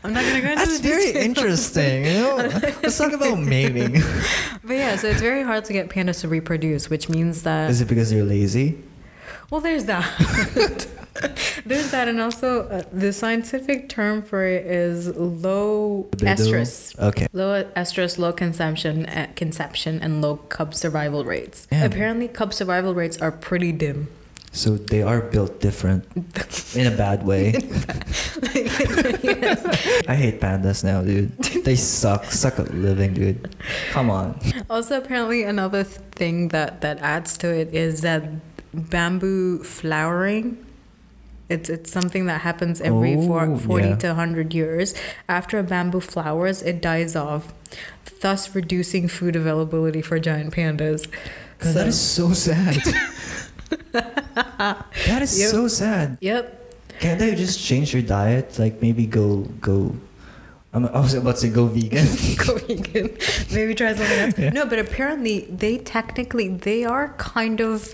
I'm 0.03 0.13
not 0.13 0.25
gonna 0.25 0.41
go 0.41 0.49
into 0.51 0.65
That's 0.65 0.81
the 0.81 0.89
very 0.89 1.07
details. 1.07 1.25
interesting. 1.25 2.05
You 2.07 2.13
know, 2.15 2.37
let's 2.83 2.97
talk 2.99 3.13
about 3.13 3.39
mating. 3.55 4.01
But 4.65 4.75
yeah, 4.75 4.97
so 4.97 5.09
it's 5.09 5.21
very 5.21 5.43
hard 5.43 5.65
to 5.67 5.73
get 5.73 5.89
pandas 5.91 6.21
to 6.23 6.29
reproduce, 6.29 6.89
which 6.89 7.09
means 7.09 7.43
that 7.43 7.71
Is 7.71 7.81
it 7.81 7.89
because 7.89 8.11
they're 8.11 8.25
lazy? 8.25 8.79
Well, 9.51 9.61
there's 9.61 9.85
that. 9.87 10.07
there's 11.67 11.91
that, 11.91 12.07
and 12.09 12.21
also 12.21 12.69
uh, 12.69 12.83
the 12.93 13.13
scientific 13.13 13.89
term 13.89 14.23
for 14.23 14.45
it 14.47 14.65
is 14.65 15.09
low 15.17 16.09
Libido? 16.13 16.33
estrus. 16.35 16.99
Okay. 16.99 17.27
Low 17.33 17.65
estrus, 17.77 18.17
low 18.17 18.33
consumption, 18.33 19.07
uh, 19.07 19.27
conception, 19.35 20.01
and 20.01 20.23
low 20.23 20.37
cub 20.37 20.73
survival 20.75 21.25
rates. 21.25 21.67
Damn. 21.67 21.85
Apparently, 21.91 22.29
cub 22.29 22.55
survival 22.55 22.95
rates 22.95 23.21
are 23.21 23.33
pretty 23.33 23.73
dim. 23.73 24.09
So 24.53 24.77
they 24.77 25.03
are 25.03 25.21
built 25.21 25.61
different 25.61 26.05
in 26.75 26.87
a 26.87 26.97
bad 26.97 27.25
way. 27.25 27.53
Yes. 28.53 29.65
I 30.09 30.15
hate 30.17 30.41
pandas 30.41 30.83
now, 30.83 31.03
dude. 31.03 31.37
They 31.65 31.77
suck. 31.77 32.25
Suck 32.25 32.59
at 32.59 32.75
living, 32.75 33.15
dude. 33.15 33.55
Come 33.93 34.11
on. 34.11 34.39
Also, 34.69 34.97
apparently, 34.99 35.45
another 35.45 35.85
thing 35.85 36.49
that 36.49 36.81
that 36.81 36.99
adds 36.99 37.39
to 37.39 37.49
it 37.49 37.73
is 37.75 38.01
that 38.01 38.25
bamboo 38.75 39.63
flowering. 39.63 40.65
It's 41.49 41.69
it's 41.71 41.91
something 41.91 42.27
that 42.27 42.41
happens 42.43 42.81
every 42.81 43.15
four, 43.15 43.43
Oh, 43.45 43.57
40 43.59 43.87
yeah. 43.89 43.97
to 43.97 44.07
100 44.09 44.55
years. 44.55 44.95
After 45.29 45.59
a 45.59 45.63
bamboo 45.63 46.01
flowers, 46.01 46.63
it 46.63 46.81
dies 46.83 47.15
off, 47.17 47.53
thus 48.21 48.55
reducing 48.55 49.09
food 49.09 49.37
availability 49.37 50.03
for 50.03 50.19
giant 50.19 50.55
pandas. 50.55 51.09
God, 51.59 51.75
that 51.75 51.87
is 51.89 52.01
so 52.01 52.33
sad. 52.33 52.79
that 53.93 55.23
is 55.23 55.39
Yep. 55.39 55.51
so 55.51 55.69
sad. 55.69 56.19
Yep. 56.21 56.57
Can't 57.01 57.19
they 57.19 57.35
just 57.35 57.59
change 57.61 57.93
your 57.95 58.03
diet? 58.03 58.59
Like 58.59 58.83
maybe 58.83 59.07
go 59.07 59.49
go. 59.61 59.95
I'm, 60.73 60.87
I 60.87 61.01
was 61.01 61.15
about 61.15 61.35
to 61.37 61.41
say 61.41 61.51
go 61.51 61.67
vegan. 61.67 62.07
Go 62.47 62.55
vegan. 62.59 63.17
Maybe 63.53 63.75
try 63.75 63.93
something 63.95 64.45
else. 64.47 64.55
No, 64.55 64.67
but 64.67 64.79
apparently 64.79 65.41
they 65.51 65.79
technically 65.79 66.47
they 66.49 66.85
are 66.85 67.09
kind 67.19 67.61
of 67.61 67.93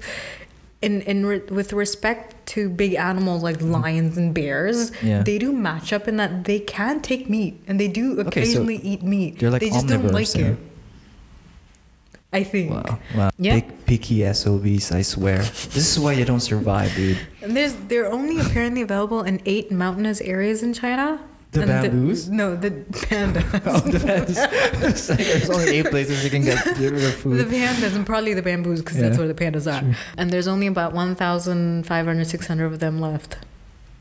in 0.82 1.00
in 1.02 1.24
re, 1.24 1.38
with 1.48 1.72
respect 1.72 2.34
to 2.48 2.68
big 2.68 2.94
animals 2.94 3.42
like 3.42 3.58
mm-hmm. 3.58 3.72
lions 3.72 4.18
and 4.18 4.34
bears. 4.34 4.92
Yeah. 5.02 5.22
They 5.22 5.38
do 5.38 5.52
match 5.52 5.92
up 5.92 6.06
in 6.06 6.16
that 6.18 6.44
they 6.44 6.60
can 6.60 7.00
take 7.00 7.30
meat 7.30 7.62
and 7.66 7.80
they 7.80 7.88
do 7.88 8.12
Okay, 8.12 8.22
so 8.22 8.28
occasionally 8.28 8.76
eat 8.76 9.02
meat. 9.02 9.38
they're 9.38 9.50
like 9.50 9.60
they 9.62 9.70
just 9.70 9.86
don't 9.86 10.12
like 10.12 10.26
omnivores, 10.26 10.38
yeah. 10.38 10.46
it. 10.48 10.58
I 12.36 12.44
think. 12.44 12.70
Wow, 12.70 12.98
wow. 13.16 13.30
Yeah. 13.38 13.54
Big 13.60 13.86
picky 13.86 14.16
SOBs, 14.32 14.92
I 14.92 15.00
swear. 15.02 15.38
This 15.72 15.86
is 15.92 15.98
why 15.98 16.12
you 16.12 16.24
don't 16.26 16.40
survive, 16.52 16.94
dude. 16.94 17.18
And 17.42 17.56
there's 17.56 17.74
they're 17.88 18.12
only 18.12 18.38
apparently 18.44 18.82
available 18.82 19.22
in 19.22 19.40
eight 19.46 19.72
mountainous 19.72 20.20
areas 20.20 20.62
in 20.62 20.74
China. 20.74 21.18
The 21.52 21.62
And 21.62 21.70
bamboos? 21.70 22.28
no, 22.28 22.54
the 22.54 22.72
pandas. 23.08 23.46
oh, 23.72 23.80
depends. 23.90 24.36
it's 24.84 25.08
like 25.08 25.18
there's 25.18 25.48
only 25.48 25.68
eight 25.78 25.86
places 25.86 26.22
you 26.24 26.28
can 26.28 26.42
get 26.44 26.60
rid 26.76 26.92
of 26.92 27.22
The 27.24 27.44
pandas 27.56 27.96
and 27.96 28.04
probably 28.04 28.34
the 28.34 28.42
bamboos 28.42 28.80
because 28.82 28.98
that's 28.98 29.16
where 29.16 29.28
the 29.28 29.38
pandas 29.42 29.64
are. 29.72 29.82
And 30.18 30.30
there's 30.30 30.48
only 30.48 30.66
about 30.66 30.92
1,500, 30.92 32.26
600 32.26 32.66
of 32.66 32.80
them 32.80 33.00
left. 33.00 33.38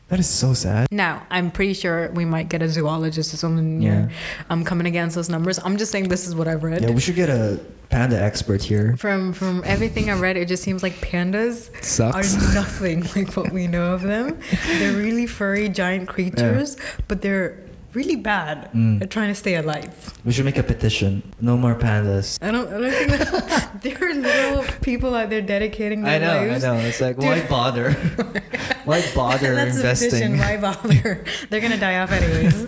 That 0.09 0.19
is 0.19 0.27
so 0.29 0.53
sad. 0.53 0.87
Now, 0.91 1.23
I'm 1.31 1.49
pretty 1.49 1.73
sure 1.73 2.11
we 2.11 2.25
might 2.25 2.47
get 2.49 2.61
a 2.61 2.69
zoologist 2.69 3.33
or 3.33 3.37
something 3.37 3.81
Yeah. 3.81 3.91
here. 3.91 4.09
I'm 4.51 4.63
coming 4.63 4.85
against 4.85 5.15
those 5.15 5.29
numbers. 5.29 5.57
I'm 5.65 5.77
just 5.77 5.91
saying 5.91 6.09
this 6.09 6.27
is 6.27 6.35
what 6.35 6.47
I've 6.47 6.63
read. 6.63 6.81
Yeah, 6.83 6.91
we 6.91 7.01
should 7.01 7.15
get 7.15 7.29
a 7.29 7.59
panda 7.89 8.21
expert 8.21 8.61
here. 8.63 8.95
From 8.97 9.33
from 9.33 9.63
everything 9.65 10.09
I 10.09 10.19
read, 10.19 10.37
it 10.37 10.47
just 10.47 10.63
seems 10.63 10.83
like 10.83 10.93
pandas 11.01 11.69
Sucks. 11.83 12.35
are 12.35 12.53
nothing 12.53 13.03
like 13.15 13.35
what 13.35 13.51
we 13.51 13.67
know 13.67 13.93
of 13.93 14.01
them. 14.01 14.39
They're 14.79 14.93
really 14.93 15.27
furry, 15.27 15.69
giant 15.69 16.07
creatures, 16.07 16.77
but 17.07 17.21
they're 17.21 17.59
really 17.93 18.17
bad 18.17 18.69
Mm. 18.73 19.01
at 19.01 19.09
trying 19.09 19.29
to 19.29 19.35
stay 19.35 19.55
alive. 19.55 19.87
We 20.25 20.33
should 20.33 20.43
make 20.43 20.57
a 20.57 20.63
petition. 20.63 21.23
No 21.39 21.55
more 21.55 21.75
pandas. 21.75 22.37
I 22.41 22.51
don't, 22.51 22.67
I 22.67 22.77
don't 22.79 22.91
think 22.91 23.09
that 23.31 23.81
there 23.83 23.97
are 24.09 24.13
little 24.13 24.63
people 24.81 25.15
out 25.15 25.29
there 25.29 25.39
dedicating 25.41 26.01
their 26.03 26.15
I 26.15 26.17
know, 26.17 26.45
lives 26.51 26.63
I 26.65 26.75
know. 26.75 26.83
It's 26.83 26.99
like, 26.99 27.15
Dude. 27.15 27.25
why 27.29 27.47
bother? 27.47 27.93
why 28.83 29.01
bother 29.15 29.55
That's 29.55 29.77
a 29.79 29.81
petition. 30.07 30.37
Why 30.37 30.57
bother? 30.57 31.23
They're 31.49 31.61
gonna 31.61 31.77
die 31.79 31.99
off 31.99 32.11
anyways. 32.11 32.67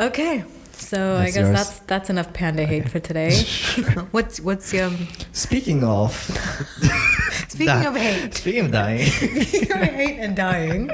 Okay, 0.00 0.42
so 0.78 1.16
I 1.16 1.26
guess 1.26 1.36
yours. 1.36 1.50
that's 1.52 1.78
that's 1.90 2.08
enough 2.10 2.32
panda 2.32 2.64
hate 2.64 2.88
for 2.88 3.00
today. 3.00 3.34
what's 4.10 4.40
what's 4.40 4.72
um? 4.74 4.96
Speaking 5.32 5.84
of, 5.84 6.12
Speaking 7.48 7.66
That- 7.66 7.86
of 7.86 7.96
hate, 7.96 8.34
speaking 8.34 8.64
of 8.66 8.70
dying, 8.72 9.06
speaking 9.10 9.72
of 9.72 9.78
hate 9.82 10.18
and 10.20 10.36
dying, 10.36 10.90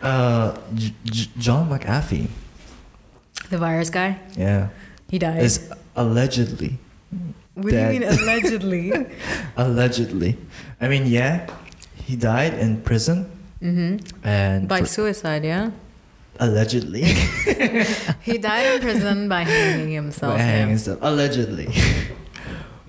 uh, 0.00 0.56
J- 0.74 0.94
J- 1.04 1.30
John 1.38 1.68
McAfee, 1.68 2.28
the 3.50 3.58
virus 3.58 3.90
guy, 3.90 4.18
yeah, 4.36 4.68
he 5.10 5.18
died. 5.18 5.42
is 5.42 5.68
allegedly, 5.96 6.78
what 7.54 7.70
do 7.70 7.76
you 7.76 7.88
mean 8.00 8.04
allegedly? 8.04 8.92
allegedly. 9.56 10.38
I 10.80 10.88
mean, 10.88 11.06
yeah, 11.06 11.46
he 11.96 12.16
died 12.16 12.54
in 12.54 12.80
prison, 12.82 13.28
hmm 13.60 13.96
and 14.24 14.68
By 14.68 14.80
for- 14.80 14.86
suicide, 14.86 15.44
yeah. 15.44 15.70
Allegedly, 16.40 17.02
He 18.22 18.38
died 18.38 18.74
in 18.74 18.80
prison 18.80 19.28
by 19.28 19.42
hanging 19.44 19.92
himself. 19.92 20.34
by 20.34 20.42
hanging 20.42 20.78
stuff, 20.78 20.98
allegedly. 21.02 21.68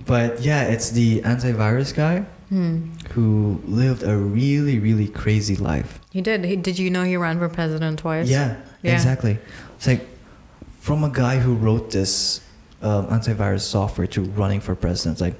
but 0.06 0.42
yeah, 0.42 0.64
it's 0.64 0.92
the 0.92 1.22
antivirus 1.22 1.94
guy 1.96 2.26
Hmm. 2.50 2.92
who 3.14 3.62
lived 3.66 4.04
a 4.04 4.16
really, 4.16 4.78
really 4.78 5.08
crazy 5.08 5.56
life. 5.56 6.00
He 6.12 6.22
did. 6.22 6.46
He, 6.46 6.56
did 6.56 6.78
you 6.78 6.92
know 6.92 7.04
he 7.04 7.18
ran 7.18 7.40
for 7.40 7.50
president 7.50 7.98
twice? 8.00 8.30
Yeah, 8.30 8.58
Yeah. 8.84 8.94
exactly. 8.94 9.40
It's 9.78 9.88
like 9.88 10.06
from 10.80 11.04
a 11.04 11.10
guy 11.10 11.40
who 11.40 11.56
wrote 11.56 11.90
this 11.90 12.42
um, 12.84 13.08
antivirus 13.08 13.62
software 13.62 14.06
to 14.08 14.22
running 14.22 14.60
for 14.60 14.76
president. 14.76 15.14
It's 15.16 15.22
like 15.22 15.36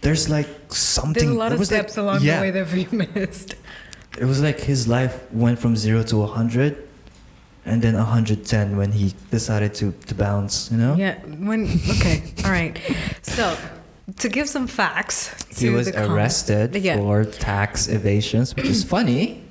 there's 0.00 0.30
like 0.30 0.48
something. 0.72 1.24
There's 1.24 1.36
a 1.36 1.38
lot 1.38 1.52
of 1.52 1.58
was, 1.58 1.70
like- 1.70 1.80
steps 1.80 1.98
along 1.98 2.22
yeah, 2.22 2.36
the 2.36 2.40
way 2.42 2.50
that 2.52 2.72
we 2.72 2.86
missed. 3.14 3.56
It 4.18 4.24
was 4.24 4.40
like 4.40 4.60
his 4.60 4.88
life 4.88 5.20
went 5.32 5.58
from 5.58 5.76
zero 5.76 6.02
to 6.04 6.22
a 6.22 6.26
hundred, 6.28 6.88
and 7.64 7.80
then 7.82 7.94
hundred 7.94 8.44
ten 8.44 8.76
when 8.76 8.92
he 8.92 9.14
decided 9.30 9.74
to 9.74 9.92
to 10.06 10.14
bounce. 10.14 10.70
You 10.70 10.78
know. 10.78 10.94
Yeah. 10.96 11.18
When 11.48 11.64
okay. 11.90 12.22
All 12.44 12.50
right. 12.50 12.78
So 13.22 13.56
to 14.18 14.28
give 14.28 14.48
some 14.48 14.66
facts, 14.66 15.30
He 15.58 15.68
was 15.70 15.88
arrested 15.88 16.74
Yeah. 16.74 16.96
for 16.96 17.24
tax 17.24 17.88
evasions, 17.88 18.54
which 18.56 18.66
is 18.66 18.84
funny. 18.96 19.42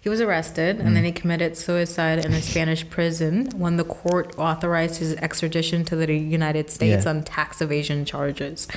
He 0.00 0.08
was 0.08 0.20
arrested 0.20 0.78
and 0.80 0.94
then 0.96 1.04
he 1.04 1.12
committed 1.12 1.56
suicide 1.56 2.24
in 2.24 2.32
a 2.32 2.40
Spanish 2.40 2.88
prison 2.88 3.50
when 3.56 3.76
the 3.76 3.84
court 3.84 4.38
authorized 4.38 4.96
his 5.00 5.14
extradition 5.16 5.84
to 5.86 5.96
the 5.96 6.14
United 6.14 6.70
States 6.70 7.04
Yeah. 7.04 7.10
on 7.10 7.22
tax 7.24 7.60
evasion 7.60 8.04
charges. 8.04 8.68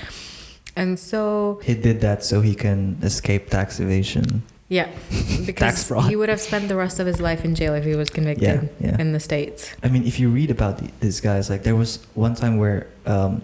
And 0.75 0.97
so, 0.97 1.59
He 1.63 1.75
did 1.75 2.01
that 2.01 2.23
so 2.23 2.41
he 2.41 2.55
can 2.55 2.97
escape 3.03 3.49
tax 3.49 3.79
evasion. 3.79 4.41
Yeah, 4.71 4.87
because 5.45 5.91
he 6.07 6.15
would 6.15 6.29
have 6.29 6.39
spent 6.39 6.69
the 6.69 6.77
rest 6.77 7.01
of 7.01 7.05
his 7.05 7.19
life 7.19 7.43
in 7.43 7.55
jail 7.55 7.73
if 7.75 7.83
he 7.83 7.93
was 7.93 8.09
convicted 8.09 8.69
Yeah, 8.79 8.87
yeah. 8.91 9.01
in 9.01 9.11
the 9.11 9.19
States. 9.19 9.75
I 9.83 9.89
mean, 9.89 10.07
if 10.07 10.17
you 10.17 10.29
read 10.29 10.49
about 10.49 10.77
the, 10.77 10.89
these 11.01 11.19
guys, 11.19 11.49
like 11.49 11.63
there 11.63 11.75
was 11.75 12.07
one 12.15 12.35
time 12.35 12.55
where 12.57 12.87
um, 13.05 13.41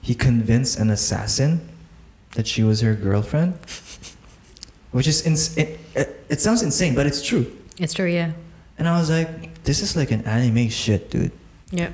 he 0.00 0.14
convinced 0.14 0.78
an 0.78 0.90
assassin 0.90 1.68
that 2.36 2.46
she 2.46 2.62
was 2.62 2.80
her 2.80 2.94
girlfriend, 2.94 3.54
which 4.92 5.08
is 5.08 5.26
ins- 5.26 5.56
it, 5.56 5.80
it, 5.96 6.24
it 6.28 6.40
sounds 6.40 6.62
insane, 6.62 6.94
but 6.94 7.06
it's 7.06 7.22
true. 7.26 7.50
It's 7.78 7.92
true, 7.92 8.06
yeah. 8.06 8.30
And 8.78 8.88
I 8.88 8.96
was 9.00 9.10
like, 9.10 9.64
this 9.64 9.82
is 9.82 9.96
like 9.96 10.12
an 10.12 10.22
anime 10.26 10.68
shit, 10.68 11.10
dude. 11.10 11.32
Yeah. 11.72 11.90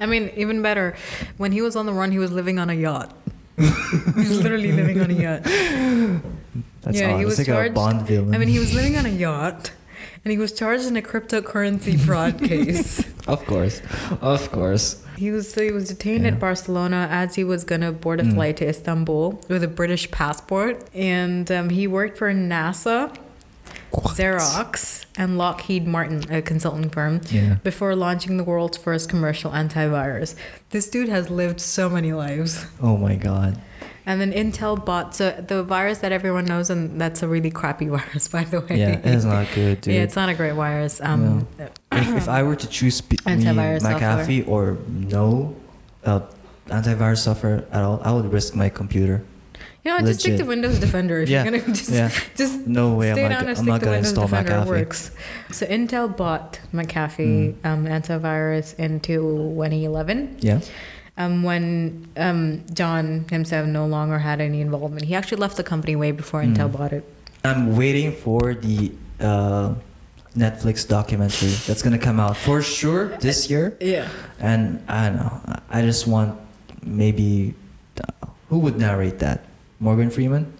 I 0.00 0.06
mean, 0.06 0.32
even 0.34 0.62
better, 0.62 0.96
when 1.36 1.52
he 1.52 1.62
was 1.62 1.76
on 1.76 1.86
the 1.86 1.92
run, 1.92 2.10
he 2.10 2.18
was 2.18 2.32
living 2.32 2.58
on 2.58 2.70
a 2.70 2.74
yacht. 2.74 3.14
He's 3.56 4.36
literally 4.42 4.72
living 4.72 5.00
on 5.00 5.10
a 5.12 5.14
yacht. 5.14 6.22
That's 6.82 6.98
Yeah, 6.98 7.12
odd. 7.14 7.18
he 7.20 7.24
was 7.24 7.38
like 7.38 7.48
a 7.48 7.52
charged- 7.52 7.74
Bond 7.74 8.02
villain. 8.06 8.34
I 8.34 8.38
mean, 8.38 8.48
he 8.48 8.58
was 8.58 8.72
living 8.74 8.96
on 8.96 9.06
a 9.06 9.10
yacht, 9.10 9.72
and 10.24 10.32
he 10.32 10.38
was 10.38 10.52
charged 10.52 10.86
in 10.86 10.96
a 10.96 11.02
cryptocurrency 11.02 11.98
fraud 12.06 12.38
case. 12.42 13.04
of 13.26 13.44
course, 13.46 13.80
of 14.20 14.50
course. 14.50 15.02
He 15.16 15.30
was 15.30 15.52
so 15.52 15.62
he 15.62 15.70
was 15.70 15.88
detained 15.88 16.24
Yeah. 16.24 16.32
at 16.32 16.40
Barcelona 16.40 17.06
as 17.10 17.34
he 17.34 17.44
was 17.44 17.62
gonna 17.64 17.92
board 17.92 18.20
a 18.20 18.24
Mm. 18.24 18.34
flight 18.34 18.56
to 18.58 18.68
Istanbul 18.68 19.40
with 19.48 19.62
a 19.62 19.68
British 19.68 20.10
passport, 20.10 20.88
and 20.94 21.50
um, 21.52 21.68
he 21.68 21.86
worked 21.86 22.16
for 22.18 22.32
NASA, 22.32 23.14
What? 23.90 24.16
Xerox, 24.16 25.04
and 25.18 25.36
Lockheed 25.36 25.86
Martin, 25.86 26.24
a 26.32 26.40
consulting 26.40 26.88
firm, 26.90 27.20
Yeah. 27.30 27.56
before 27.62 27.94
launching 27.94 28.36
the 28.38 28.44
world's 28.44 28.78
first 28.78 29.08
commercial 29.10 29.50
antivirus. 29.52 30.34
This 30.70 30.88
dude 30.88 31.08
has 31.10 31.28
lived 31.28 31.60
so 31.60 31.88
many 31.90 32.12
lives. 32.12 32.64
Oh 32.82 32.96
my 32.96 33.14
god. 33.16 33.60
And 34.10 34.20
then 34.20 34.32
Intel 34.32 34.74
bought 34.84 35.14
so 35.14 35.30
the 35.52 35.62
virus 35.62 35.98
that 35.98 36.10
everyone 36.10 36.44
knows, 36.44 36.68
and 36.70 37.00
that's 37.00 37.22
a 37.22 37.28
really 37.28 37.50
crappy 37.50 37.86
virus, 37.96 38.26
by 38.28 38.42
the 38.44 38.60
way. 38.60 38.76
Yeah, 38.82 39.00
it's 39.04 39.24
not 39.24 39.46
good, 39.54 39.80
dude. 39.82 39.94
Yeah, 39.94 40.02
it's 40.02 40.16
not 40.16 40.28
a 40.28 40.34
great 40.34 40.54
virus. 40.54 41.00
Um, 41.00 41.46
if, 41.92 42.08
if 42.22 42.28
I 42.28 42.42
were 42.42 42.56
to 42.56 42.66
choose 42.66 43.00
between 43.12 43.38
McAfee 43.40 44.48
or 44.48 44.78
no 44.88 45.54
uh, 46.04 46.20
antivirus 46.66 47.18
software 47.18 47.58
at 47.70 47.82
all, 47.86 48.00
I 48.02 48.10
would 48.12 48.32
risk 48.32 48.54
my 48.56 48.68
computer. 48.68 49.22
You 49.84 49.92
know, 49.96 50.04
just 50.06 50.20
stick 50.20 50.36
to 50.38 50.44
Windows 50.44 50.78
Defender 50.80 51.20
if 51.20 51.28
Yeah, 51.32 51.44
you're 51.44 51.58
gonna 51.60 51.72
just 51.72 51.90
yeah. 51.90 52.10
just 52.36 52.66
No 52.66 52.94
way, 52.96 53.10
I'm 53.10 53.16
stay 53.16 53.22
not, 53.22 53.28
down 53.30 53.44
go- 53.44 53.50
and 53.50 53.58
I'm 53.60 53.64
not 53.66 53.78
to 53.78 53.84
gonna 53.84 53.96
Windows 53.96 54.10
install 54.10 54.26
Defender. 54.28 54.52
McAfee. 54.52 54.66
works. 54.66 55.10
So 55.52 55.66
Intel 55.66 56.14
bought 56.16 56.58
McAfee 56.74 57.54
Mm. 57.54 57.64
um, 57.64 57.86
antivirus 57.86 58.74
in 58.78 59.00
2011. 59.00 60.36
Yeah. 60.40 60.60
Um, 61.20 61.42
when 61.42 62.08
um, 62.16 62.64
John 62.72 63.26
himself 63.30 63.66
no 63.68 63.84
longer 63.86 64.18
had 64.18 64.40
any 64.40 64.60
involvement, 64.62 65.04
he 65.04 65.14
actually 65.14 65.36
left 65.38 65.56
the 65.58 65.62
company 65.62 65.94
way 65.94 66.12
before 66.12 66.40
Mm. 66.42 66.56
Intel 66.56 66.72
bought 66.72 66.92
it. 66.94 67.04
I'm 67.44 67.76
waiting 67.76 68.12
for 68.12 68.54
the 68.54 68.92
uh, 69.20 69.74
Netflix 70.34 70.88
documentary 70.88 71.50
that's 71.66 71.82
gonna 71.82 71.98
come 71.98 72.18
out 72.20 72.36
for 72.38 72.62
sure 72.62 73.08
this 73.18 73.50
year. 73.50 73.76
Yeah. 73.80 74.08
And 74.38 74.82
I 74.88 75.08
don't 75.08 75.16
know. 75.16 75.40
I- 75.46 75.58
I 75.72 75.82
just 75.82 76.06
want 76.06 76.38
maybe 76.82 77.54
uh, 78.02 78.26
who 78.48 78.58
would 78.60 78.78
narrate 78.78 79.18
that? 79.20 79.44
Morgan 79.78 80.10
Freeman? 80.10 80.50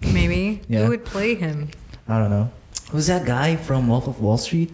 Maybe 0.00 0.62
Yeah. 0.68 0.84
who 0.84 0.90
would 0.90 1.04
play 1.04 1.34
him? 1.34 1.68
I 2.08 2.18
don't 2.20 2.30
know. 2.30 2.50
Who's 2.90 3.08
that 3.08 3.26
guy 3.26 3.56
from 3.56 3.88
Wolf 3.88 4.06
of 4.06 4.20
Wall 4.20 4.38
Street? 4.38 4.70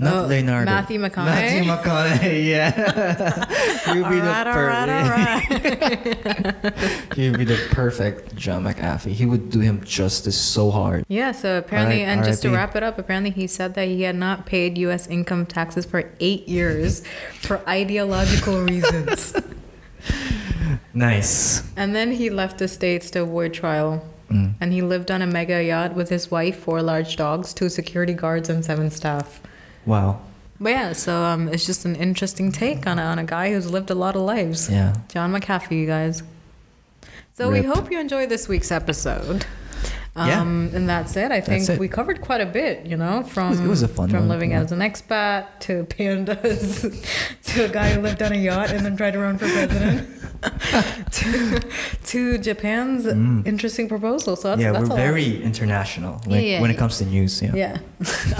Not 0.00 0.28
Leonardo. 0.28 0.64
Matthew 0.70 0.98
McConaughey? 0.98 1.24
Matthew 1.26 1.70
McConaughey, 1.70 2.46
yeah. 2.48 2.72
He'll 3.92 4.08
be 4.08 4.20
Alright, 4.20 4.88
the 4.88 4.94
alright, 5.02 5.46
perfect. 7.12 7.16
Be 7.16 7.44
the 7.44 7.68
perfect 7.70 8.34
John 8.34 8.64
McAfee. 8.64 9.12
He 9.12 9.26
would 9.26 9.50
do 9.50 9.60
him 9.60 9.84
justice 9.84 10.40
so 10.40 10.70
hard. 10.70 11.04
Yeah, 11.08 11.32
so 11.32 11.58
apparently, 11.58 12.00
Alright, 12.00 12.18
and 12.18 12.24
just 12.24 12.42
to 12.42 12.50
wrap 12.50 12.74
it 12.76 12.82
up, 12.82 12.98
apparently 12.98 13.30
he 13.30 13.46
said 13.46 13.74
that 13.74 13.88
he 13.88 14.02
had 14.02 14.16
not 14.16 14.46
paid 14.46 14.78
U.S. 14.78 15.06
income 15.06 15.44
taxes 15.44 15.84
for 15.84 16.10
eight 16.18 16.48
years 16.48 17.02
for 17.34 17.60
ideological 17.68 18.62
reasons. 18.64 19.34
Nice. 20.94 21.62
And 21.76 21.94
then 21.94 22.12
he 22.12 22.30
left 22.30 22.58
the 22.58 22.68
States 22.68 23.10
to 23.10 23.22
avoid 23.22 23.52
trial. 23.52 24.02
Mm. 24.30 24.54
And 24.60 24.72
he 24.72 24.80
lived 24.80 25.10
on 25.10 25.22
a 25.22 25.26
mega 25.26 25.62
yacht 25.62 25.94
with 25.94 26.08
his 26.08 26.30
wife, 26.30 26.58
four 26.60 26.82
large 26.82 27.16
dogs, 27.16 27.52
two 27.52 27.68
security 27.68 28.14
guards, 28.14 28.48
and 28.48 28.64
seven 28.64 28.90
staff. 28.90 29.42
Wow. 29.86 30.20
But 30.60 30.70
yeah, 30.70 30.92
so 30.92 31.22
um, 31.24 31.48
it's 31.48 31.64
just 31.64 31.84
an 31.86 31.96
interesting 31.96 32.52
take 32.52 32.86
on 32.86 32.98
a, 32.98 33.02
on 33.02 33.18
a 33.18 33.24
guy 33.24 33.50
who's 33.50 33.70
lived 33.70 33.90
a 33.90 33.94
lot 33.94 34.14
of 34.14 34.22
lives. 34.22 34.70
Yeah. 34.70 34.94
John 35.08 35.32
McAfee, 35.32 35.80
you 35.80 35.86
guys. 35.86 36.22
So 37.32 37.50
we 37.50 37.62
hope 37.62 37.90
you 37.90 37.98
enjoy 37.98 38.26
this 38.26 38.48
week's 38.48 38.70
episode. 38.70 39.46
Yeah. 40.16 40.40
Um, 40.40 40.70
and 40.74 40.88
that's 40.88 41.16
it. 41.16 41.30
I 41.30 41.40
think 41.40 41.68
it. 41.68 41.78
we 41.78 41.86
covered 41.88 42.20
quite 42.20 42.40
a 42.40 42.46
bit, 42.46 42.84
you 42.84 42.96
know, 42.96 43.22
from 43.22 43.52
it 43.52 43.66
was 43.68 43.82
a 43.82 43.88
fun 43.88 44.10
from 44.10 44.20
one, 44.20 44.28
living 44.28 44.50
yeah. 44.50 44.60
as 44.60 44.72
an 44.72 44.80
expat 44.80 45.46
to 45.60 45.84
pandas 45.84 46.82
to 47.54 47.64
a 47.64 47.68
guy 47.68 47.92
who 47.92 48.00
lived 48.02 48.20
on 48.20 48.32
a 48.32 48.36
yacht 48.36 48.70
and 48.72 48.84
then 48.84 48.96
tried 48.96 49.12
to 49.12 49.20
run 49.20 49.38
for 49.38 49.46
president 49.48 50.08
to, 51.12 51.60
to 52.04 52.38
Japan's 52.38 53.06
Mm. 53.06 53.46
interesting 53.46 53.88
proposal. 53.88 54.36
So 54.36 54.48
that's, 54.48 54.60
yeah, 54.62 54.72
that's 54.72 54.88
we're 54.88 54.96
a 54.96 54.98
lot. 54.98 54.98
very 54.98 55.42
international 55.42 56.20
when, 56.26 56.40
Yeah, 56.40 56.46
yeah. 56.54 56.60
when 56.60 56.70
it 56.70 56.76
comes 56.76 56.98
to 56.98 57.06
news. 57.06 57.40
Yeah. 57.40 57.54
Yeah. 57.54 57.78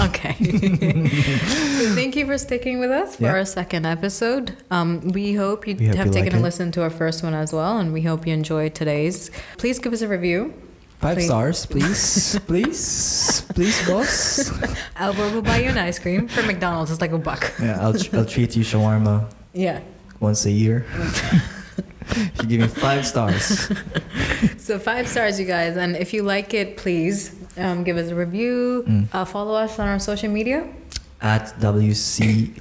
okay. 0.09 0.35
so 0.35 1.95
thank 1.95 2.17
you 2.17 2.27
for 2.27 2.37
sticking 2.37 2.79
with 2.81 2.91
us 2.91 3.17
for 3.17 3.25
Yeah. 3.25 3.33
our 3.33 3.45
second 3.45 3.87
episode. 3.87 4.57
Um, 4.71 5.01
we 5.13 5.35
hope 5.35 5.67
you 5.67 5.77
We 5.77 5.87
hope 5.87 5.97
have 5.97 6.07
you 6.09 6.13
taken 6.13 6.33
like 6.33 6.35
a 6.35 6.39
it. 6.39 6.43
listen 6.43 6.73
to 6.73 6.83
our 6.83 6.91
first 6.91 7.23
one 7.23 7.35
as 7.35 7.53
well, 7.53 7.79
and 7.79 7.93
we 7.93 8.03
hope 8.03 8.27
you 8.27 8.35
enjoyed 8.35 8.75
today's. 8.75 9.31
Please 9.59 9.79
give 9.79 9.93
us 9.93 10.03
a 10.03 10.09
review. 10.09 10.53
Five 11.01 11.17
Please. 11.17 11.27
stars, 11.27 11.65
please. 11.67 12.39
please. 12.47 13.41
Please, 13.55 13.89
boss. 13.89 14.53
Albert 14.97 15.33
will 15.33 15.41
buy 15.41 15.59
you 15.63 15.71
an 15.71 15.79
ice 15.79 15.99
cream 15.99 16.29
from 16.29 16.47
McDonald's. 16.47 16.91
It's 16.91 17.01
like 17.01 17.13
a 17.13 17.19
buck. 17.19 17.55
Yeah, 17.59 17.81
I'll, 17.81 17.95
I'll 18.13 18.27
treat 18.27 18.55
you 18.55 18.63
shawarma 18.63 19.33
Yeah. 19.55 19.81
once 20.21 20.45
a 20.45 20.51
year. 20.51 20.85
if 20.93 22.43
you 22.43 22.49
give 22.49 22.61
me 22.61 22.67
five 22.67 23.07
stars. 23.07 23.71
So 24.59 24.79
five 24.79 25.09
stars, 25.09 25.41
you 25.41 25.47
guys. 25.47 25.79
And 25.79 25.97
if 25.97 26.13
you 26.13 26.23
like 26.23 26.53
it, 26.53 26.77
please 26.77 27.35
um, 27.57 27.83
give 27.83 27.97
us 27.97 28.11
a 28.11 28.15
review. 28.15 28.85
Mm. 28.87 29.09
Uh, 29.11 29.25
follow 29.25 29.55
us 29.55 29.79
on 29.79 29.89
our 29.89 29.99
social 29.99 30.29
media. 30.31 30.69
At 31.23 31.47
WCIP. 31.61 32.61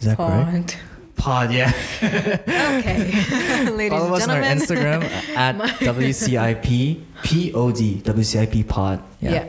Is 0.00 0.06
that 0.06 0.16
correct? 0.16 0.78
Pod. 1.22 1.52
Yeah. 1.52 1.72
Okay. 2.02 3.70
Ladies 3.70 3.96
Follow 3.96 4.14
us 4.14 4.24
on 4.24 4.30
our. 4.30 4.42
Instagram 4.42 5.04
at 5.36 5.54
WCIP 5.78 7.00
POD. 7.22 8.02
WCIP 8.02 8.66
Pod. 8.66 9.00
Yeah. 9.20 9.46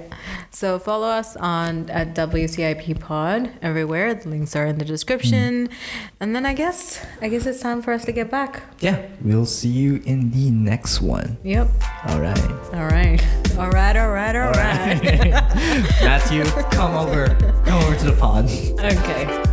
So 0.51 0.77
follow 0.77 1.07
us 1.07 1.35
on 1.35 1.89
at 1.89 2.13
WCIP 2.13 2.99
Pod 2.99 3.49
everywhere. 3.63 4.13
The 4.13 4.29
links 4.29 4.55
are 4.55 4.67
in 4.67 4.77
the 4.77 4.85
description. 4.85 5.65
Hmm. 5.65 5.73
And 6.19 6.35
then 6.35 6.45
I 6.45 6.53
guess 6.53 7.03
I 7.21 7.29
guess 7.29 7.47
it's 7.47 7.59
time 7.59 7.81
for 7.81 7.91
us 7.91 8.05
to 8.05 8.11
get 8.11 8.29
back. 8.29 8.61
Yeah. 8.79 9.01
We'll 9.23 9.47
see 9.47 9.69
you 9.69 9.99
in 10.05 10.29
the 10.29 10.51
next 10.51 11.01
one. 11.01 11.37
Yep. 11.43 11.69
All 12.07 12.19
right. 12.19 12.51
All 12.71 12.85
right. 12.85 13.19
All 13.57 13.71
right. 13.71 13.97
All 13.97 14.11
right. 14.11 14.35
All 14.35 14.51
right. 14.51 15.03
Matthew, 16.05 16.43
come 16.69 16.95
over. 16.95 17.29
Come 17.65 17.83
over 17.83 17.95
to 17.97 18.05
the 18.05 18.17
pod. 18.19 18.45
Okay. 18.79 19.52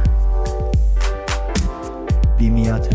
Beam 2.40 2.54
me 2.54 2.68
out. 2.70 2.88